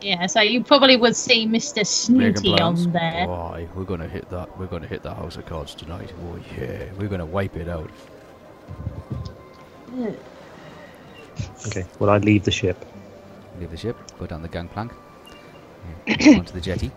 [0.00, 1.86] Yeah, so you probably would see Mr.
[1.86, 3.26] Snooty on there.
[3.26, 4.56] Boy, we're gonna hit that.
[4.58, 6.12] We're gonna hit the House of Cards tonight.
[6.22, 7.90] Oh yeah, we're gonna wipe it out.
[11.66, 11.84] Okay.
[11.98, 12.84] Well, I leave the ship.
[13.58, 13.96] Leave the ship.
[14.18, 14.92] Go down the gangplank.
[16.06, 16.90] yeah, onto the jetty.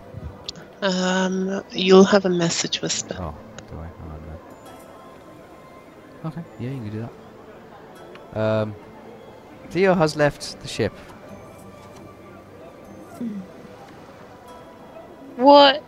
[0.81, 3.15] Um, you'll have a message whisper.
[3.19, 3.35] Oh,
[3.69, 3.88] do I?
[3.88, 4.07] Oh,
[6.23, 6.29] no.
[6.29, 7.09] Okay, yeah, you can do
[8.34, 8.39] that.
[8.39, 8.75] Um,
[9.69, 10.93] Theo has left the ship.
[15.35, 15.84] What?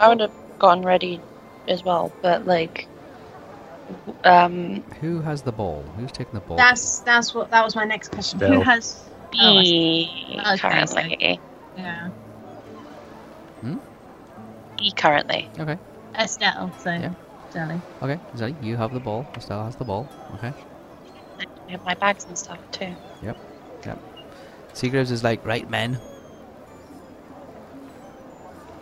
[0.00, 1.20] I would have gone ready
[1.66, 2.87] as well, but like,
[4.24, 5.82] um, Who has the ball?
[5.96, 6.56] Who's taking the ball?
[6.56, 8.38] That's that's what that was my next question.
[8.40, 8.60] Who Spell.
[8.62, 9.04] has?
[9.40, 9.62] Oh, I.
[9.62, 11.40] B Okay, so- currently.
[11.76, 12.10] Yeah.
[14.80, 15.50] E currently.
[15.58, 15.76] Okay,
[16.16, 17.12] Estelle, so Yeah.
[17.52, 17.82] darling.
[18.00, 18.18] okay.
[18.36, 19.26] Zelly, you have the ball.
[19.36, 20.08] Estelle has the ball.
[20.34, 20.52] Okay.
[21.40, 22.94] I have my bags and stuff too.
[23.22, 23.36] Yep.
[23.86, 23.98] Yep.
[24.74, 25.98] Seagraves is like, right, men.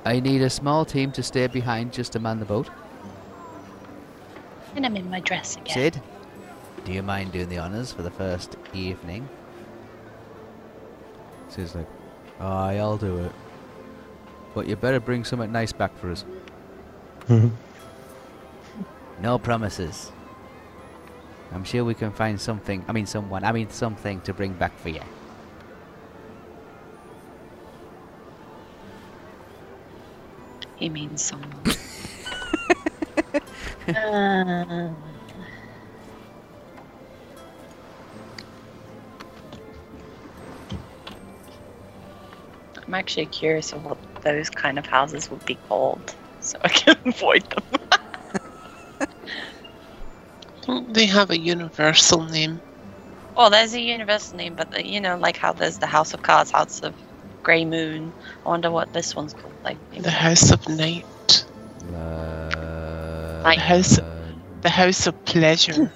[0.04, 2.68] I need a small team to stay behind just to man the boat.
[4.76, 5.74] And I'm in my dress again.
[5.74, 6.02] Sid,
[6.84, 9.26] do you mind doing the honours for the first evening?
[11.48, 11.88] Sid's like,
[12.38, 13.32] aye, I'll do it.
[14.54, 16.26] But you better bring something nice back for us.
[17.28, 17.48] Mm-hmm.
[19.22, 20.12] No promises.
[21.52, 24.78] I'm sure we can find something, I mean someone, I mean something to bring back
[24.78, 25.00] for you.
[30.76, 31.62] He means someone.
[33.94, 34.94] Uh,
[42.86, 46.96] I'm actually curious of what those kind of houses would be called, so I can
[47.06, 47.64] avoid them.
[50.62, 52.62] Don't they have a universal name?
[53.36, 56.22] Well, there's a universal name, but the, you know, like how there's the House of
[56.22, 56.96] Cards, House of
[57.42, 58.14] Grey Moon.
[58.44, 59.56] I wonder what this one's called.
[59.62, 61.06] Like maybe The House of Night.
[61.92, 62.55] Uh,
[63.46, 64.32] Like- House- uh,
[64.62, 65.72] The House of Pleasure.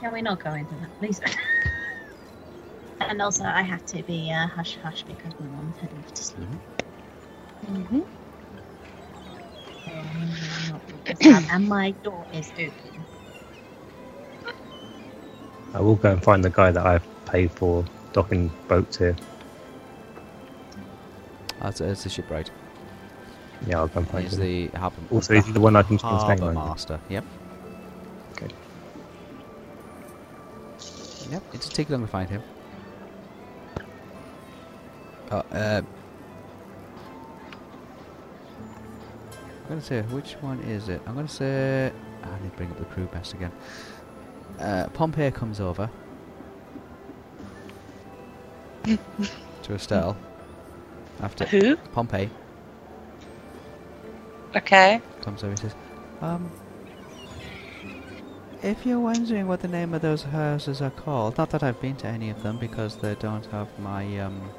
[0.00, 1.20] can we not go into that, please?
[3.02, 6.22] And also, I had to be uh, hush hush because my mum's heading off to
[6.22, 6.48] sleep.
[7.66, 8.04] Mhm.
[11.24, 13.04] Um, and my door is open.
[15.74, 19.16] I will go and find the guy that I've paid for docking boats here.
[21.60, 22.50] that's, that's the shipwright.
[23.66, 24.40] Yeah, I'll go and find He's him.
[24.40, 24.96] the harbour.
[25.10, 26.68] Also, he's he the one I can spend staying harbour on?
[26.68, 26.98] master.
[27.08, 27.24] Yep.
[28.32, 28.48] Okay.
[31.30, 31.42] Yep.
[31.54, 32.42] It just take long to find him.
[35.30, 35.82] Oh, uh,
[39.62, 41.00] I'm gonna say which one is it?
[41.06, 41.92] I'm gonna say
[42.24, 43.52] I need to bring up the crew best again.
[44.58, 45.88] Uh, Pompey comes over
[48.84, 50.16] to Estelle
[51.20, 51.76] after Who?
[51.92, 52.28] Pompey
[54.56, 55.00] Okay.
[55.22, 55.74] comes over and says,
[56.20, 56.50] um,
[58.62, 61.96] if you're wondering what the name of those houses are called, not that I've been
[61.96, 64.50] to any of them because they don't have my, um,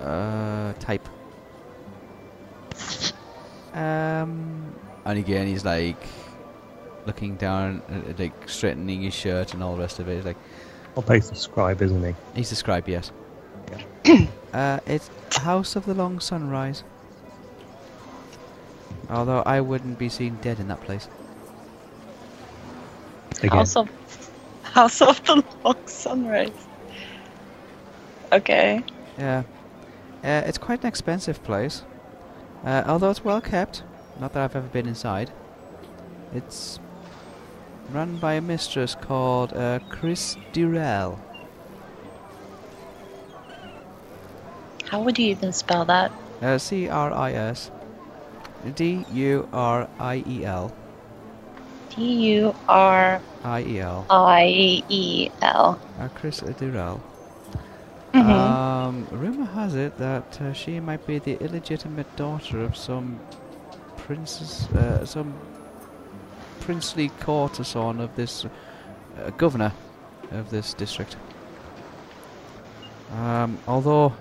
[0.00, 1.06] uh, type.
[3.74, 4.74] Um,
[5.04, 6.02] and again, he's like,
[7.06, 10.16] looking down, uh, like, straightening his shirt and all the rest of it.
[10.16, 10.38] He's like,
[10.96, 12.14] I'll pay the scribe, isn't he?
[12.34, 13.12] he's the scribe, yes.
[14.54, 16.84] uh, it's House of the Long Sunrise.
[19.08, 21.08] Although I wouldn't be seen dead in that place.
[23.38, 23.50] Again.
[23.50, 23.88] House of
[24.62, 26.50] House of the Long Sunrise.
[28.32, 28.82] Okay.
[29.18, 29.44] Yeah.
[30.24, 31.82] Uh, it's quite an expensive place.
[32.64, 33.82] Uh, although it's well kept.
[34.18, 35.30] Not that I've ever been inside.
[36.34, 36.80] It's
[37.90, 41.18] run by a mistress called uh, Cris Duriel.
[44.86, 46.10] How would you even spell that?
[46.42, 47.70] Uh, C R I S
[48.74, 50.72] D U R I E L.
[51.94, 54.06] D U R I E L.
[54.10, 55.80] I E L.
[56.00, 57.00] Uh, Cris Duriel.
[58.12, 58.30] Mhm.
[58.30, 63.20] Um, rumor has it that uh, she might be the illegitimate daughter of some
[63.96, 65.34] princess, uh, some
[66.60, 69.72] princely courtesan of this uh, governor
[70.32, 71.16] of this district.
[73.14, 74.14] Um, although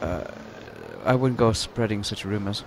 [0.00, 0.24] uh,
[1.06, 2.64] I wouldn't go spreading such rumors.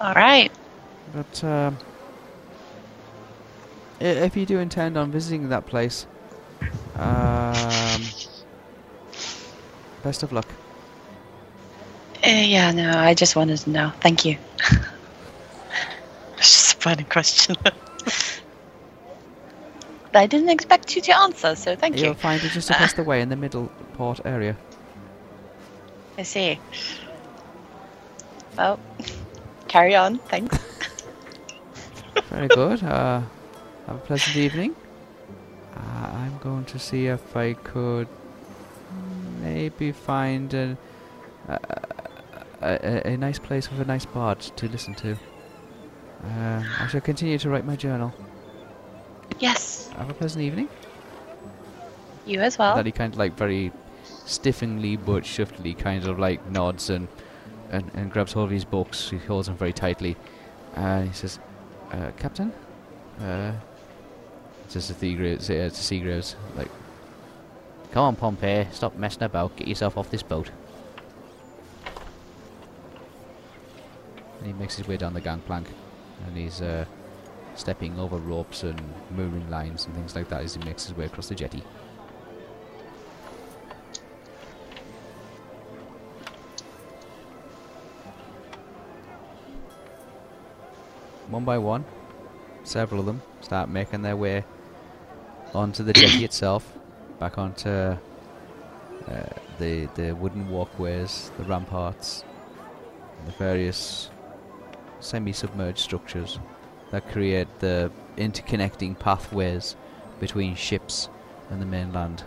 [0.00, 0.50] All right.
[1.14, 1.78] But um,
[4.00, 6.06] i- if you do intend on visiting that place,
[6.96, 8.02] um,
[10.02, 10.46] Best of luck.
[12.26, 13.92] Uh, yeah, no, I just wanted to know.
[14.00, 14.36] Thank you.
[16.36, 17.56] it's just a funny question.
[20.16, 22.14] I didn't expect you to answer, so thank You'll you.
[22.14, 24.56] find it just across the way in the middle port area.
[26.16, 26.60] I see.
[28.56, 28.78] Well,
[29.66, 30.18] carry on.
[30.18, 30.56] Thanks.
[32.28, 32.82] Very good.
[32.82, 33.22] Uh,
[33.86, 34.76] have a pleasant evening.
[35.76, 38.06] Uh, I'm going to see if I could
[39.42, 40.76] maybe find a,
[41.48, 41.58] a,
[42.62, 45.16] a, a nice place with a nice bard to listen to.
[46.22, 48.14] Um, I shall continue to write my journal.
[49.40, 50.68] Yes, Have a pleasant evening.
[52.26, 52.74] you as well.
[52.76, 53.72] That he kind of like very
[54.26, 57.08] stiffingly but shiftily kind of like nods and,
[57.70, 59.10] and, and grabs hold of his books.
[59.10, 60.16] He holds them very tightly.
[60.74, 61.38] And he says,
[61.92, 62.52] uh, Captain?
[63.20, 63.52] Uh,
[64.68, 66.70] says to Seagraves, uh, to Seagraves, like,
[67.92, 70.50] Come on, Pompey, stop messing about, get yourself off this boat.
[74.38, 75.68] And he makes his way down the gangplank,
[76.26, 76.86] and he's uh,
[77.54, 81.04] stepping over ropes and mooring lines and things like that as he makes his way
[81.06, 81.62] across the jetty.
[91.28, 91.84] One by one,
[92.64, 94.44] several of them start making their way
[95.54, 96.76] onto the jetty itself,
[97.18, 97.96] back onto uh,
[99.58, 102.24] the the wooden walkways, the ramparts,
[103.18, 104.10] and the various
[105.00, 106.38] semi-submerged structures
[106.94, 109.74] that create the interconnecting pathways
[110.20, 111.08] between ships
[111.50, 112.22] and the mainland.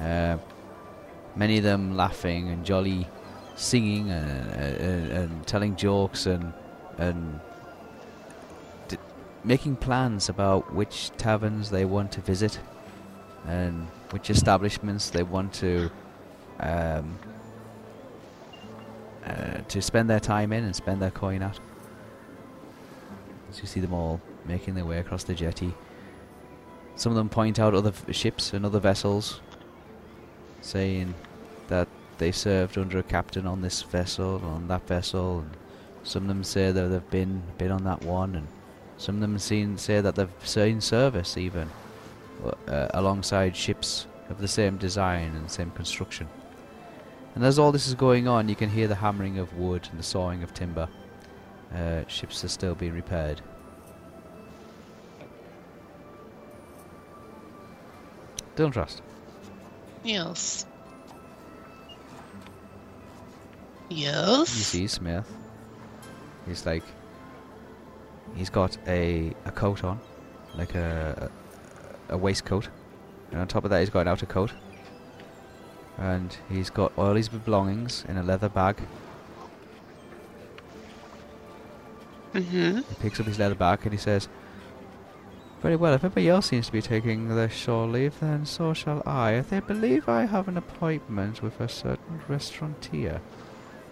[0.00, 0.38] Uh,
[1.34, 3.08] many of them laughing and jolly,
[3.56, 6.52] singing and, and, and telling jokes and
[6.98, 7.40] and
[8.86, 8.96] d-
[9.42, 12.60] making plans about which taverns they want to visit
[13.44, 15.90] and which establishments they want to
[16.60, 17.18] um,
[19.26, 21.58] uh, to spend their time in and spend their coin at.
[23.58, 25.74] As you see them all making their way across the jetty.
[26.94, 29.40] Some of them point out other ships and other vessels,
[30.60, 31.12] saying
[31.66, 35.50] that they served under a captain on this vessel, on that vessel, and
[36.04, 38.46] some of them say that they've been been on that one, and
[38.96, 41.68] some of them seen say that they've seen service even
[42.68, 46.28] uh, alongside ships of the same design and same construction.
[47.34, 49.98] And as all this is going on, you can hear the hammering of wood and
[49.98, 50.88] the sawing of timber.
[51.74, 53.40] Uh, ships are still being repaired.
[58.56, 59.02] Don't trust.
[60.02, 60.66] Yes.
[63.88, 64.56] Yes.
[64.56, 65.30] You see Smith.
[66.46, 66.82] He's like,
[68.34, 70.00] he's got a a coat on,
[70.56, 71.30] like a
[72.08, 72.68] a, a waistcoat,
[73.30, 74.52] and on top of that he's got an outer coat.
[75.98, 78.80] And he's got all his belongings in a leather bag.
[82.34, 82.76] Mm-hmm.
[82.78, 84.28] He picks up his leather bag and he says,
[85.62, 89.02] Very well, if everybody else seems to be taking their shore leave, then so shall
[89.06, 89.40] I.
[89.40, 93.20] They believe I have an appointment with a certain restaurateur.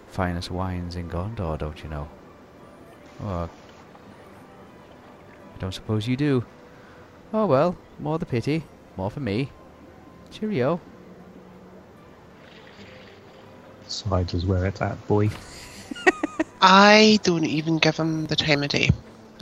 [0.07, 2.07] Finest wines in Gondor, don't you know?
[3.23, 3.49] Oh,
[5.55, 6.45] I don't suppose you do.
[7.33, 8.63] Oh well, more the pity.
[8.95, 9.51] More for me.
[10.31, 10.79] Cheerio.
[13.87, 15.29] Sides is where it's at, boy.
[16.61, 18.89] I don't even give him the time of day.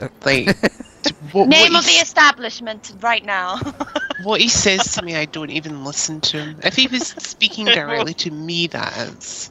[0.00, 0.46] Uh, Like,
[1.32, 3.58] what, Name what of the establishment right now.
[4.22, 6.60] what he says to me, I don't even listen to him.
[6.64, 9.50] If he was speaking directly to me, that is.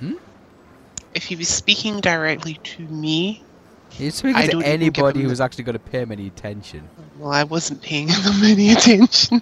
[0.00, 0.14] Hmm?
[1.14, 3.42] If he was speaking directly to me,
[3.90, 6.00] He's speaking I to don't even give anybody him the- who's actually going to pay
[6.00, 6.88] him any attention.
[7.20, 9.40] well, I wasn't paying him any attention.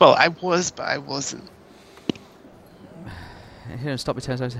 [0.00, 1.48] well, I was, but I wasn't.
[3.80, 4.56] Here, stop me ten times.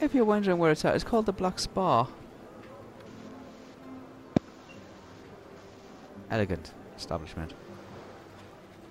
[0.00, 2.08] If you're wondering where it's at, it's called the Black Spa.
[6.30, 7.52] Elegant establishment.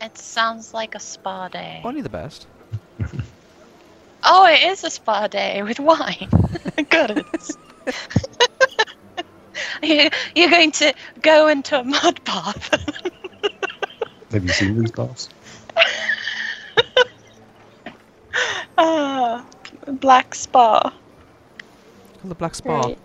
[0.02, 1.82] it sounds like a spa day.
[1.84, 2.48] Only the best.
[4.26, 6.30] Oh, it is a spa day with wine.
[6.90, 7.58] Goodness.
[9.84, 12.70] you, you're going to go into a mud bath.
[14.32, 15.28] Have you seen these baths?
[18.78, 19.46] ah,
[19.92, 20.94] black spa.
[22.26, 22.80] The Black Spa.
[22.82, 22.98] Right.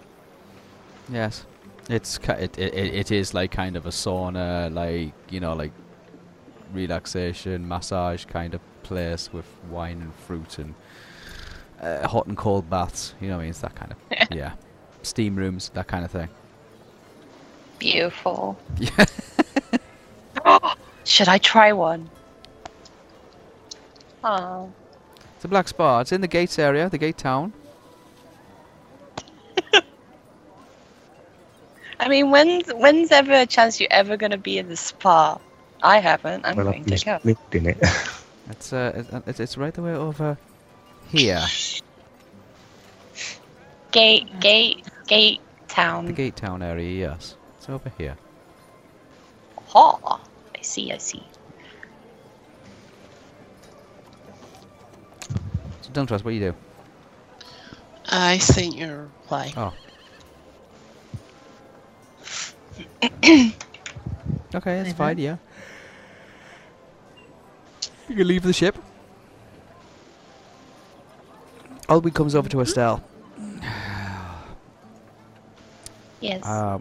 [1.10, 1.44] Yes.
[1.88, 5.72] It's it, it it it is like kind of a sauna, like you know, like
[6.72, 10.74] relaxation, massage kind of place with wine and fruit and
[11.80, 13.14] uh, hot and cold baths.
[13.20, 13.50] You know what I mean?
[13.50, 14.52] It's that kind of yeah,
[15.02, 16.28] steam rooms, that kind of thing.
[17.78, 18.58] Beautiful.
[18.78, 19.06] Yeah.
[21.04, 22.08] Should I try one?
[24.22, 24.70] Oh.
[25.38, 26.00] It's a black spot.
[26.00, 27.52] It's in the gates area, the gate town.
[32.00, 35.38] I mean, when's when's ever a chance you're ever gonna be in the spa?
[35.80, 36.44] I haven't.
[36.44, 37.20] I'm Well, going I've to just go.
[37.22, 37.78] lived in it.
[38.50, 40.36] It's uh, it's- uh, it's, it's right the way over
[41.12, 41.44] here.
[43.92, 46.06] Gate, gate, gate town.
[46.06, 47.36] The gate town area, yes.
[47.58, 48.16] It's over here.
[49.68, 50.18] Ha!
[50.56, 50.90] I see.
[50.90, 51.22] I see.
[55.92, 56.54] Don't trust what you do.
[58.08, 59.52] I sent your reply.
[59.56, 59.72] Oh.
[64.54, 65.36] Okay, it's fine, yeah.
[68.08, 68.78] You can leave the ship.
[71.86, 73.02] Alwyn comes over to Estelle.
[76.20, 76.44] Yes.
[76.44, 76.80] Uh,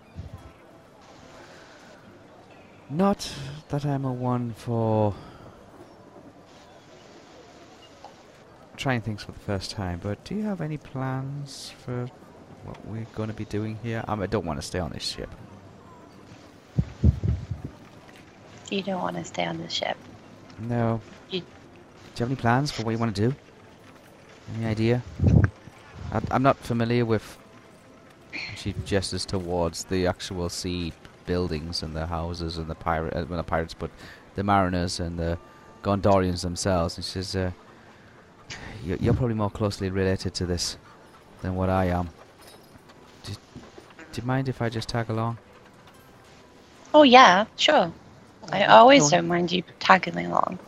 [2.89, 3.31] not
[3.69, 5.13] that I'm a one for
[8.77, 12.07] trying things for the first time, but do you have any plans for
[12.63, 14.03] what we're going to be doing here?
[14.07, 15.29] Um, I don't want to stay on this ship.
[18.69, 19.97] you don't want to stay on the ship.
[20.59, 21.01] No.
[21.29, 21.45] You- Do
[22.17, 23.35] you have any plans for what you want to do?
[24.55, 25.03] Any idea?
[26.11, 27.37] I, I'm not familiar with.
[28.55, 30.93] She gestures towards the actual sea
[31.25, 33.89] buildings and the houses and the pirate, uh, well, not pirates, but
[34.35, 35.37] the mariners and the
[35.83, 36.97] Gondorians themselves.
[36.97, 37.51] And she says, uh,
[38.83, 40.77] you're, "You're probably more closely related to this
[41.41, 42.09] than what I am.
[43.23, 45.37] Do, do you mind if I just tag along?"
[46.93, 47.91] Oh yeah, sure.
[48.51, 50.59] I always don't mind you tagging along.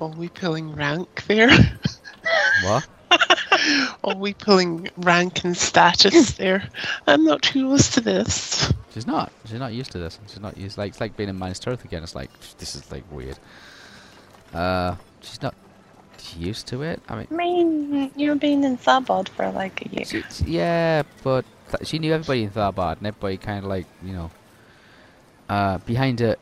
[0.00, 1.50] Are we pulling rank there?
[2.64, 2.86] What?
[4.04, 6.68] Are we pulling rank and status there?
[7.06, 8.72] I'm not too used to this.
[8.92, 9.30] She's not.
[9.44, 10.18] She's not used to this.
[10.26, 10.78] She's not used.
[10.78, 12.02] Like it's like being in Minas Tirith again.
[12.02, 13.38] It's like this is like weird.
[14.52, 15.54] Uh, she's not
[16.34, 17.00] used to it.
[17.08, 20.04] I mean, I mean, you've been in Tharbad for like a year.
[20.04, 21.44] she, yeah, but
[21.84, 24.30] she knew everybody in Tharbad, and everybody kind of like you know,
[25.48, 26.36] uh, behind a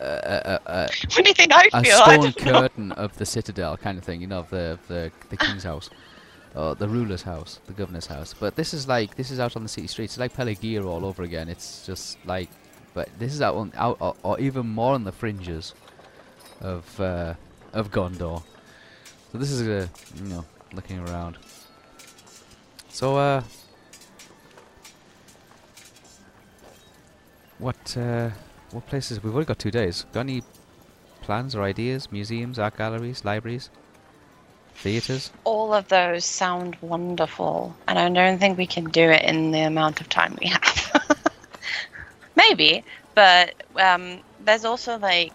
[0.00, 1.96] a, a, a, What do you think I a feel?
[1.96, 2.60] I stone don't know.
[2.60, 4.20] curtain of the citadel kind of thing.
[4.20, 5.90] You know, of the of the the king's house.
[6.54, 8.34] Or the ruler's house, the governor's house.
[8.38, 10.14] But this is like this is out on the city streets.
[10.14, 11.48] It's like Pelargir all over again.
[11.48, 12.48] It's just like,
[12.94, 15.74] but this is out on out or, or even more on the fringes
[16.60, 17.34] of uh,
[17.74, 18.42] of Gondor.
[19.32, 21.36] So this is a you know looking around.
[22.88, 23.42] So uh,
[27.58, 28.30] what uh,
[28.70, 29.22] what places?
[29.22, 30.06] We've only got two days.
[30.12, 30.42] Got any
[31.20, 32.10] plans or ideas?
[32.10, 33.68] Museums, art galleries, libraries,
[34.76, 35.30] theaters?
[35.44, 39.60] All of those sound wonderful, and I don't think we can do it in the
[39.60, 41.08] amount of time we have.
[42.36, 42.82] Maybe,
[43.14, 45.34] but um, there's also like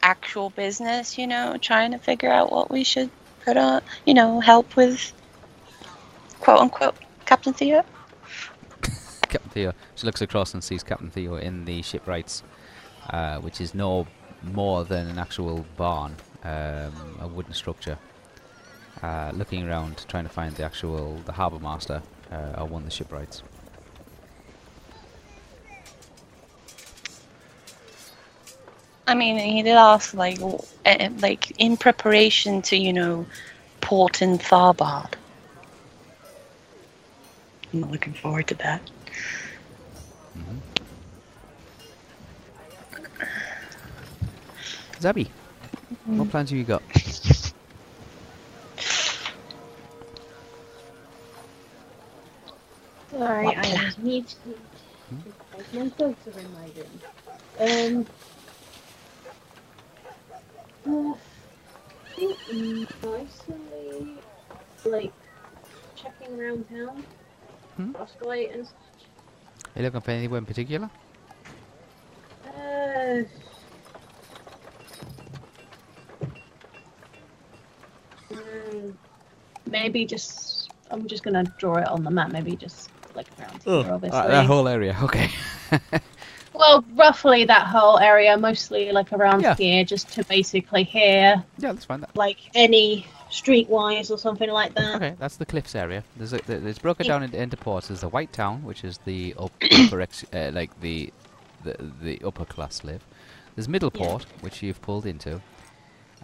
[0.00, 3.10] actual business, you know, trying to figure out what we should
[3.44, 5.12] put on, you know, help with
[6.40, 6.96] quote unquote
[7.26, 7.84] Captain Theo.
[9.22, 9.72] Captain Theo.
[9.94, 12.42] She looks across and sees Captain Theo in the shipwrights,
[13.10, 14.06] uh, which is no
[14.42, 17.98] more than an actual barn, um, a wooden structure.
[19.02, 22.88] Uh, looking around, trying to find the actual the harbour master uh, or one of
[22.88, 23.42] the shipwrights.
[29.06, 33.26] I mean, he did ask like, uh, like in preparation to, you know,
[33.80, 35.14] port in Tharbad.
[37.72, 38.80] I'm not looking forward to that.
[45.00, 45.28] Zabby,
[46.06, 46.82] what plans have you got?
[53.10, 53.84] Sorry, I plan?
[53.84, 54.36] was muted.
[55.24, 57.96] because My dogs are in my room.
[57.98, 58.06] Um,
[60.86, 64.18] uh, I think mostly
[64.84, 65.12] like
[65.96, 67.04] checking around town,
[67.76, 67.92] Hmm?
[67.92, 68.74] frostbite and such.
[69.74, 70.90] Are you looking for anywhere in particular?
[72.46, 73.22] Uh,
[78.30, 78.92] mm,
[79.70, 82.32] maybe just I'm just gonna draw it on the map.
[82.32, 84.18] Maybe just like around here, obviously.
[84.18, 84.96] Uh, that whole area.
[85.02, 85.30] Okay.
[86.62, 89.56] Well, roughly that whole area, mostly like around Yeah.
[89.56, 92.00] here, just to basically hear yeah, that's fine.
[92.02, 94.94] That, like any streetwise or something like that.
[94.94, 96.04] Okay, that's the cliffs area.
[96.16, 97.88] There's a, th- it's broken down into, into ports.
[97.88, 101.12] There's the White Town, which is the up, upper ex, uh, like the,
[101.64, 103.04] the the upper class live.
[103.56, 105.40] There's Middleport, which you've pulled into.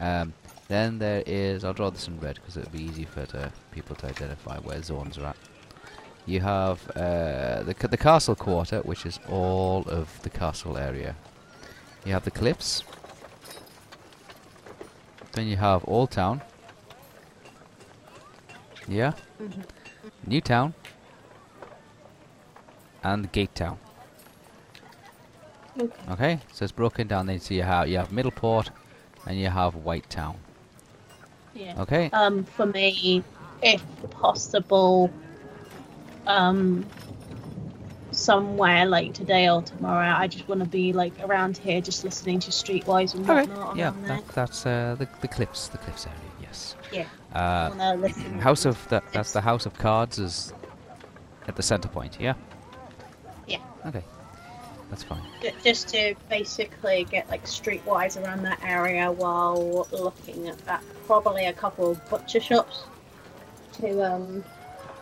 [0.00, 0.34] Um,
[0.68, 1.64] then there is.
[1.64, 4.80] I'll draw this in red because it'll be easy for to, people to identify where
[4.82, 5.36] zones are at.
[6.28, 11.16] You have uh, the the castle quarter, which is all of the castle area.
[12.04, 12.84] You have the cliffs.
[15.32, 16.42] Then you have Old Town,
[18.86, 19.12] Yeah.
[20.26, 20.74] New town.
[23.02, 23.78] And Gate Town.
[25.80, 25.92] Okay.
[26.10, 27.26] Okay, so it's broken down.
[27.26, 28.68] Then so you have you have Middleport,
[29.26, 30.36] and you have White Town.
[31.54, 31.80] Yeah.
[31.82, 32.10] Okay.
[32.12, 33.22] Um, for me,
[33.62, 35.10] if possible,
[36.28, 36.86] um,
[38.12, 42.38] somewhere like today or tomorrow, I just want to be like around here, just listening
[42.40, 43.50] to Streetwise and Okay.
[43.50, 43.76] whatnot.
[43.76, 46.18] Yeah, around that, that's uh, the the clips, the clips area.
[46.40, 46.76] Yes.
[46.92, 47.06] Yeah.
[47.34, 48.08] Uh, wanna.
[48.40, 49.04] House of that.
[49.12, 50.52] That's the House of Cards is
[51.48, 52.18] at the center point.
[52.20, 52.34] Yeah.
[53.46, 53.58] Yeah.
[53.86, 54.04] Okay.
[54.90, 55.20] That's fine.
[55.62, 61.52] Just to basically get like streetwise around that area while looking at that probably a
[61.52, 62.84] couple of butcher shops
[63.74, 64.42] to um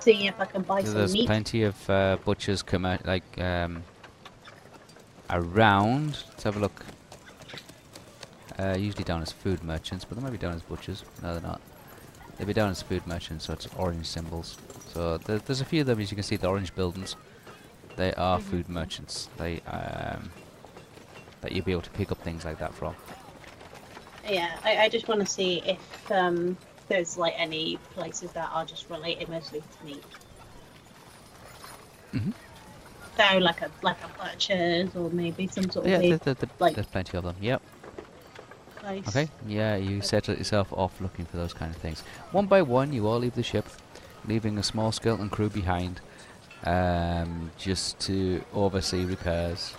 [0.07, 1.27] see if I can buy So some there's meat.
[1.27, 3.83] plenty of uh, butchers come out like um,
[5.29, 6.23] around.
[6.31, 6.85] Let's have a look.
[8.59, 11.05] Uh, usually down as food merchants, but they might be down as butchers.
[11.23, 11.61] No, they're not.
[12.39, 14.59] They'll be down as food merchants, so it's orange symbols.
[14.87, 17.17] So there, there's a few of them, as you can see, the orange buildings.
[17.97, 18.51] They are Mm-hmm.
[18.51, 19.29] food merchants.
[19.37, 20.31] They um,
[21.41, 22.95] that you'll be able to pick up things like that from.
[24.29, 26.57] Yeah, I, I just want to see if um
[26.89, 30.05] there's like any places that are just related mostly to meat.
[32.15, 32.33] Mhm.
[33.17, 36.35] So like a like a butcher's or maybe some sort of Yeah, meat there, there,
[36.35, 37.37] there- like- there's plenty of them.
[37.41, 37.63] Yep.
[38.77, 39.09] place.
[39.09, 39.29] Okay.
[39.47, 42.03] Yeah, you set yourself off looking for those kind of things.
[42.31, 43.67] One by one, you all leave the ship,
[44.27, 46.01] leaving a small skeleton crew behind,
[46.65, 49.75] um, just to oversee repairs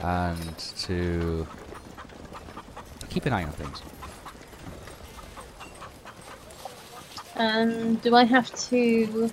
[0.00, 1.46] and to
[3.10, 3.82] keep an eye on things.
[7.36, 9.30] Um, do I have to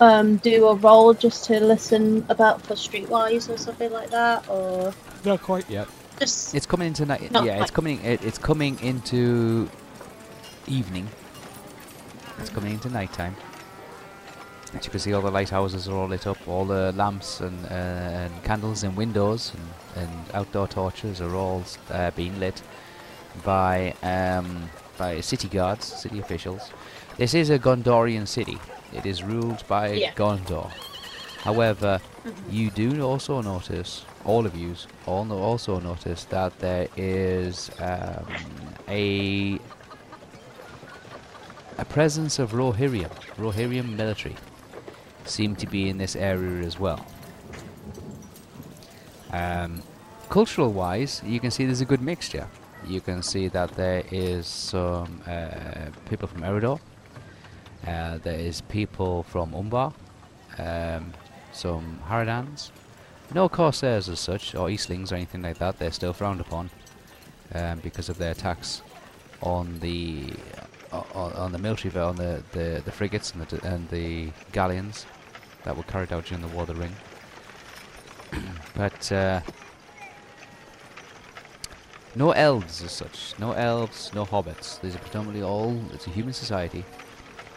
[0.00, 4.92] um do a roll just to listen about for Streetwise or something like that, or
[5.24, 5.88] Not quite yet.
[6.18, 7.30] just It's coming into night.
[7.30, 8.00] Not yeah, it's coming.
[8.04, 9.68] It, it's coming into
[10.66, 11.08] evening.
[12.38, 13.36] It's coming into nighttime.
[14.74, 16.36] As you can see, all the lighthouses are all lit up.
[16.48, 21.62] All the lamps and, uh, and candles in windows and, and outdoor torches are all
[21.90, 22.60] uh, being lit
[23.44, 26.70] by um, by city guards, city officials.
[27.16, 28.58] This is a Gondorian city.
[28.92, 30.12] It is ruled by Yeah.
[30.14, 30.70] Gondor.
[31.42, 32.00] However,
[32.50, 34.74] you do also notice, all of you
[35.06, 38.24] all no- also notice that there is um,
[38.88, 39.58] a
[41.76, 44.36] a presence of Rohirrim, Rohirrim military,
[45.24, 47.04] seem to be in this area as well.
[49.32, 49.82] Um,
[50.30, 52.46] cultural wise, you can see there's a good mixture.
[52.86, 56.80] You can see that there is some uh, people from Eriador,
[57.86, 59.92] uh, there is people from Umbar,
[60.58, 61.12] um,
[61.52, 62.70] some Haradans,
[63.34, 65.78] no Corsairs as such, or Easterlings or anything like that.
[65.78, 66.70] They're still frowned upon
[67.54, 68.82] um, because of their attacks
[69.42, 70.32] on the
[71.14, 75.06] on, on the military, on the, the, the frigates and the, and the galleons
[75.64, 76.94] that were carried out during the War of the Ring.
[78.74, 79.40] but uh,
[82.14, 84.80] no elves as such, no elves, no hobbits.
[84.80, 85.78] These are predominantly all.
[85.92, 86.84] It's a human society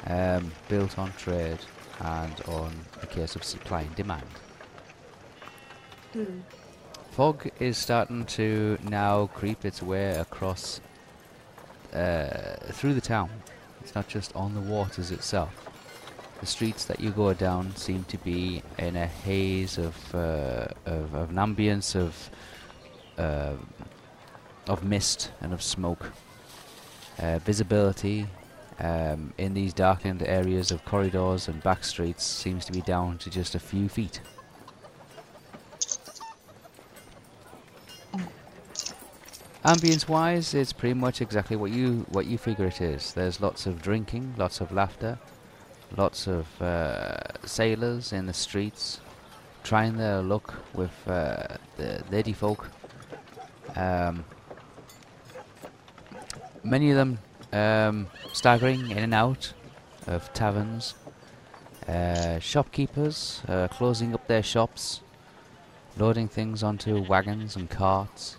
[0.08, 1.60] um, built on trade
[2.00, 2.72] and on
[3.02, 4.28] a case of supply and demand.
[6.14, 6.40] Hmm.
[7.12, 10.82] Fog is starting to now creep its way across
[11.94, 13.30] uh, through the town.
[13.82, 15.68] It's not just on the waters itself.
[16.40, 21.14] The streets that you go down seem to be in a haze of uh, of,
[21.16, 22.30] of an ambience of
[23.18, 23.54] uh,
[24.68, 26.11] of mist and of smoke.
[27.19, 28.27] Uh, visibility
[28.80, 33.30] um, in these darkened areas of corridors and back streets seems to be down to
[33.30, 34.22] just a few feet.
[39.65, 43.14] Ambience wise, it's pretty much exactly what you what you figure it is.
[43.14, 45.18] There's lots of drinking, lots of laughter,
[45.98, 49.02] lots of uh, sailors in the streets
[49.68, 52.69] trying their luck with uh, the lady folk.
[53.76, 54.23] Um,
[56.68, 57.19] many of them
[57.53, 59.53] um, staggering in and out
[60.06, 60.95] of taverns.
[61.88, 65.02] Uh, shopkeepers uh, closing up their shops,
[65.98, 68.35] loading things onto wagons and carts,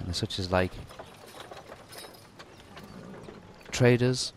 [0.00, 0.72] and such as like
[3.70, 4.32] traders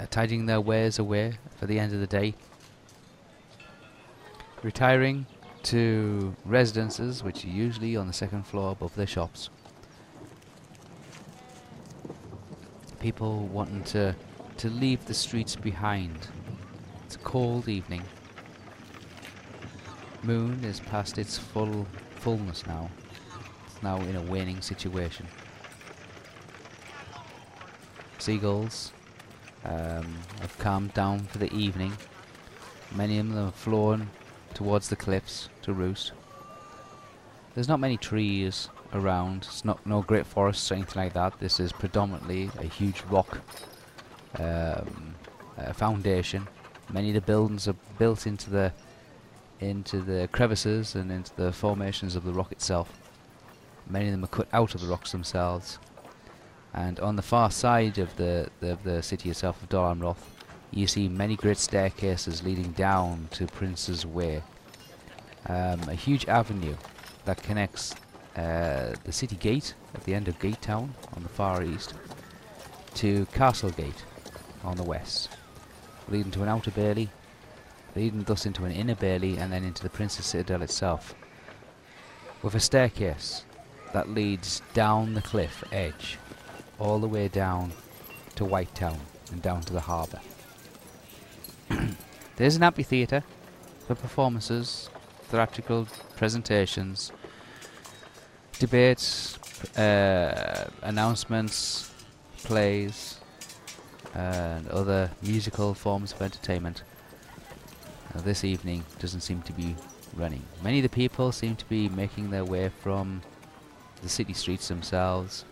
[0.00, 2.34] uh, tidying their wares away for the end of the day,
[4.64, 5.26] retiring
[5.62, 9.50] to residences which are usually on the second floor above their shops.
[13.00, 14.14] People wanting to
[14.58, 16.28] to leave the streets behind.
[17.06, 18.02] It's a cold evening.
[20.22, 21.86] Moon is past its full
[22.16, 22.90] fullness now.
[23.66, 25.26] It's now in a waning situation.
[28.18, 28.92] Seagulls
[29.64, 31.96] um, have calmed down for the evening.
[32.94, 34.10] Many of them have flown
[34.52, 36.12] towards the cliffs to roost.
[37.54, 39.44] There's not many trees around.
[39.48, 41.38] It's not no great forests or anything like that.
[41.40, 43.40] This is predominantly a huge rock
[44.38, 45.14] um,
[45.58, 46.46] uh, foundation.
[46.92, 48.72] Many of the buildings are built into the
[49.60, 52.90] into the crevices and into the formations of the rock itself.
[53.88, 55.78] Many of them are cut out of the rocks themselves.
[56.72, 60.22] And on the far side of the, the, of the city itself of Dol Amroth,
[60.70, 64.42] you see many great staircases leading down to Prince's Way.
[65.46, 66.76] Um, a huge avenue
[67.24, 67.94] that connects
[68.36, 71.94] uh, the city gate at the end of Gate Town on the far east
[72.94, 74.04] to Castle Gate
[74.64, 75.30] on the west,
[76.08, 77.08] leading to an outer bailey,
[77.96, 81.14] leading thus into an inner bailey and then into the Prince's Citadel itself,
[82.42, 83.44] with a staircase
[83.92, 86.18] that leads down the cliff edge,
[86.78, 87.72] all the way down
[88.36, 88.98] to White Town
[89.32, 90.20] and down to the harbour.
[92.36, 93.24] There's an amphitheatre
[93.86, 94.88] for performances,
[95.24, 97.12] theatrical presentations,
[98.60, 99.38] debates,
[99.76, 101.90] uh, announcements,
[102.44, 103.18] plays,
[104.14, 106.82] and other musical forms of entertainment.
[108.14, 109.74] Uh, this evening doesn't seem to be
[110.14, 110.42] running.
[110.62, 113.22] Many of the people seem to be making their way from
[114.02, 115.44] the city streets themselves.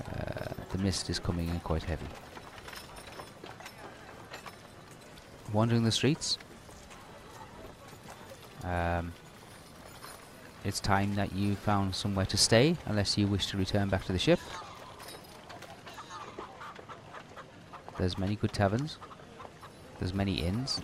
[0.00, 2.06] Uh, the mist is coming in quite heavy.
[5.52, 6.38] Wandering the streets.
[8.64, 9.12] Um,
[10.64, 14.12] it's time that you found somewhere to stay, unless you wish to return back to
[14.12, 14.38] the ship.
[17.98, 18.98] There's many good taverns.
[19.98, 20.80] There's many inns.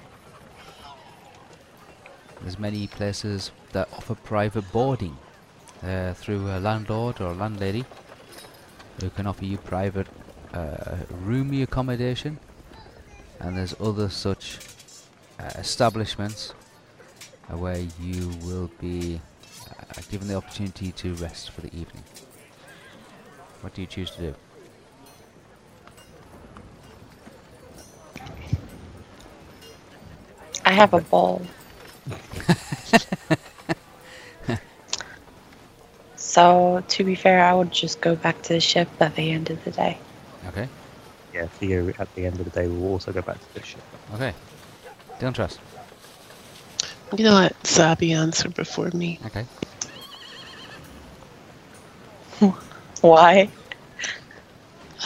[2.42, 5.16] There's many places that offer private boarding
[5.82, 7.84] uh, through a landlord or a landlady
[9.00, 10.06] who can offer you private
[10.54, 12.38] uh, roomy accommodation.
[13.40, 14.58] And there's other such
[15.38, 16.52] uh, establishments
[17.48, 19.20] where you will be
[19.90, 22.04] uh, given the opportunity to rest for the evening.
[23.60, 24.34] What do you choose to do?
[30.64, 31.42] I have a ball.
[36.16, 39.50] so, to be fair, I would just go back to the ship at the end
[39.50, 39.98] of the day.
[40.48, 40.68] Okay.
[41.32, 43.62] Yeah, Theo at the end of the day we will also go back to the
[43.62, 43.80] ship.
[44.14, 44.34] Okay.
[45.18, 45.58] Don't trust.
[47.10, 49.18] I'm gonna let Zabi answer before me.
[49.26, 49.46] Okay.
[53.00, 53.48] Why?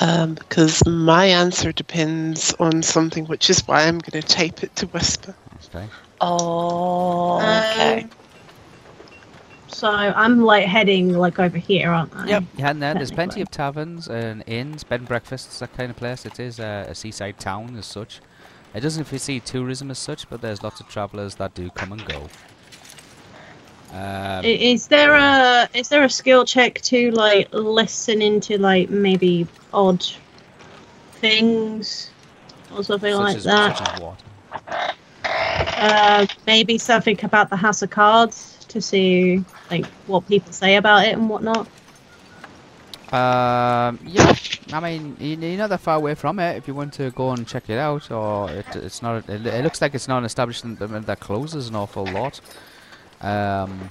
[0.00, 4.74] Um, because my answer depends on something, which is why I'm going to type it
[4.76, 5.34] to Whisper.
[5.66, 5.86] Okay.
[6.20, 8.02] Oh, okay.
[8.02, 8.10] Um,
[9.68, 12.26] so I'm like heading like over here, aren't I?
[12.28, 12.44] Yep.
[12.56, 15.96] Yeah, and then there's plenty of taverns and inns, bed and breakfasts, that kind of
[15.96, 16.24] place.
[16.24, 18.20] It is uh, a seaside town as such.
[18.74, 22.04] It doesn't see tourism as such, but there's lots of travellers that do come and
[22.04, 22.28] go.
[23.92, 29.46] Um, Is there a is there a skill check to like listen into like maybe
[29.74, 30.02] odd
[31.12, 32.10] things
[32.74, 34.16] or something like as, that?
[35.24, 41.04] Uh, maybe something about the House of Cards to see like what people say about
[41.06, 41.66] it and whatnot.
[43.12, 44.34] Um, yeah,
[44.72, 47.32] I mean, you- you're not that far away from it if you want to go
[47.32, 50.24] and check it out, or it, it's not, it, it looks like it's not an
[50.24, 52.40] establishment that, that closes an awful lot.
[53.22, 53.90] Um,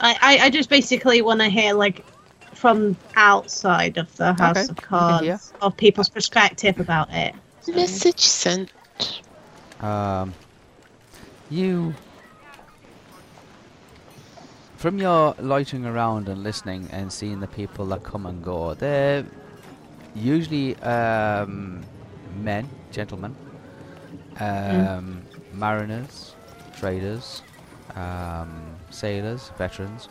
[0.00, 2.04] I, I, I just basically want to hear like
[2.54, 5.32] from outside of the House Okay, of can hear.
[5.32, 7.34] Cards of people's perspective about it.
[7.60, 8.72] So- Message sent.
[9.80, 10.32] Um,
[11.50, 11.94] you,
[14.76, 19.24] from your loitering around and listening and seeing the people that come and go, they're
[20.14, 21.84] usually um,
[22.36, 23.34] men, gentlemen,
[24.40, 25.22] um,
[25.52, 26.34] mariners,
[26.78, 27.42] traders,
[27.96, 28.50] um,
[28.90, 30.08] sailors, veterans,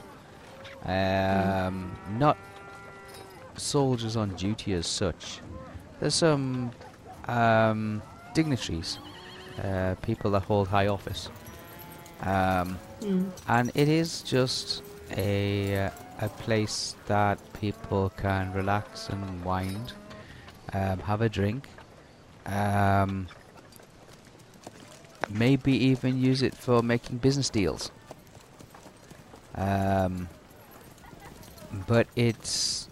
[0.86, 2.38] um, not
[3.56, 5.40] soldiers on duty as such.
[6.00, 6.72] There's some
[7.28, 8.02] um,
[8.34, 9.00] dignitaries
[9.64, 11.30] uh, people that hold high office.
[12.22, 13.32] Um, Mm.
[13.50, 14.82] and it is just
[15.18, 15.90] a uh,
[16.22, 19.92] a place that people can relax and wind,
[20.72, 21.68] um, have a drink,
[22.46, 23.28] um,
[25.30, 27.92] maybe even use it for making business deals.
[29.56, 30.30] Um,
[31.88, 32.88] but its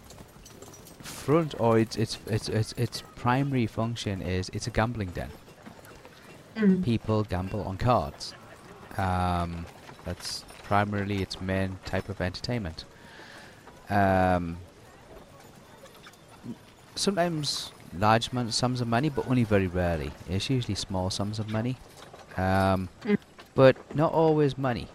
[1.00, 5.30] front or its its its its its primary function is it's a gambling den
[6.56, 6.84] Mm.
[6.84, 8.34] people gamble on cards.
[8.98, 9.64] Um,
[10.04, 12.84] that's primarily its main type of entertainment.
[13.88, 14.58] Um,
[16.94, 20.12] sometimes large mon- sums of money, but only very rarely.
[20.28, 21.78] It's usually small sums of money,
[22.36, 22.88] um,
[23.54, 24.88] but not always money.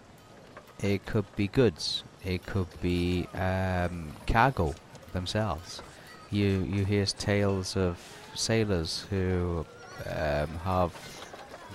[0.82, 2.04] It could be goods.
[2.24, 4.74] It could be um, cargo
[5.12, 5.82] themselves.
[6.30, 7.98] You you hear tales of
[8.34, 9.66] sailors who
[10.06, 10.92] um, have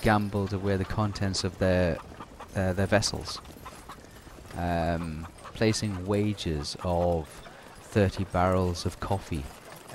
[0.01, 1.97] gambled away the contents of their
[2.55, 3.39] uh, their vessels,
[4.57, 7.27] um, placing wagers of
[7.81, 9.43] 30 barrels of coffee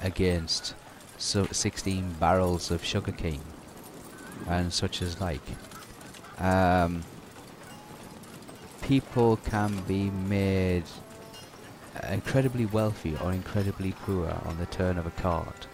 [0.02, 0.74] against
[1.16, 3.42] so 16 barrels of sugarcane
[4.46, 5.42] and such as like.
[6.38, 7.02] Um,
[8.82, 10.84] people can be made
[12.10, 15.66] incredibly wealthy or incredibly poor on the turn of a card.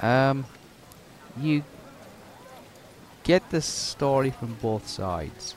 [0.00, 0.46] Um,
[1.38, 1.64] you
[3.24, 5.54] get the story from both sides.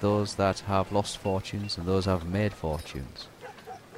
[0.00, 3.28] Those that have lost fortunes and those that have made fortunes.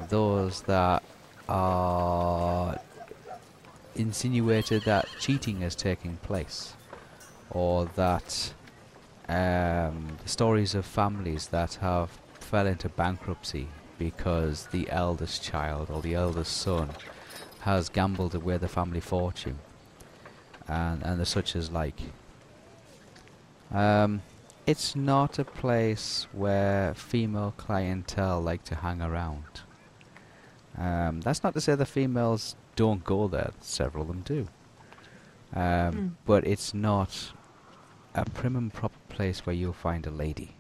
[0.09, 1.03] Those that
[1.49, 2.79] are
[3.95, 6.76] insinuated that cheating is taking place.
[7.51, 8.53] Or that
[9.29, 12.11] um, stories of families that have
[12.41, 13.69] fell into bankruptcy
[13.99, 16.91] because the eldest child or the eldest son
[17.61, 19.59] has gambled away the family fortune
[20.69, 22.01] and and the such as like.
[23.73, 24.23] Um,
[24.67, 29.61] it's not a place where female clientele like to hang around.
[30.77, 33.53] Um, that's not to say the females don't go there.
[33.61, 34.49] Several of them do.
[35.55, 36.09] Um, Hmm.
[36.27, 37.33] but it's not
[38.17, 40.57] a prim and proper place where you'll find a lady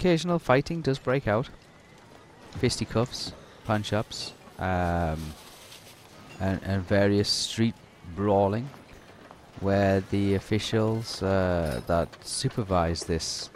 [0.00, 1.50] Occasional fighting does break out.
[2.52, 3.34] Fisticuffs,
[3.64, 5.20] punch-ups, um,
[6.40, 7.74] and, and various street
[8.16, 8.70] brawling,
[9.60, 13.50] where the officials uh, that supervise this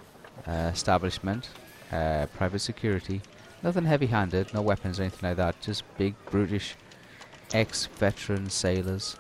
[0.47, 1.48] uh, establishment,
[1.90, 3.23] uh, private security,
[3.62, 6.77] nothing heavy-handed, no weapons or anything like that, just big, brutish,
[7.55, 9.16] ex-veteran sailors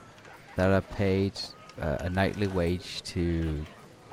[0.56, 1.32] that are paid
[1.80, 3.64] uh, a nightly wage to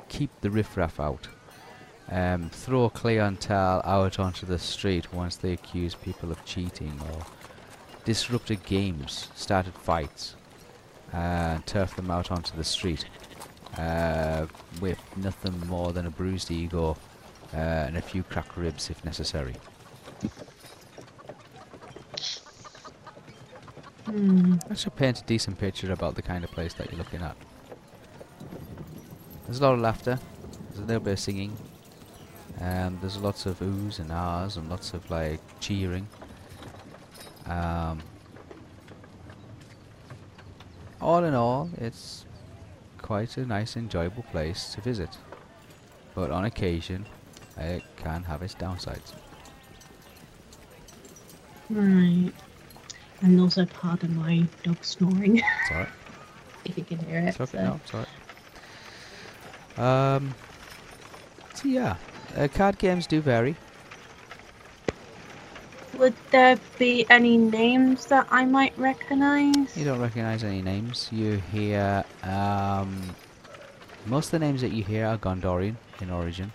[0.08, 1.28] keep the riffraff out
[2.10, 7.24] um, throw clientele out onto the street once they accuse people of cheating or
[8.04, 10.34] disrupted games, started fights,
[11.12, 13.06] and turf them out onto the street
[13.78, 14.46] uh,
[14.80, 16.96] with nothing more than a bruised ego
[17.54, 19.54] uh, and a few cracked ribs if necessary.
[24.04, 24.56] Hmm.
[24.68, 27.36] That should paint a decent picture about the kind of place that you're looking at.
[29.52, 30.18] There's a lot of laughter,
[30.68, 31.54] there's a little bit of singing,
[32.58, 36.08] um, there's lots of oohs and ahs and lots of like cheering.
[37.44, 38.00] Um,
[41.02, 42.24] all in all, it's
[42.96, 45.18] quite a nice, enjoyable place to visit.
[46.14, 47.04] But on occasion,
[47.58, 49.12] it can have its downsides.
[51.68, 52.32] Right.
[53.20, 55.90] And also pardon my dog snoring, alright.
[56.64, 57.28] if you can hear it.
[57.28, 57.58] It's okay.
[57.58, 57.64] so.
[57.64, 58.08] No, it's alright.
[59.76, 60.34] Um.
[61.54, 61.96] So yeah,
[62.36, 63.56] uh, card games do vary.
[65.98, 69.76] Would there be any names that I might recognise?
[69.76, 71.08] You don't recognise any names.
[71.12, 73.14] You hear um,
[74.06, 76.50] most of the names that you hear are Gondorian in origin.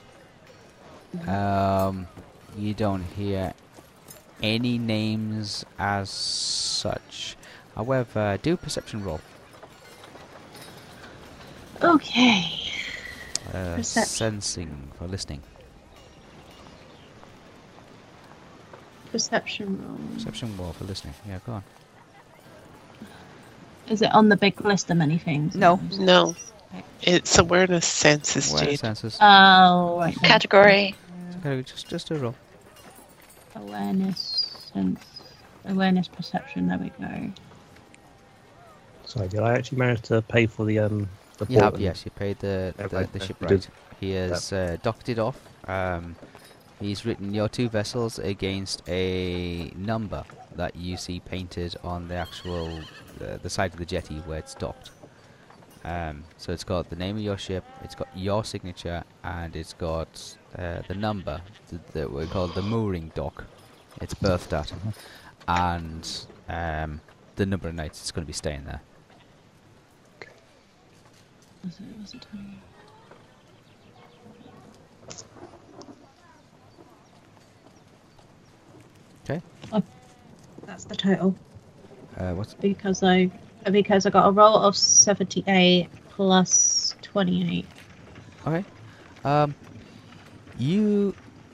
[1.28, 2.08] Um,
[2.58, 3.54] you don't hear
[4.42, 7.38] any names as such.
[7.76, 9.22] However, do perception roll.
[11.82, 12.57] Okay.
[13.54, 14.42] Uh, Perception.
[14.42, 15.42] sensing for listening.
[19.12, 19.98] Perception roll.
[20.16, 21.14] Perception roll for listening.
[21.28, 21.64] Yeah, go on.
[23.90, 25.56] Is it on the big list of many things?
[25.56, 25.80] No.
[25.98, 26.36] No.
[27.02, 28.80] It's awareness senses, Awareness Jade.
[28.80, 29.18] senses.
[29.22, 30.16] Oh, right.
[30.24, 30.94] Category.
[31.40, 32.36] Okay, just just a roll.
[33.56, 35.00] Awareness, sense,
[35.66, 36.68] awareness, perception.
[36.68, 37.32] There we go.
[39.06, 41.08] Sorry, did I actually manage to pay for the um
[41.48, 43.62] You have, yes, you paid the, the, the yeah, ship you right.
[43.62, 43.68] did.
[44.00, 45.40] He has uh, docked it off.
[45.68, 46.16] Um,
[46.80, 50.24] he's written your two vessels against a number
[50.56, 52.80] that you see painted on the actual
[53.22, 54.92] uh, the side of the jetty where it's docked.
[55.84, 59.74] Um, so it's got the name of your ship, it's got your signature, and it's
[59.74, 61.40] got uh, the number
[61.70, 63.46] th- that we call the mooring dock.
[64.02, 64.74] It's berthed at,
[65.48, 67.02] and um,
[67.36, 68.82] the number of nights it's going to be staying there.
[71.64, 72.62] Was it, was it twenty?
[79.30, 79.42] Okay.
[79.74, 79.84] Oh,
[80.66, 81.36] that's the total
[82.18, 83.30] Uh, what's because I
[83.72, 87.68] because I got a roll of seventy eight plus twenty eight.
[88.46, 88.64] Okay.
[89.26, 89.54] Um,
[90.58, 91.14] you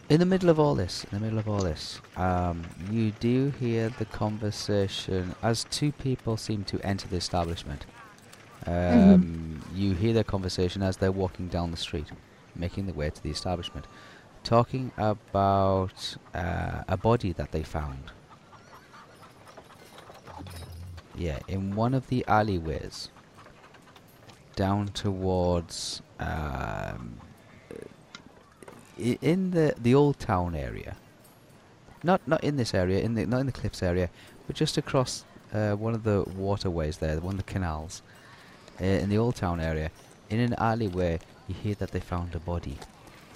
[0.10, 2.62] In the middle of all this, in the middle of all this, um,
[2.92, 7.86] you do hear the conversation as two people seem to enter the establishment.
[8.65, 12.06] Um, You hear their conversation as they're walking down the street,
[12.56, 13.85] making their way to the establishment,
[14.44, 18.11] talking about uh, a body that they found.
[21.15, 23.10] Yeah, in one of the alleyways,
[24.56, 27.18] down towards um,
[28.98, 30.95] in the the old town area.
[32.03, 34.10] Not not in this area, in the not in the cliffs area,
[34.48, 38.02] but just across uh, one of the waterways there, one of the canals,
[38.82, 39.91] uh, in the old town area.
[40.30, 42.78] In an alleyway, you hear that they found a body.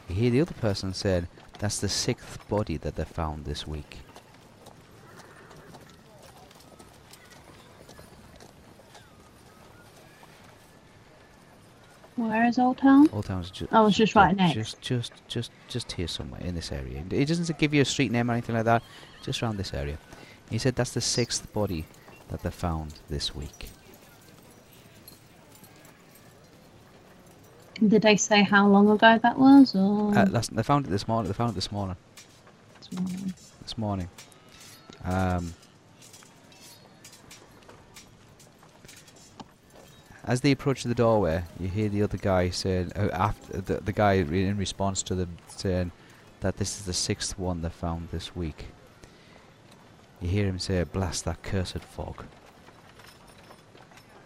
[0.09, 1.27] You hear the other person said
[1.59, 3.97] that's the sixth body that they found this week.
[12.15, 13.07] Where is Old Town?
[13.13, 13.71] Old town's just.
[13.71, 14.55] Oh, it's just right next.
[14.55, 17.03] Just, just, just, just here somewhere in this area.
[17.11, 18.81] It doesn't give you a street name or anything like that.
[19.21, 19.99] Just around this area.
[20.49, 21.85] He said that's the sixth body
[22.29, 23.69] that they found this week.
[27.85, 31.07] Did they say how long ago that was, or Uh, that's, they found it this
[31.07, 31.27] morning.
[31.29, 31.95] They found it this morning.
[33.61, 34.09] This morning.
[35.03, 35.53] Um,
[40.23, 43.93] as they approach the doorway, you hear the other guy saying, uh, after the, the
[43.93, 45.91] guy in response to them saying
[46.41, 48.65] that this is the sixth one they found this week.
[50.19, 52.25] You hear him say, "Blast that cursed fog."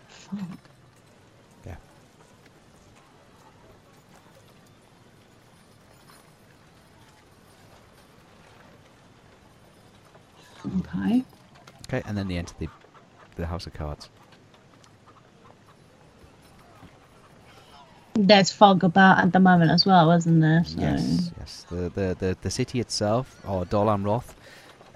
[0.07, 0.70] Fuck.
[10.65, 11.23] Okay.
[11.88, 12.67] Okay, and then they enter the
[13.35, 14.09] the house of cards.
[18.13, 20.63] There's fog about at the moment as well, isn't there?
[20.65, 21.65] So Yes, yes.
[21.69, 24.33] The, the, the, the city itself, or Dol Amroth,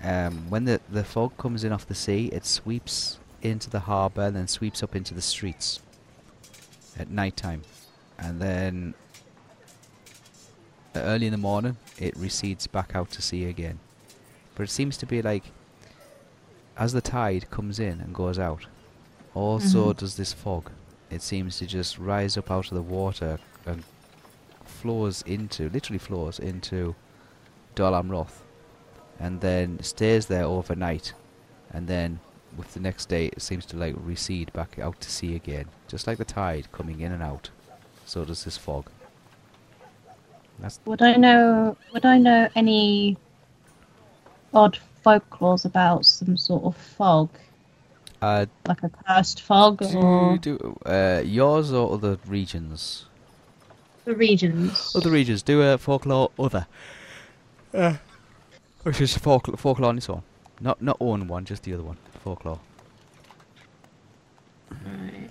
[0.03, 4.23] um, when the, the fog comes in off the sea, it sweeps into the harbour
[4.23, 5.79] and then sweeps up into the streets
[6.99, 7.61] at night time.
[8.19, 8.93] And then
[10.95, 13.79] early in the morning, it recedes back out to sea again.
[14.55, 15.43] But it seems to be like,
[16.77, 18.65] as the tide comes in and goes out,
[19.33, 19.99] also mm-hmm.
[19.99, 20.71] does this fog.
[21.09, 23.83] It seems to just rise up out of the water and
[24.63, 26.95] flows into, literally flows into
[27.75, 28.41] Dol Amroth,
[29.19, 31.13] and then stays there overnight,
[31.71, 32.19] and then
[32.57, 36.07] with the next day it seems to like recede back out to sea again, just
[36.07, 37.49] like the tide coming in and out.
[38.05, 38.89] So does this fog.
[40.59, 41.75] That's would I know?
[41.93, 43.17] Would I know any
[44.53, 47.29] odd folklores about some sort of fog,
[48.21, 53.05] uh, like a cursed fog, or do, uh, yours or other regions?
[54.05, 54.95] the regions?
[54.95, 56.67] Other regions do a folklore other.
[57.73, 57.95] Uh,
[58.83, 60.21] which is folklore, folklore on its own.
[60.61, 61.97] Not not own one, just the other one.
[62.23, 62.59] Folklore.
[64.71, 65.29] Right,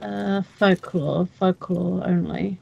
[0.00, 2.60] uh, uh, folklore, folklore only.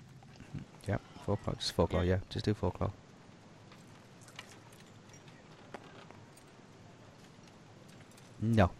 [0.89, 2.93] Yep, folklore, just folklore, yeah, just do folklore.
[8.41, 8.71] No.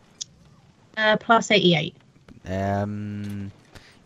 [0.97, 1.95] Uh, plus eighty-eight.
[2.47, 3.53] Um,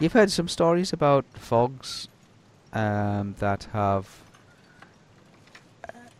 [0.00, 2.08] you've heard some stories about fogs
[2.72, 4.08] um, that have,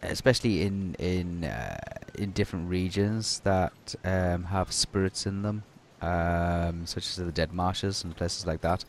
[0.02, 1.78] especially in in uh,
[2.14, 5.64] in different regions, that um, have spirits in them,
[6.00, 8.84] um, such as the dead marshes and places like that.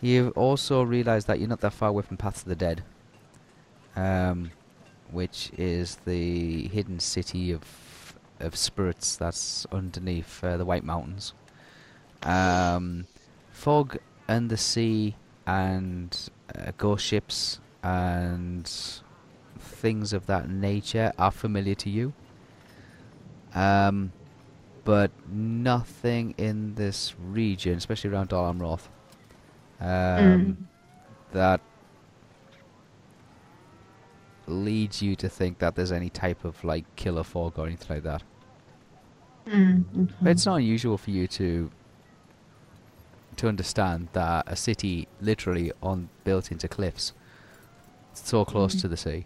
[0.00, 2.82] You've also realised that you're not that far away from Paths of the Dead,
[3.96, 4.50] um,
[5.10, 7.62] which is the hidden city of
[8.40, 11.34] of spirits that's underneath uh, the White Mountains.
[12.22, 13.06] Um,
[13.50, 13.98] fog
[14.28, 15.16] and the sea
[15.46, 16.16] and
[16.54, 18.70] uh, ghost ships and
[19.58, 22.12] things of that nature are familiar to you.
[23.54, 24.12] Um,
[24.84, 28.88] but nothing in this region, especially around Dol Amroth,
[29.80, 30.68] um,
[31.32, 31.60] that
[34.46, 38.02] leads you to think that there's any type of like killer fog or anything like
[38.04, 38.22] that.
[39.46, 41.70] Mm, But it's not unusual for you to
[43.36, 47.12] to understand that a city literally on built into cliffs,
[48.12, 48.80] so close Mhm.
[48.82, 49.24] to the sea,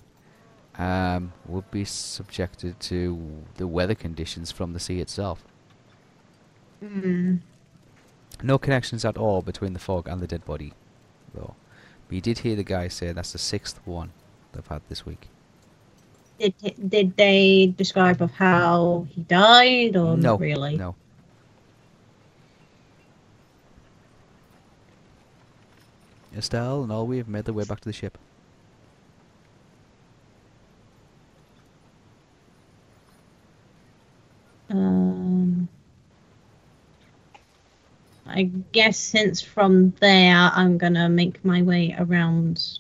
[0.79, 5.45] um, would be subjected to the weather conditions from the sea itself.
[6.83, 7.41] Mm.
[8.43, 10.73] No connections at all between the fog and the dead body,
[11.35, 11.55] though.
[12.07, 14.13] But you did hear the guy say that's the sixth one
[14.53, 15.29] they've had this week.
[16.39, 16.55] Did
[16.89, 20.77] did they describe of how he died, or no, not really?
[20.77, 20.95] no.
[26.37, 28.19] Estelle and Alwyn have made their way back to the ship.
[34.71, 35.69] Um,
[38.27, 42.79] I guess since from there I'm gonna make my way around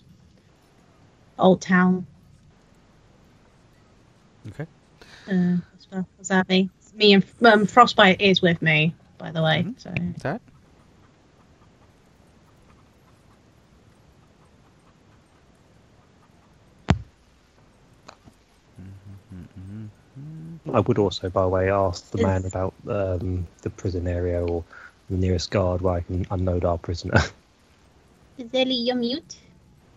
[1.38, 2.06] Old Town.
[4.48, 4.66] Okay.
[5.28, 6.70] Uh, as well as Abby.
[6.94, 9.64] Me and um, Frostbite is with me, by the way.
[9.64, 9.80] Mhm.
[9.80, 10.40] So Is that?
[20.72, 24.64] I would also, by the way, ask the man about um, the prison area or
[25.08, 27.20] the nearest guard where I can unload our prisoner.
[28.38, 29.36] Zeli, you're mute.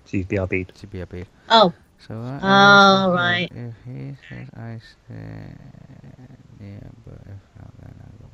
[0.06, 0.76] She's BRB'd.
[0.76, 1.07] To be a.
[1.49, 1.73] Oh,
[2.07, 3.52] So uh, Oh, uh, right.
[3.53, 5.60] If he says I stand
[6.60, 8.32] near, but if not, then I go.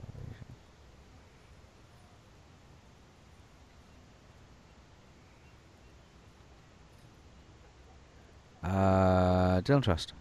[8.68, 10.14] Uh, Dylan Trust.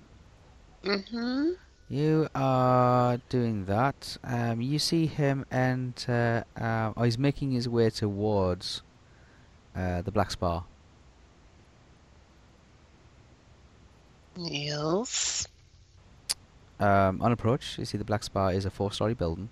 [0.84, 1.52] Mm-hmm.
[1.88, 4.16] You are doing that.
[4.22, 6.44] Um, you see him enter.
[6.56, 8.82] Um, oh, he's making his way towards
[9.74, 10.64] uh, the Black Spar.
[14.36, 15.48] Yes.
[16.78, 19.48] Um, on approach, you see the Black Spar is a four-story building.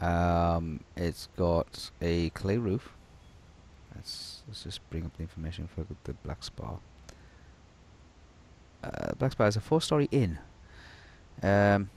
[0.00, 2.92] Um, it's got a clay roof.
[3.94, 6.78] Let's, let's just bring up the information for the, Black Spar.
[8.82, 10.38] Uh, Black Spar is a four-story inn.
[11.42, 11.90] Um,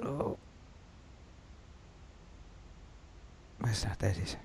[0.00, 0.38] oh.
[3.58, 3.98] Where's that?
[3.98, 4.36] There it is.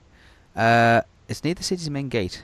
[0.56, 2.44] Uh, it's near the city's main gate.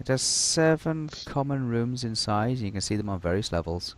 [0.00, 2.58] It has seven common rooms inside.
[2.58, 3.94] You can see them on various levels.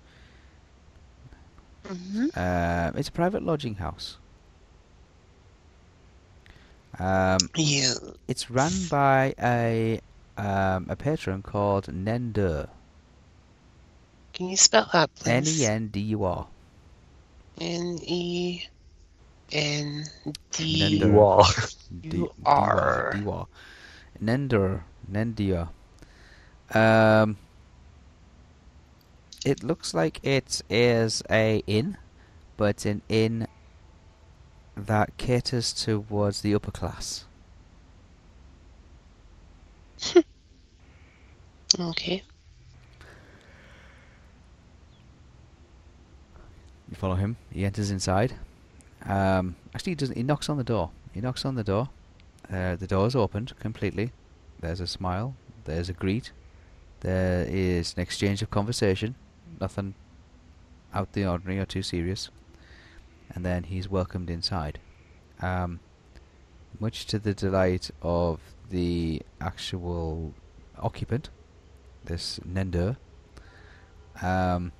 [1.84, 2.26] Mm-hmm.
[2.38, 4.18] Um, it's a private lodging house.
[6.98, 7.94] Um, Yeah.
[8.26, 10.00] it's run by a
[10.36, 12.68] um, a patron called Nendur.
[14.32, 15.60] Can you spell that, please?
[15.60, 16.46] E N D U R.
[17.60, 18.62] N E
[19.52, 20.04] N
[20.52, 21.00] D.
[21.00, 21.06] Nender.
[21.06, 21.44] You are.
[22.02, 23.12] You are.
[23.12, 23.46] D U R.
[24.22, 24.82] Nendur.
[25.10, 25.68] Nendur.
[26.74, 27.36] Um,
[29.44, 31.96] it looks like it is a inn,
[32.56, 33.46] but an inn
[34.76, 37.24] that caters towards the upper class.
[41.78, 42.22] Okay.
[46.88, 47.36] You follow him.
[47.52, 48.34] He enters inside.
[49.04, 50.16] Um, actually, he doesn't.
[50.16, 50.90] He knocks on the door.
[51.12, 51.90] He knocks on the door.
[52.50, 54.12] Uh, the door is opened completely.
[54.60, 55.34] There's a smile.
[55.64, 56.32] There's a greet.
[57.00, 59.14] There is an exchange of conversation.
[59.60, 59.94] Nothing
[60.92, 62.30] out the ordinary or too serious.
[63.34, 64.78] And then he's welcomed inside.
[65.40, 65.80] Um,
[66.80, 70.34] much to the delight of the actual
[70.78, 71.30] occupant,
[72.04, 72.96] this Nendur.
[74.22, 74.72] Um,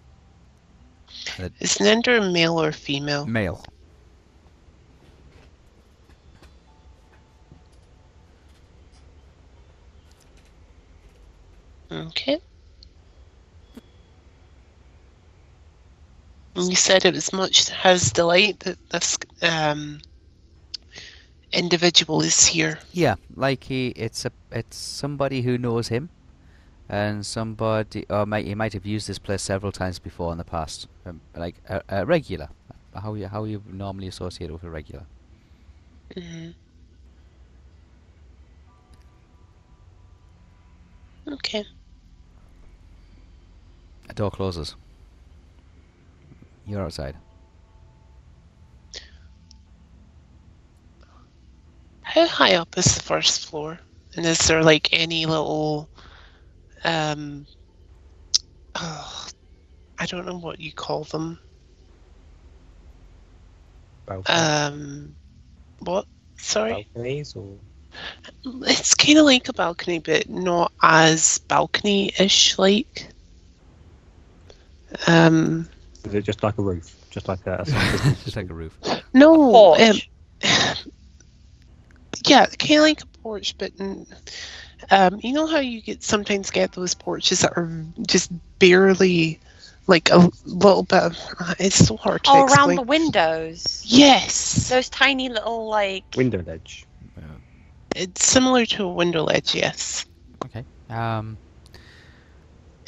[1.60, 3.26] Is Nendur male or female?
[3.26, 3.64] male.
[11.90, 12.40] Okay.
[16.54, 20.00] And you said it was much to his delight that this um,
[21.52, 22.78] individual is here.
[22.92, 26.10] Yeah, like he, it's a, it's somebody who knows him,
[26.88, 30.44] and somebody, or might he might have used this place several times before in the
[30.44, 32.48] past, um, like a, a regular.
[32.94, 35.06] How you how you normally associate with a regular.
[36.16, 36.50] hmm
[41.26, 41.64] Okay.
[44.08, 44.74] A door closes.
[46.66, 47.16] You're outside.
[52.02, 53.78] How high up is the first floor?
[54.16, 55.88] And is there like any little
[56.84, 57.46] um
[58.76, 59.26] oh,
[59.98, 61.38] I don't know what you call them.
[64.06, 65.16] Balcony- Um
[65.80, 66.06] what?
[66.38, 66.88] Sorry?
[66.94, 67.58] balconies or
[68.44, 73.08] It's kind of like a balcony, but not as balcony-ish like.
[75.06, 75.68] Um,
[76.04, 76.94] is it just like a roof?
[77.10, 77.64] Just like a.
[78.24, 78.78] Just like a roof.
[79.14, 79.80] no, Porch.
[79.80, 79.96] um,
[82.26, 83.72] yeah, kind of like a porch, but
[84.90, 87.70] um, you know how you get sometimes get those porches that are
[88.06, 89.40] just barely
[89.86, 91.02] like a little bit.
[91.02, 92.68] Of, uh, it's so hard to Oh, explain.
[92.68, 93.82] around the windows.
[93.86, 96.04] yes, Those tiny little like.
[96.16, 96.84] window ledge.
[97.16, 97.22] Yeah.
[97.96, 99.54] it's similar to a window ledge.
[99.54, 100.04] Yes.
[100.44, 100.64] Okay.
[100.90, 101.38] Um.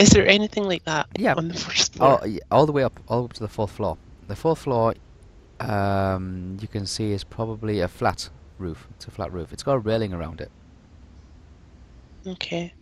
[0.01, 1.35] Is there anything like that Yeah.
[1.36, 2.20] on the first floor?
[2.22, 3.98] Oh, yeah, all the way up, all up to the fourth floor.
[4.28, 4.94] The fourth floor,
[5.60, 8.89] um, you can see is probably a flat roof.
[8.97, 9.52] It's a flat roof.
[9.52, 10.51] It's got a railing around it.
[12.27, 12.72] Okay.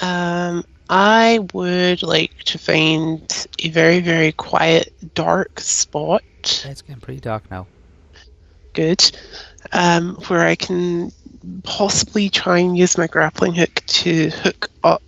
[0.00, 6.22] Um, I would like to find a very, very quiet, dark spot.
[6.64, 7.66] Yeah, it's getting pretty dark now.
[8.72, 9.08] Good.
[9.72, 11.12] Um, where I can
[11.62, 15.02] possibly try and use my grappling hook to hook up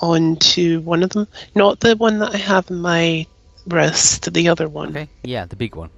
[0.00, 1.28] onto one of them.
[1.54, 3.26] Not the one that I have in my
[3.66, 4.30] wrist, to.
[4.30, 4.90] the other one.
[4.90, 5.08] Okay.
[5.22, 5.90] Yeah, the big one.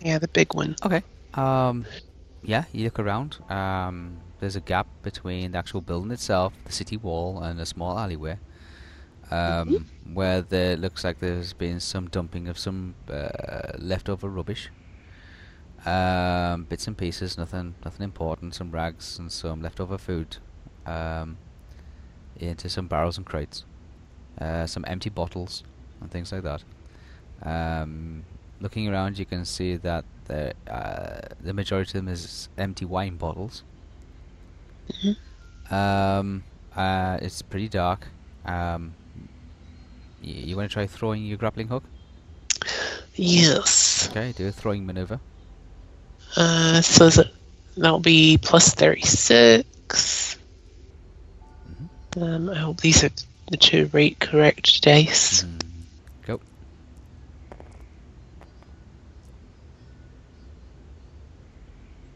[0.00, 0.76] Yeah, the big one.
[0.84, 1.02] Okay.
[1.34, 1.86] Um,
[2.42, 3.38] yeah, you look around.
[3.48, 7.98] Um, there's a gap between the actual building itself, the city wall, and a small
[7.98, 8.38] alleyway.
[9.30, 14.68] Um, where there looks like there's been some dumping of some uh, leftover rubbish.
[15.86, 18.54] Um, bits and pieces, nothing, nothing important.
[18.54, 20.36] Some rags and some leftover food.
[20.84, 21.38] Um,
[22.38, 23.64] into some barrels and crates.
[24.40, 25.62] Uh, some empty bottles
[26.00, 26.62] and things like that.
[27.42, 28.24] Um,
[28.60, 33.16] looking around, you can see that the uh, the majority of them is empty wine
[33.16, 33.62] bottles.
[35.70, 36.44] Um,
[36.76, 38.08] uh, it's pretty dark.
[38.44, 38.94] Um,
[40.22, 41.84] y- you want to try throwing your grappling hook?
[43.14, 44.08] Yes.
[44.10, 45.20] Okay, do a throwing maneuver.
[46.36, 47.20] Uh, so is
[47.76, 50.21] that'll be plus 36.
[52.16, 53.10] Um, I hope these are
[53.50, 55.44] the two right correct dice.
[55.44, 55.62] Mm,
[56.26, 56.40] go.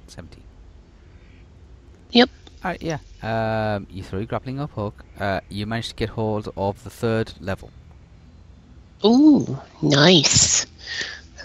[0.07, 0.43] Seventy.
[2.11, 2.31] Yep.
[2.65, 2.99] Alright, yeah.
[3.23, 5.05] Um, you throw your grappling up hook.
[5.19, 7.71] Uh, you managed to get hold of the third level.
[9.05, 10.67] Ooh, nice.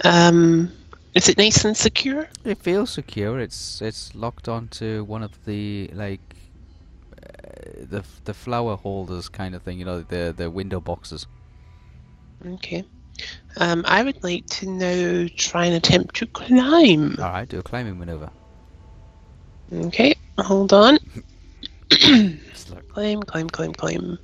[0.04, 0.72] Um,
[1.14, 2.28] is it nice and secure?
[2.44, 3.40] It feels secure.
[3.40, 6.22] It's it's locked onto one of the like
[7.76, 9.80] the the flower holders kind of thing.
[9.80, 11.28] You know, the the window boxes.
[12.46, 12.84] Okay.
[13.58, 17.18] Um, I would like to now try and attempt to climb.
[17.20, 18.32] All right, do a climbing maneuver.
[19.72, 20.98] Okay, hold on.
[21.90, 24.18] Climb, climb, climb, climb.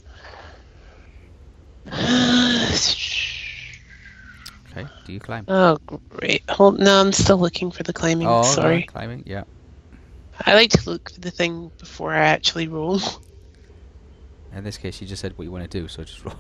[4.72, 5.46] Okay, do you climb?
[5.48, 5.78] Oh,
[6.10, 6.44] great.
[6.50, 6.80] Hold.
[6.80, 8.28] No, I'm still looking for the climbing.
[8.28, 8.76] Oh, Sorry.
[8.76, 9.24] right, climbing.
[9.26, 9.44] Yeah.
[10.46, 13.00] I like to look for the thing before I actually roll.
[14.52, 16.36] In this case, you just said what you want to do, so just roll.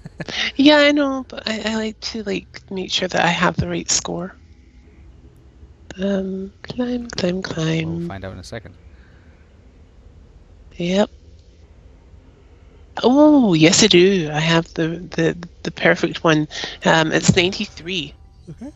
[0.56, 3.68] yeah, I know, but I, I like to like make sure that I have the
[3.68, 4.36] right score.
[6.00, 7.90] Um, climb, climb, climb.
[7.90, 8.08] We'll climb.
[8.08, 8.76] find out in a second.
[10.76, 11.10] Yep.
[13.02, 14.30] Oh, yes, I do.
[14.32, 16.48] I have the the the perfect one.
[16.84, 18.14] Um, it's ninety three.
[18.50, 18.72] Okay.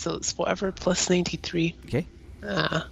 [0.00, 1.76] So it's whatever plus ninety three.
[1.86, 2.08] Okay.
[2.42, 2.88] Ah.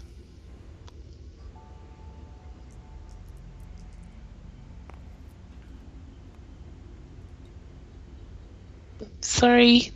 [9.27, 9.93] Sorry.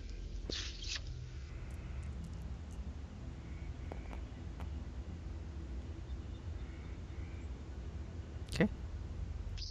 [8.52, 8.68] Okay.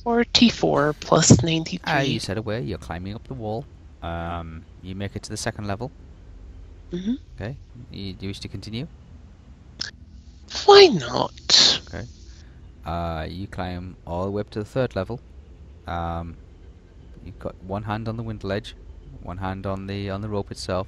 [0.04, 1.80] 44 plus 93.
[1.86, 2.62] Ah, you set away.
[2.62, 3.66] You're climbing up the wall.
[4.02, 5.92] Um, you make it to the second level.
[6.92, 7.18] Mhm.
[7.36, 7.58] Okay.
[7.92, 8.88] You, do you wish to continue?
[10.66, 11.82] Why not?
[11.88, 12.06] Okay.
[12.86, 15.20] Uh, you climb all the way up to the third level.
[15.86, 16.38] Um,
[17.24, 18.76] you've got one hand on the window ledge,
[19.22, 20.88] one hand on the on the rope itself.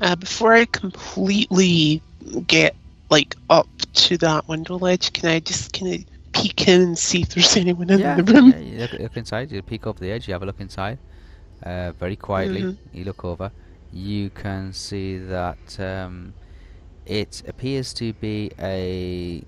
[0.00, 2.02] Uh, before I completely
[2.46, 2.76] get
[3.10, 7.22] like up to that window ledge, can I just kind of peek in and see
[7.22, 8.54] if there's anyone in yeah, the room?
[8.54, 9.52] yeah, you look, look inside.
[9.52, 10.28] You peek over the edge.
[10.28, 10.98] You have a look inside.
[11.62, 12.78] Uh, very quietly, Mhm.
[12.92, 13.52] you look over.
[13.92, 16.34] You can see that um,
[17.06, 19.44] it appears to be a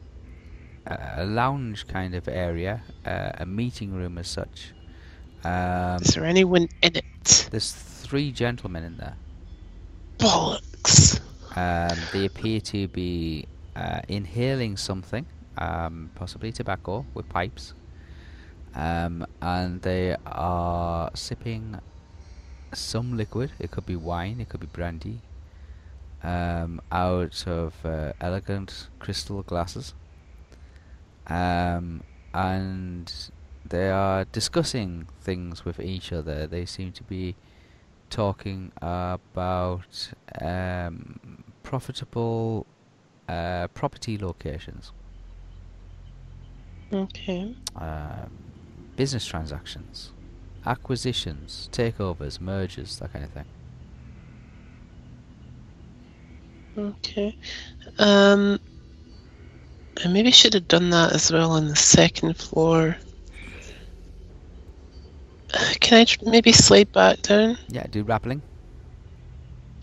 [0.87, 4.74] a lounge kind of area, uh, a meeting room as such.
[5.45, 7.49] Um, Is there anyone in it?
[7.51, 9.17] there's three gentlemen in there.
[10.19, 11.21] Bollocks.
[11.57, 13.47] Um, they appear to be
[13.77, 15.27] uh, inhaling something,
[15.59, 17.75] um, possibly tobacco with pipes,
[18.75, 21.79] um, and they are sipping
[22.73, 23.53] some liquid.
[23.61, 25.21] It could be wine, it could be brandy,
[26.23, 29.95] um, out of uh, elegant crystal glasses,
[31.29, 32.03] um,
[32.33, 33.13] and
[33.69, 36.47] they are discussing things with each other.
[36.47, 37.37] They seem to be
[38.11, 42.67] talking about um, profitable
[43.29, 44.93] uh, property locations,
[46.93, 47.57] Okay.
[47.77, 48.31] um,
[48.97, 50.13] business transactions,
[50.67, 53.47] acquisitions, takeovers, mergers, that kind of thing.
[56.77, 57.37] Okay.
[57.99, 58.59] Um,
[60.05, 62.97] I maybe should have done that as well on the second floor.
[65.81, 67.59] Can I maybe slide back down?
[67.69, 68.43] Yeah, do rappelling.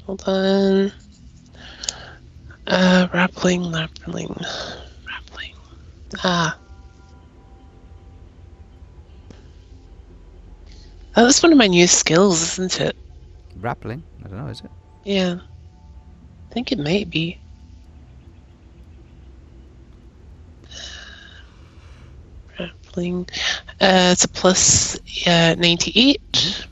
[0.06, 0.92] Hold on.
[2.68, 4.36] Uh, rappelling, rappelling,
[5.08, 5.54] rappelling.
[6.24, 6.58] Ah.
[11.16, 12.96] Oh, that's one of my new skills, isn't it?
[13.60, 14.04] Rappelling?
[14.24, 14.72] I don't know, is it?
[15.04, 15.36] Yeah.
[15.40, 17.41] I think it may be.
[22.94, 23.28] Grappling.
[23.80, 24.96] Uh, it's a plus
[25.28, 26.68] uh, 98.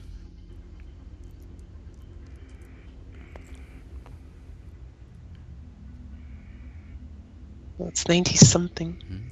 [7.80, 8.98] That's 90 something.
[9.10, 9.32] Mhm.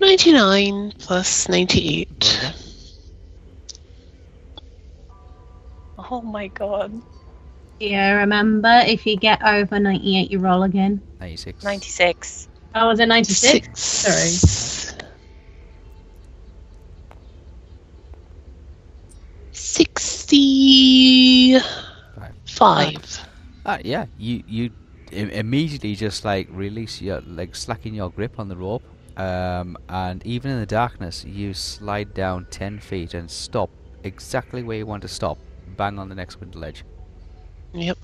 [0.00, 2.40] Ninety-nine plus ninety-eight.
[5.96, 6.06] Well.
[6.10, 7.02] Oh my god.
[7.84, 11.02] Yeah, remember if you get over 98, you roll again.
[11.20, 11.62] 96.
[11.62, 12.48] 96.
[12.74, 13.68] Oh, was it 96?
[13.78, 15.00] Sorry.
[19.52, 21.62] Sixty-five.
[23.66, 24.70] Ah, yeah, you you
[25.12, 28.82] Im- immediately just like release your like slacken your grip on the rope,
[29.18, 33.70] um, and even in the darkness, you slide down ten feet and stop
[34.02, 35.38] exactly where you want to stop,
[35.76, 36.82] bang on the next window ledge.
[37.74, 37.98] Yep.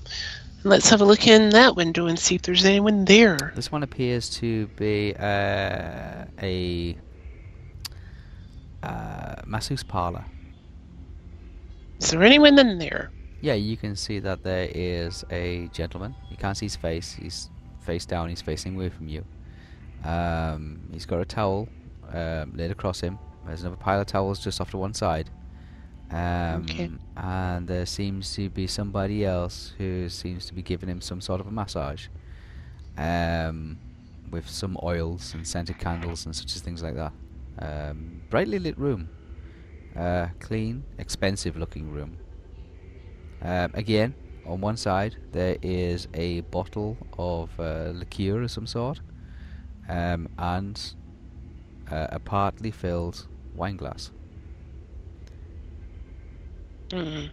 [0.63, 3.51] Let's have a look in that window and see if there's anyone there.
[3.55, 6.95] This one appears to be uh, a
[8.83, 10.25] uh, masseuse parlor.
[11.99, 13.11] Is there anyone in there?
[13.41, 16.15] Yeah, you can see that there is a gentleman.
[16.29, 17.13] You can't see his face.
[17.13, 17.49] He's
[17.79, 18.29] face down.
[18.29, 19.23] He's facing away from you.
[20.03, 21.69] Um, he's got a towel
[22.11, 23.17] um, laid across him.
[23.47, 25.29] There's another pile of towels just off to one side.
[26.11, 26.91] Um, Okay.
[27.15, 31.39] And there seems to be somebody else who seems to be giving him some sort
[31.41, 32.07] of a massage.
[32.97, 33.77] Um,
[34.31, 37.11] with some oils and scented candles and such as things like that.
[37.59, 39.09] Um, brightly lit room.
[39.95, 42.17] Uh, clean, expensive looking room.
[43.41, 44.13] Um, again,
[44.45, 49.01] on one side there is a bottle of uh, liqueur of some sort,
[49.89, 50.93] um, and
[51.91, 54.11] uh, a partly filled wine glass.
[56.91, 57.27] Hmm.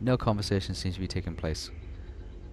[0.00, 1.70] No conversation seems to be taking place.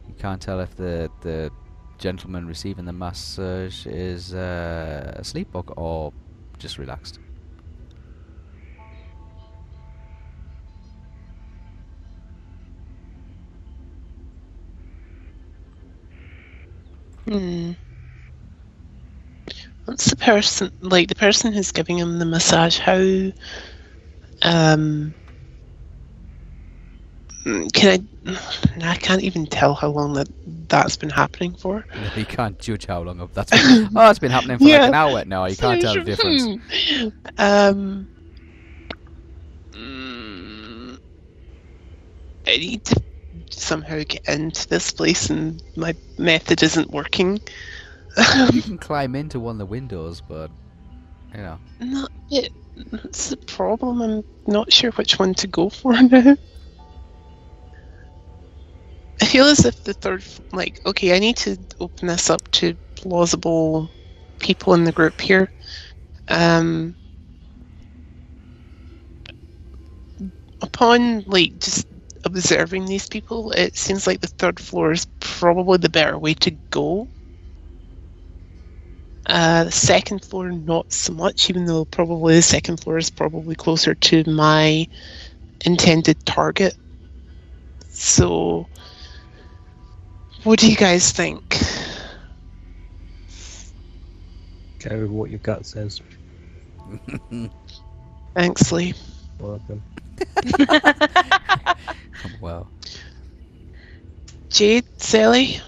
[0.08, 1.52] You can't tell if the the
[2.00, 6.14] gentleman receiving the massage is uh, asleep or, or
[6.60, 7.20] just relaxed.
[17.28, 17.74] Hmm.
[19.86, 21.10] What's the person like?
[21.10, 22.78] The person who's giving him the massage.
[22.80, 23.32] How?
[24.44, 25.14] Um.
[27.46, 28.38] mm, Can I?
[28.82, 30.28] I can't even tell how long that
[30.70, 31.86] that's been happening for.
[32.16, 33.90] you can't judge how long that's been.
[33.96, 35.24] oh, it's been happening for like an hour.
[35.26, 35.46] now.
[35.46, 36.44] you can't tell the difference.
[37.38, 38.08] Um.
[39.74, 40.98] mm,
[42.46, 43.02] I need to
[43.52, 47.40] somehow get into this place, and my method isn't working.
[48.18, 50.52] You can climb into one of the windows, but
[51.34, 51.60] you know.
[51.80, 52.54] Not it.
[52.76, 54.02] That's the problem.
[54.02, 56.38] I'm not sure which one to go for now.
[59.22, 62.78] I feel as if the third, like, okay, I need to open this up to
[62.96, 63.92] plausible
[64.40, 65.52] people in the group here.
[66.30, 66.98] Um,
[70.62, 71.86] upon like just
[72.26, 76.52] observing these people, it seems like the third floor is probably the better way to
[76.72, 77.13] go.
[79.26, 83.56] Uh, the second floor, not so much, even though probably the second floor is probably
[83.56, 84.86] closer to my
[85.66, 86.76] intended target.
[87.90, 88.68] So,
[90.44, 91.42] what do you guys think?
[94.80, 96.02] Go with what your gut says.
[98.36, 98.94] Thanks, Lee.
[99.40, 99.84] Welcome.
[102.42, 102.70] well,
[104.50, 105.62] Jade, Sally?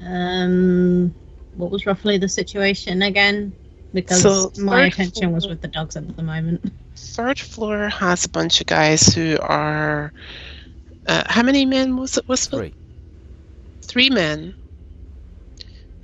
[0.00, 1.14] Um,
[1.56, 3.52] what was roughly the situation again?
[3.92, 6.72] Because So, my third attention was with the dogs at the moment.
[6.96, 10.12] Third floor has a bunch of guys who are.
[11.06, 12.26] Uh, how many men was it?
[12.28, 12.72] Was three.
[13.82, 14.54] Three men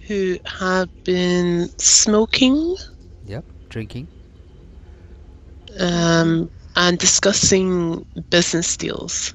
[0.06, 2.76] who have been smoking
[3.24, 4.08] Yep, drinking.
[5.78, 9.34] um, and discussing business deals.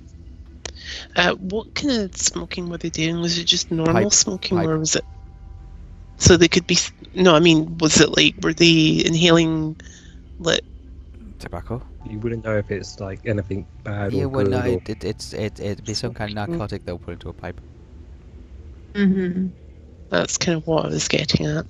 [1.15, 3.19] Uh, what kind of smoking were they doing?
[3.21, 4.13] Was it just normal Pipe.
[4.13, 4.67] smoking, Pipe.
[4.67, 5.05] or was it?
[6.17, 6.77] So they could be.
[7.13, 9.75] No, I mean, was it like were they inhaling
[10.39, 10.63] lit?
[11.39, 11.81] Tobacco.
[12.09, 14.51] You wouldn't know if it's like anything bad Yeah, or well, good.
[14.51, 14.67] no, or...
[14.67, 17.59] it, it, it's it, it'd be some kind of narcotic they'll put into a pipe.
[18.93, 19.47] Mm-hmm.
[20.09, 21.65] That's kind of what I was getting at.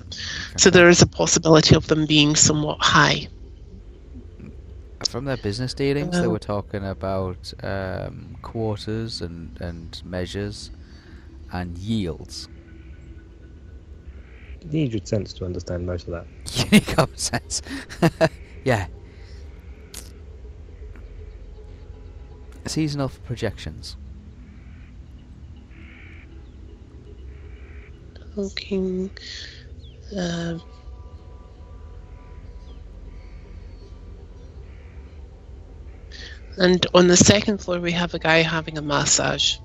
[0.58, 3.28] So there is a possibility of them being somewhat high.
[5.10, 10.70] From their business dealings, they Um, were talking about um, quarters and, and measures
[11.52, 12.48] and yields.
[14.66, 16.28] You need your sense to understand most of that.
[16.56, 17.62] You need common sense.
[18.64, 18.88] yeah.
[22.66, 23.98] Seasonal projections.
[28.36, 29.12] Talking.
[30.18, 30.58] Uh,
[36.58, 39.58] and on the second floor, we have a guy having a massage.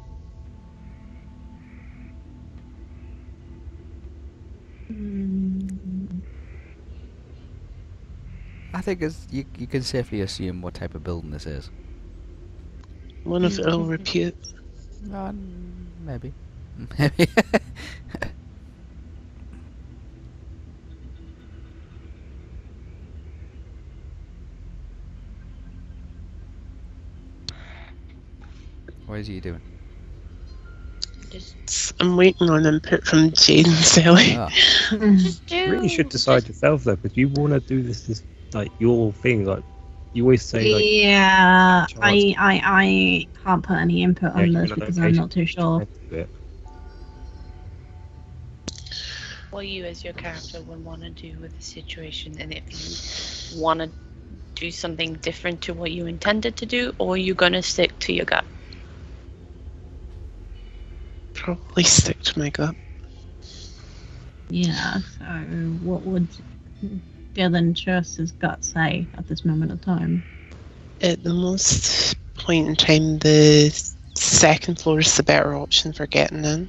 [8.72, 11.70] I think it's, you you can safely assume what type of building this is.
[13.24, 14.36] One of ill repute.
[15.12, 16.34] Uh, maybe.
[16.98, 17.26] Maybe.
[29.06, 29.62] what is he doing?
[31.32, 34.40] It's- I'm waiting on input from Jane Sally.
[34.90, 38.24] You really should decide yourself though, because you want to do this as
[38.54, 39.44] like your thing.
[39.44, 39.64] Like
[40.12, 41.86] you always say, like yeah.
[42.00, 45.84] I, I, I can't put any input Yeah, on this because I'm not too sure.
[49.50, 53.60] what you as your character would want to do with the situation and if you
[53.60, 53.90] want to
[54.54, 58.12] do something different to what you intended to do or you're going to stick to
[58.12, 58.44] your gut
[61.34, 62.76] Probably stick to my gut.
[64.50, 64.98] Yeah.
[65.18, 65.24] So,
[65.82, 66.28] what would
[67.34, 70.22] Dylan Church's gut say at this moment of time?
[71.00, 73.70] At the most point in time, the
[74.14, 76.68] second floor is the better option for getting in.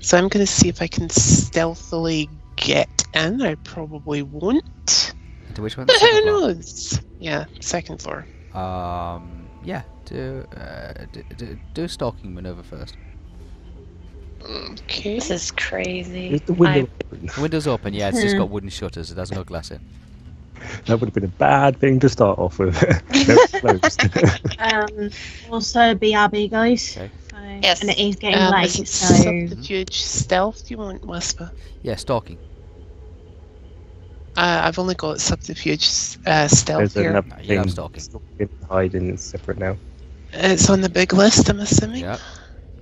[0.00, 3.42] So I'm going to see if I can stealthily get in.
[3.42, 5.14] I probably won't.
[5.54, 5.86] to which one?
[5.86, 7.00] But who Second knows?
[7.18, 8.26] Yeah, second floor.
[8.54, 9.82] Um, yeah.
[10.04, 12.96] Do, uh, do, do, do a stalking maneuver first.
[14.42, 15.14] Okay.
[15.16, 17.26] this is crazy Is the window open?
[17.34, 17.92] The window's open.
[17.94, 19.10] Yeah, it's just got wooden shutters.
[19.10, 19.80] It has no glass in.
[20.86, 22.80] That would have been a bad thing to start off with.
[22.82, 24.58] No, it's closed.
[24.58, 25.10] Um.
[25.52, 26.96] Also, BRB guys.
[26.96, 27.10] Okay.
[27.30, 27.80] So, Yes.
[27.80, 30.66] And it is getting Um, late, is it so subterfuge stealth?
[30.66, 31.50] Do you want Whisper?
[31.82, 32.38] Yeah, stalking.
[34.36, 35.84] Uh, I've only got subterfuge
[36.26, 37.10] uh, stealth There's here.
[37.10, 37.72] another Uh, you have thing.
[37.72, 38.00] stalking.
[38.00, 39.76] Stalking, Hiding is separate now.
[40.32, 42.02] It's on the big list, I'm assuming.
[42.02, 42.18] Yeah.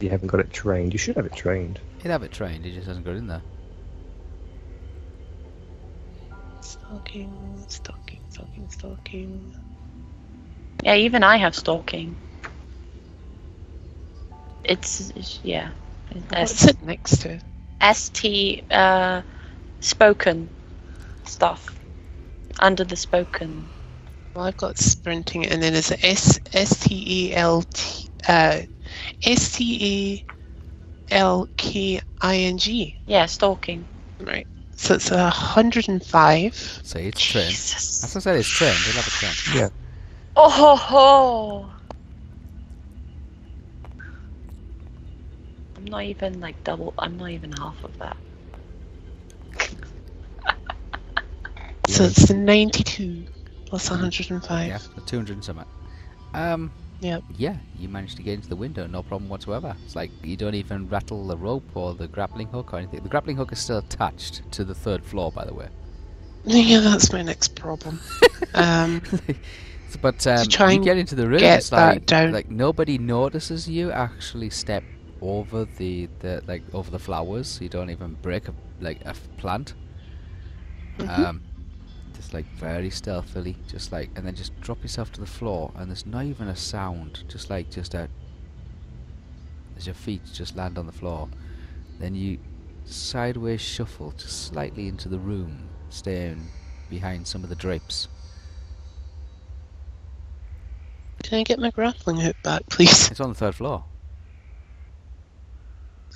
[0.01, 0.93] You haven't got it trained.
[0.93, 1.81] You should have it trained.
[2.02, 2.64] He'd have it trained.
[2.64, 3.44] He just hasn't got it in there.
[6.60, 9.52] Stalking, stalking, stalking, stalking.
[10.82, 12.16] yeah even i have stalking
[14.64, 15.70] it's, it's yeah
[16.31, 17.40] What's it next to?
[17.94, 19.23] st uh
[19.81, 20.48] spoken
[21.24, 21.78] stuff
[22.60, 23.68] under the spoken
[24.35, 28.60] Well, I've got sprinting, and then it's S S T A L T uh
[29.24, 30.22] S T
[31.10, 32.94] A L K I N G.
[33.06, 33.86] yeah stalking
[34.20, 34.46] Right.
[34.76, 36.54] So it's a hundred and five.
[36.54, 37.50] So it's trained.
[37.50, 38.00] Jesus.
[38.00, 38.36] That's what I said.
[38.36, 38.76] It's trained.
[38.76, 39.72] He'll have it trained.
[40.36, 41.70] Oh ho ho!
[45.76, 46.92] I'm not even like double.
[46.98, 48.16] I'm not even half of that.
[51.88, 52.08] So Yeah.
[52.10, 53.24] it's the ninety-two
[53.66, 54.68] plus a hundred and five.
[54.68, 55.66] Yeah, 200 and something.
[56.34, 56.70] Um,
[57.01, 57.24] Yep.
[57.28, 59.77] yeah, you managed to get into the window, no problem whatsoever.
[59.85, 63.02] It's like you don't even rattle the rope or the grappling hook or anything.
[63.02, 65.68] The grappling hook is still attached to the third floor, by the way.
[66.44, 68.01] Yeah, that's my next problem.
[68.55, 69.02] um,
[70.01, 72.32] but um, try you get into the room, get it's like, down.
[72.32, 74.85] like nobody notices you actually step
[75.20, 77.60] over the, the like over the flowers.
[77.60, 79.74] You don't even break a, like a plant.
[80.98, 81.09] Mhm.
[81.09, 81.45] Um,
[82.16, 85.88] just like very stealthily, just like, and then just drop yourself to the floor, and
[85.90, 87.24] there's not even a sound.
[87.28, 88.09] Just like just a
[89.76, 91.28] as your feet just land on the floor,
[91.98, 92.38] then you
[92.86, 96.48] sideways shuffle just slightly into the room, staying
[96.88, 98.09] behind some of the drapes.
[101.22, 103.10] can I get my grappling hook back, please?
[103.10, 103.84] It's on the third floor.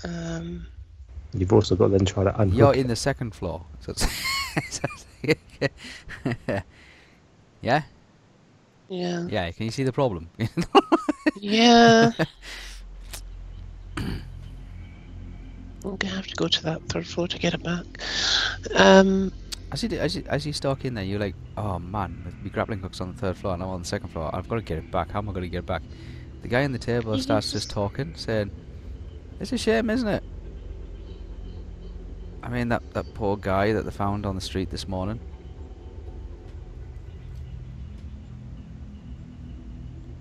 [0.05, 0.67] Um,
[1.33, 2.57] You've also got to then try to unhook.
[2.57, 2.79] You're it.
[2.79, 3.65] in the second floor.
[3.81, 4.81] So it's
[7.63, 7.83] yeah,
[8.89, 9.27] yeah.
[9.29, 9.51] yeah.
[9.53, 10.29] Can you see the problem?
[11.37, 12.13] Yeah.
[15.85, 17.87] I'm gonna have to go to that third floor to get it back.
[18.75, 19.33] Um,
[19.73, 22.81] as you as you as you stalk in there, you're like, oh man, the grappling
[22.81, 24.35] hook's on the third floor, and I'm on the second floor.
[24.35, 25.11] I've got to get it back.
[25.11, 25.83] How am I going to get it back?
[26.43, 28.51] The guy on the table starts just talking, saying,
[29.41, 30.23] "It's a shame, isn't it?
[32.43, 35.21] I mean, that that poor guy that they found on the street this morning.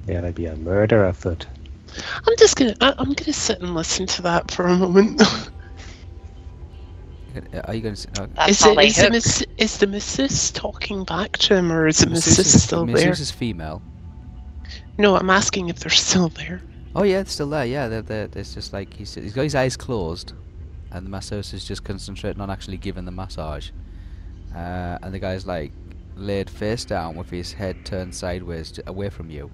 [0.07, 1.45] Yeah, there'd be a murder afoot.
[2.27, 5.21] I'm just gonna I, I'm gonna sit and listen to that for a moment.
[7.65, 8.21] Are you going to?
[8.23, 9.11] Uh, That's Is, how it, they is, the hook.
[9.13, 12.85] mas- is the masseuse talking back to him, or is the masseuse masseuse is- still
[12.85, 13.11] masseuse there?
[13.11, 13.81] is female.
[14.97, 16.61] No, I'm asking if they're still there.
[16.95, 17.65] Oh yeah, it's still there.
[17.65, 20.33] Yeah, they're, they're, it's just like he's he's got his eyes closed,
[20.91, 23.69] and the masseuse is just concentrating on actually giving the massage.
[24.53, 25.71] Uh, and the guy's like
[26.15, 29.51] laid face down with his head turned sideways to, away from you.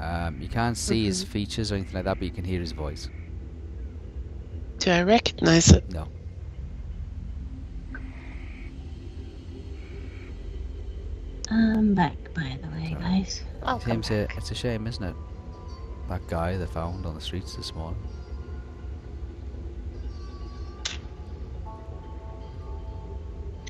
[0.00, 2.72] Um, you can't see his features or anything like that, but you can hear his
[2.72, 3.08] voice.
[4.78, 5.88] Do I recognize it?
[5.90, 6.08] No.
[11.50, 13.44] I'm back, by the way, guys.
[13.62, 14.38] Welcome Seems a, back.
[14.38, 15.14] it's a shame, isn't it?
[16.08, 18.00] That guy they found on the streets this morning.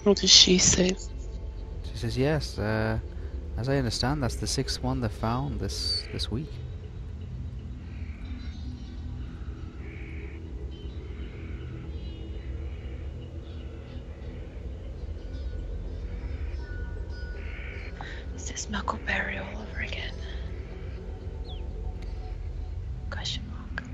[0.05, 0.90] What does she say?
[1.90, 2.59] She says yes.
[2.59, 2.98] Uh,
[3.56, 6.51] as I understand, that's the sixth one they found this this week.
[18.36, 20.12] Is this Muckleberry all over again?
[23.10, 23.85] Question mark.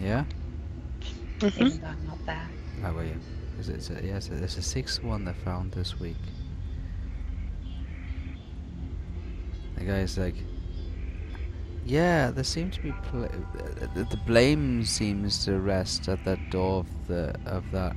[0.00, 0.24] Yeah.
[1.38, 1.60] Mhm.
[1.60, 2.50] Even though I'm not there.
[2.82, 3.20] How are you?
[3.58, 6.16] Is it, is it, yes, there's a sixth one they found this week.
[9.76, 10.36] The guy's like,
[11.84, 17.06] yeah, there seems to be the, the blame seems to rest at the door of
[17.08, 17.96] the of that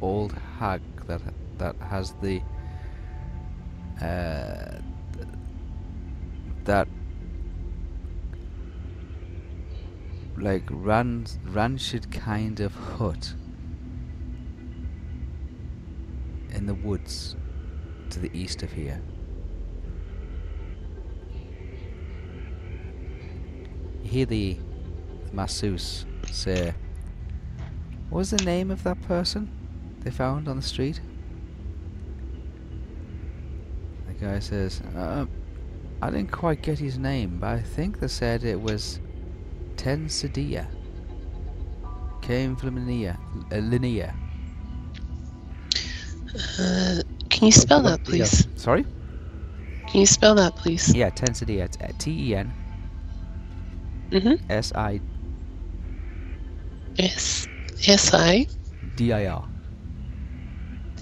[0.00, 1.22] old hag that
[1.58, 2.42] that has the
[4.02, 4.80] uh,
[5.14, 5.28] th-
[6.64, 6.88] that
[10.36, 13.34] like ran rancid kind of hut
[16.54, 17.36] in the woods
[18.10, 19.00] to the east of here.
[24.02, 24.58] You hear the
[25.32, 26.74] masseuse say,
[28.10, 29.50] What was the name of that person
[30.00, 31.00] they found on the street?
[34.08, 35.26] The guy says, uh,
[36.02, 38.98] I didn't quite get his name, but I think they said it was
[39.76, 40.66] Tensidia.
[42.20, 43.16] Came from Linhir.
[43.50, 44.12] Linhir.
[46.34, 48.46] Uh, can you spell that, please?
[48.56, 48.84] Sorry?
[49.88, 50.94] Can you spell that, please?
[50.94, 51.64] Yeah, Ten Sadia.
[51.64, 52.52] It's, uh, T E N
[54.10, 54.38] Mhm.
[54.48, 55.00] S I
[56.98, 57.46] S
[57.86, 58.46] S I
[58.96, 59.48] D I R.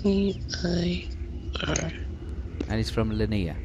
[0.02, 1.08] D I
[1.66, 1.92] R.
[2.68, 3.56] And it's from Linhir.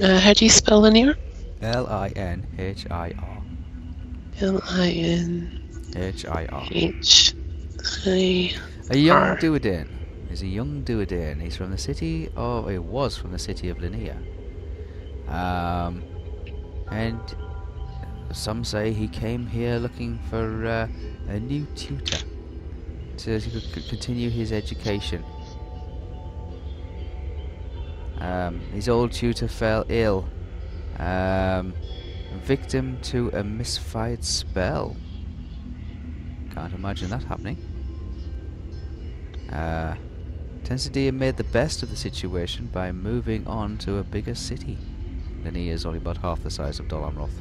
[0.00, 1.14] Uh, how do you spell Linhir?
[1.62, 3.42] L I N H I R.
[4.40, 5.62] L I N
[5.96, 6.68] H I R.
[6.70, 7.34] H
[8.06, 8.52] I.
[8.90, 9.36] A young R.
[9.36, 9.88] Duodin.
[10.28, 11.40] He's a young Duodin.
[11.40, 12.68] He's from the city of.
[12.68, 14.16] He was from the city of Linhir.
[15.28, 16.02] Um,
[16.90, 17.20] and
[18.32, 20.88] some say he came here looking for uh,
[21.28, 22.24] a new tutor
[23.16, 23.40] to,
[23.88, 25.24] continue his education.
[28.18, 30.28] Um, his old tutor fell ill,
[30.98, 31.74] um,
[32.44, 34.96] victim to a misfired spell.
[36.54, 37.58] Can't imagine that happening.
[39.50, 39.94] Uh,
[40.64, 44.78] Tensidia made the best of the situation by moving on to a bigger city.
[45.44, 47.40] Linhir is only about half the size of Dol Amroth.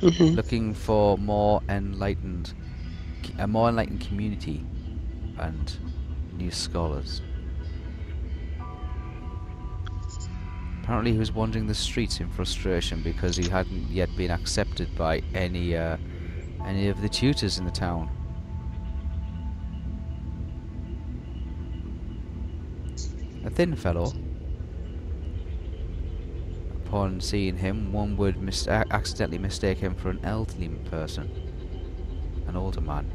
[0.00, 0.36] Mhm.
[0.36, 2.54] Looking for more enlightened,
[3.38, 4.64] a more enlightened community,
[5.38, 5.76] and
[6.36, 7.22] new scholars.
[10.88, 15.20] Apparently, he was wandering the streets in frustration because he hadn't yet been accepted by
[15.34, 15.98] any uh,
[16.64, 18.08] any of the tutors in the town.
[23.44, 24.14] A thin fellow.
[26.86, 31.30] Upon seeing him, one would mis- accidentally mistake him for an elderly person,
[32.46, 33.12] an older man.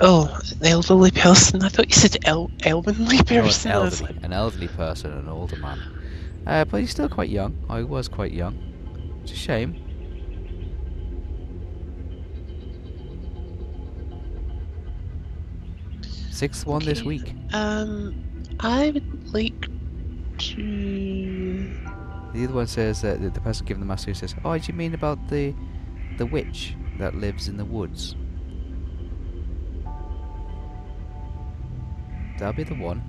[0.00, 1.60] Oh, an elderly person.
[1.64, 3.72] I thought you said el- elderly No, an person.
[3.72, 5.80] Elderly, an elderly person, an older man.
[6.46, 7.56] Uh, but he's still quite young.
[7.70, 8.58] Oh, was quite young.
[9.22, 9.80] It's a shame.
[16.30, 17.32] Sixth one this week.
[17.52, 18.14] Um,
[18.60, 19.68] I would like
[20.38, 21.70] to.
[22.34, 24.94] The other one says that the person giving the master says, "Oh, do you mean
[24.94, 25.54] about the
[26.18, 28.16] the witch that lives in the woods?"
[32.38, 33.02] That'll be the one.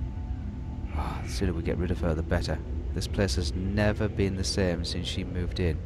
[0.94, 2.58] Ah, the sooner we get rid of her, the better.
[2.96, 5.78] This place has never been the same since she moved in.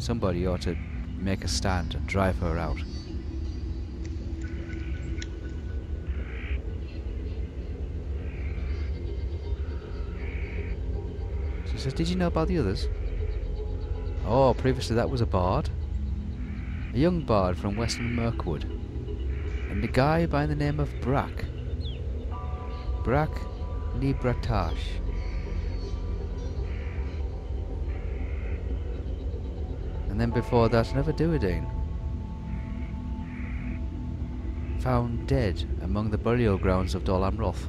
[0.00, 0.76] Somebody ought to
[1.16, 2.78] make a stand and drive her out.
[11.70, 12.88] She says, did you know about the others?
[14.26, 15.70] Oh, previously that was a bard.
[16.92, 18.64] A young bard from Western Mirkwood.
[19.70, 21.44] And a guy by the name of Brack.
[23.04, 23.30] Brack
[23.96, 25.00] Nibratash.
[30.08, 31.70] And then before that, another Duodane.
[34.80, 37.68] Found dead among the burial grounds of Dol Amroth.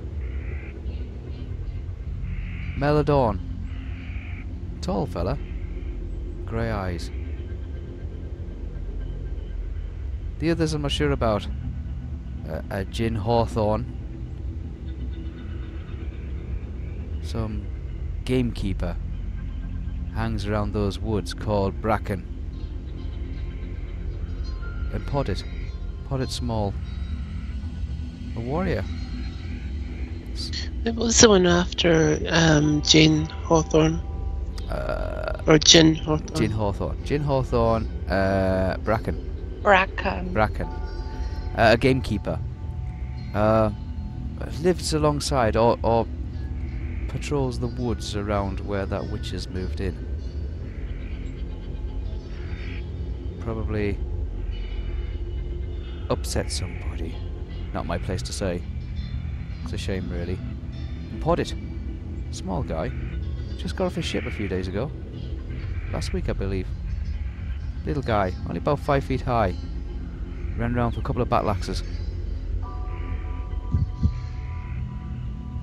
[2.75, 3.39] Melodorn.
[4.81, 5.37] Tall fella.
[6.47, 7.11] Grey eyes.
[10.41, 11.47] The others I'm not sure about.
[12.49, 13.85] Uh, uh, Jin Hawthorne.
[17.21, 17.63] Some
[18.25, 18.95] gamekeeper
[20.15, 22.25] hangs around those woods called Bracken.
[24.91, 25.43] And Podit.
[26.09, 26.73] Podit Small.
[28.35, 28.83] A warrior.
[30.85, 34.01] It was the one after um, Jane Hawthorne
[34.71, 36.35] Uh, or Jin Hawthorne.
[36.35, 37.05] Jin Hawthorne.
[37.05, 37.85] Jin Hawthorne.
[38.09, 39.27] Uh, Bracken.
[39.61, 40.33] Bracken.
[40.33, 40.67] Bracken.
[40.67, 42.39] Uh, a gamekeeper.
[43.33, 43.71] Uh,
[44.61, 46.07] lives alongside or, or
[47.07, 50.07] patrols the woods around where that witch has moved in.
[53.39, 53.97] Probably
[56.09, 57.15] upset somebody.
[57.73, 58.61] Not my place to say.
[59.63, 60.39] It's a shame, really.
[61.21, 61.53] And.
[62.31, 62.91] Small guy.
[63.57, 64.91] Just got off his ship a few days ago.
[65.91, 66.67] Last week, I believe.
[67.85, 69.55] Little guy, only about five feet high.
[70.55, 71.83] Ran around for a couple of battle axes.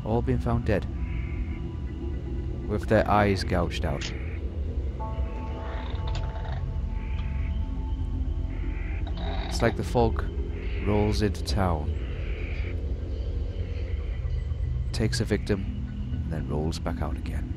[0.04, 0.86] All been found dead.
[2.68, 4.12] With their eyes gouged out.
[9.46, 10.24] It's like the fog
[10.86, 11.94] rolls into town.
[14.92, 15.64] Takes a victim,
[16.12, 17.54] and then rolls back out again.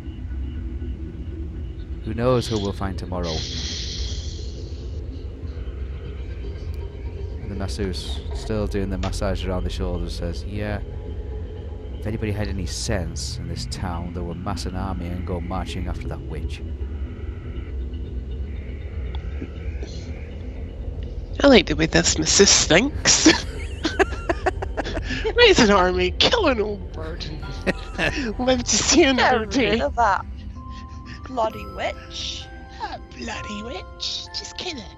[2.06, 3.35] Who knows who we'll find tomorrow?
[7.52, 10.80] The masseuse, still doing the massage around the shoulders, says, Yeah,
[12.00, 15.40] if anybody had any sense in this town, they would mass an army and go
[15.40, 16.62] marching after that witch.
[21.44, 23.28] I like the way this masseuse thinks.
[25.36, 27.26] Raise an army, kill an old bird,
[27.98, 29.82] and live to see another Get rid day.
[29.82, 30.26] of that
[31.28, 32.46] bloody witch.
[32.82, 34.26] That bloody witch.
[34.38, 34.96] Just kill it.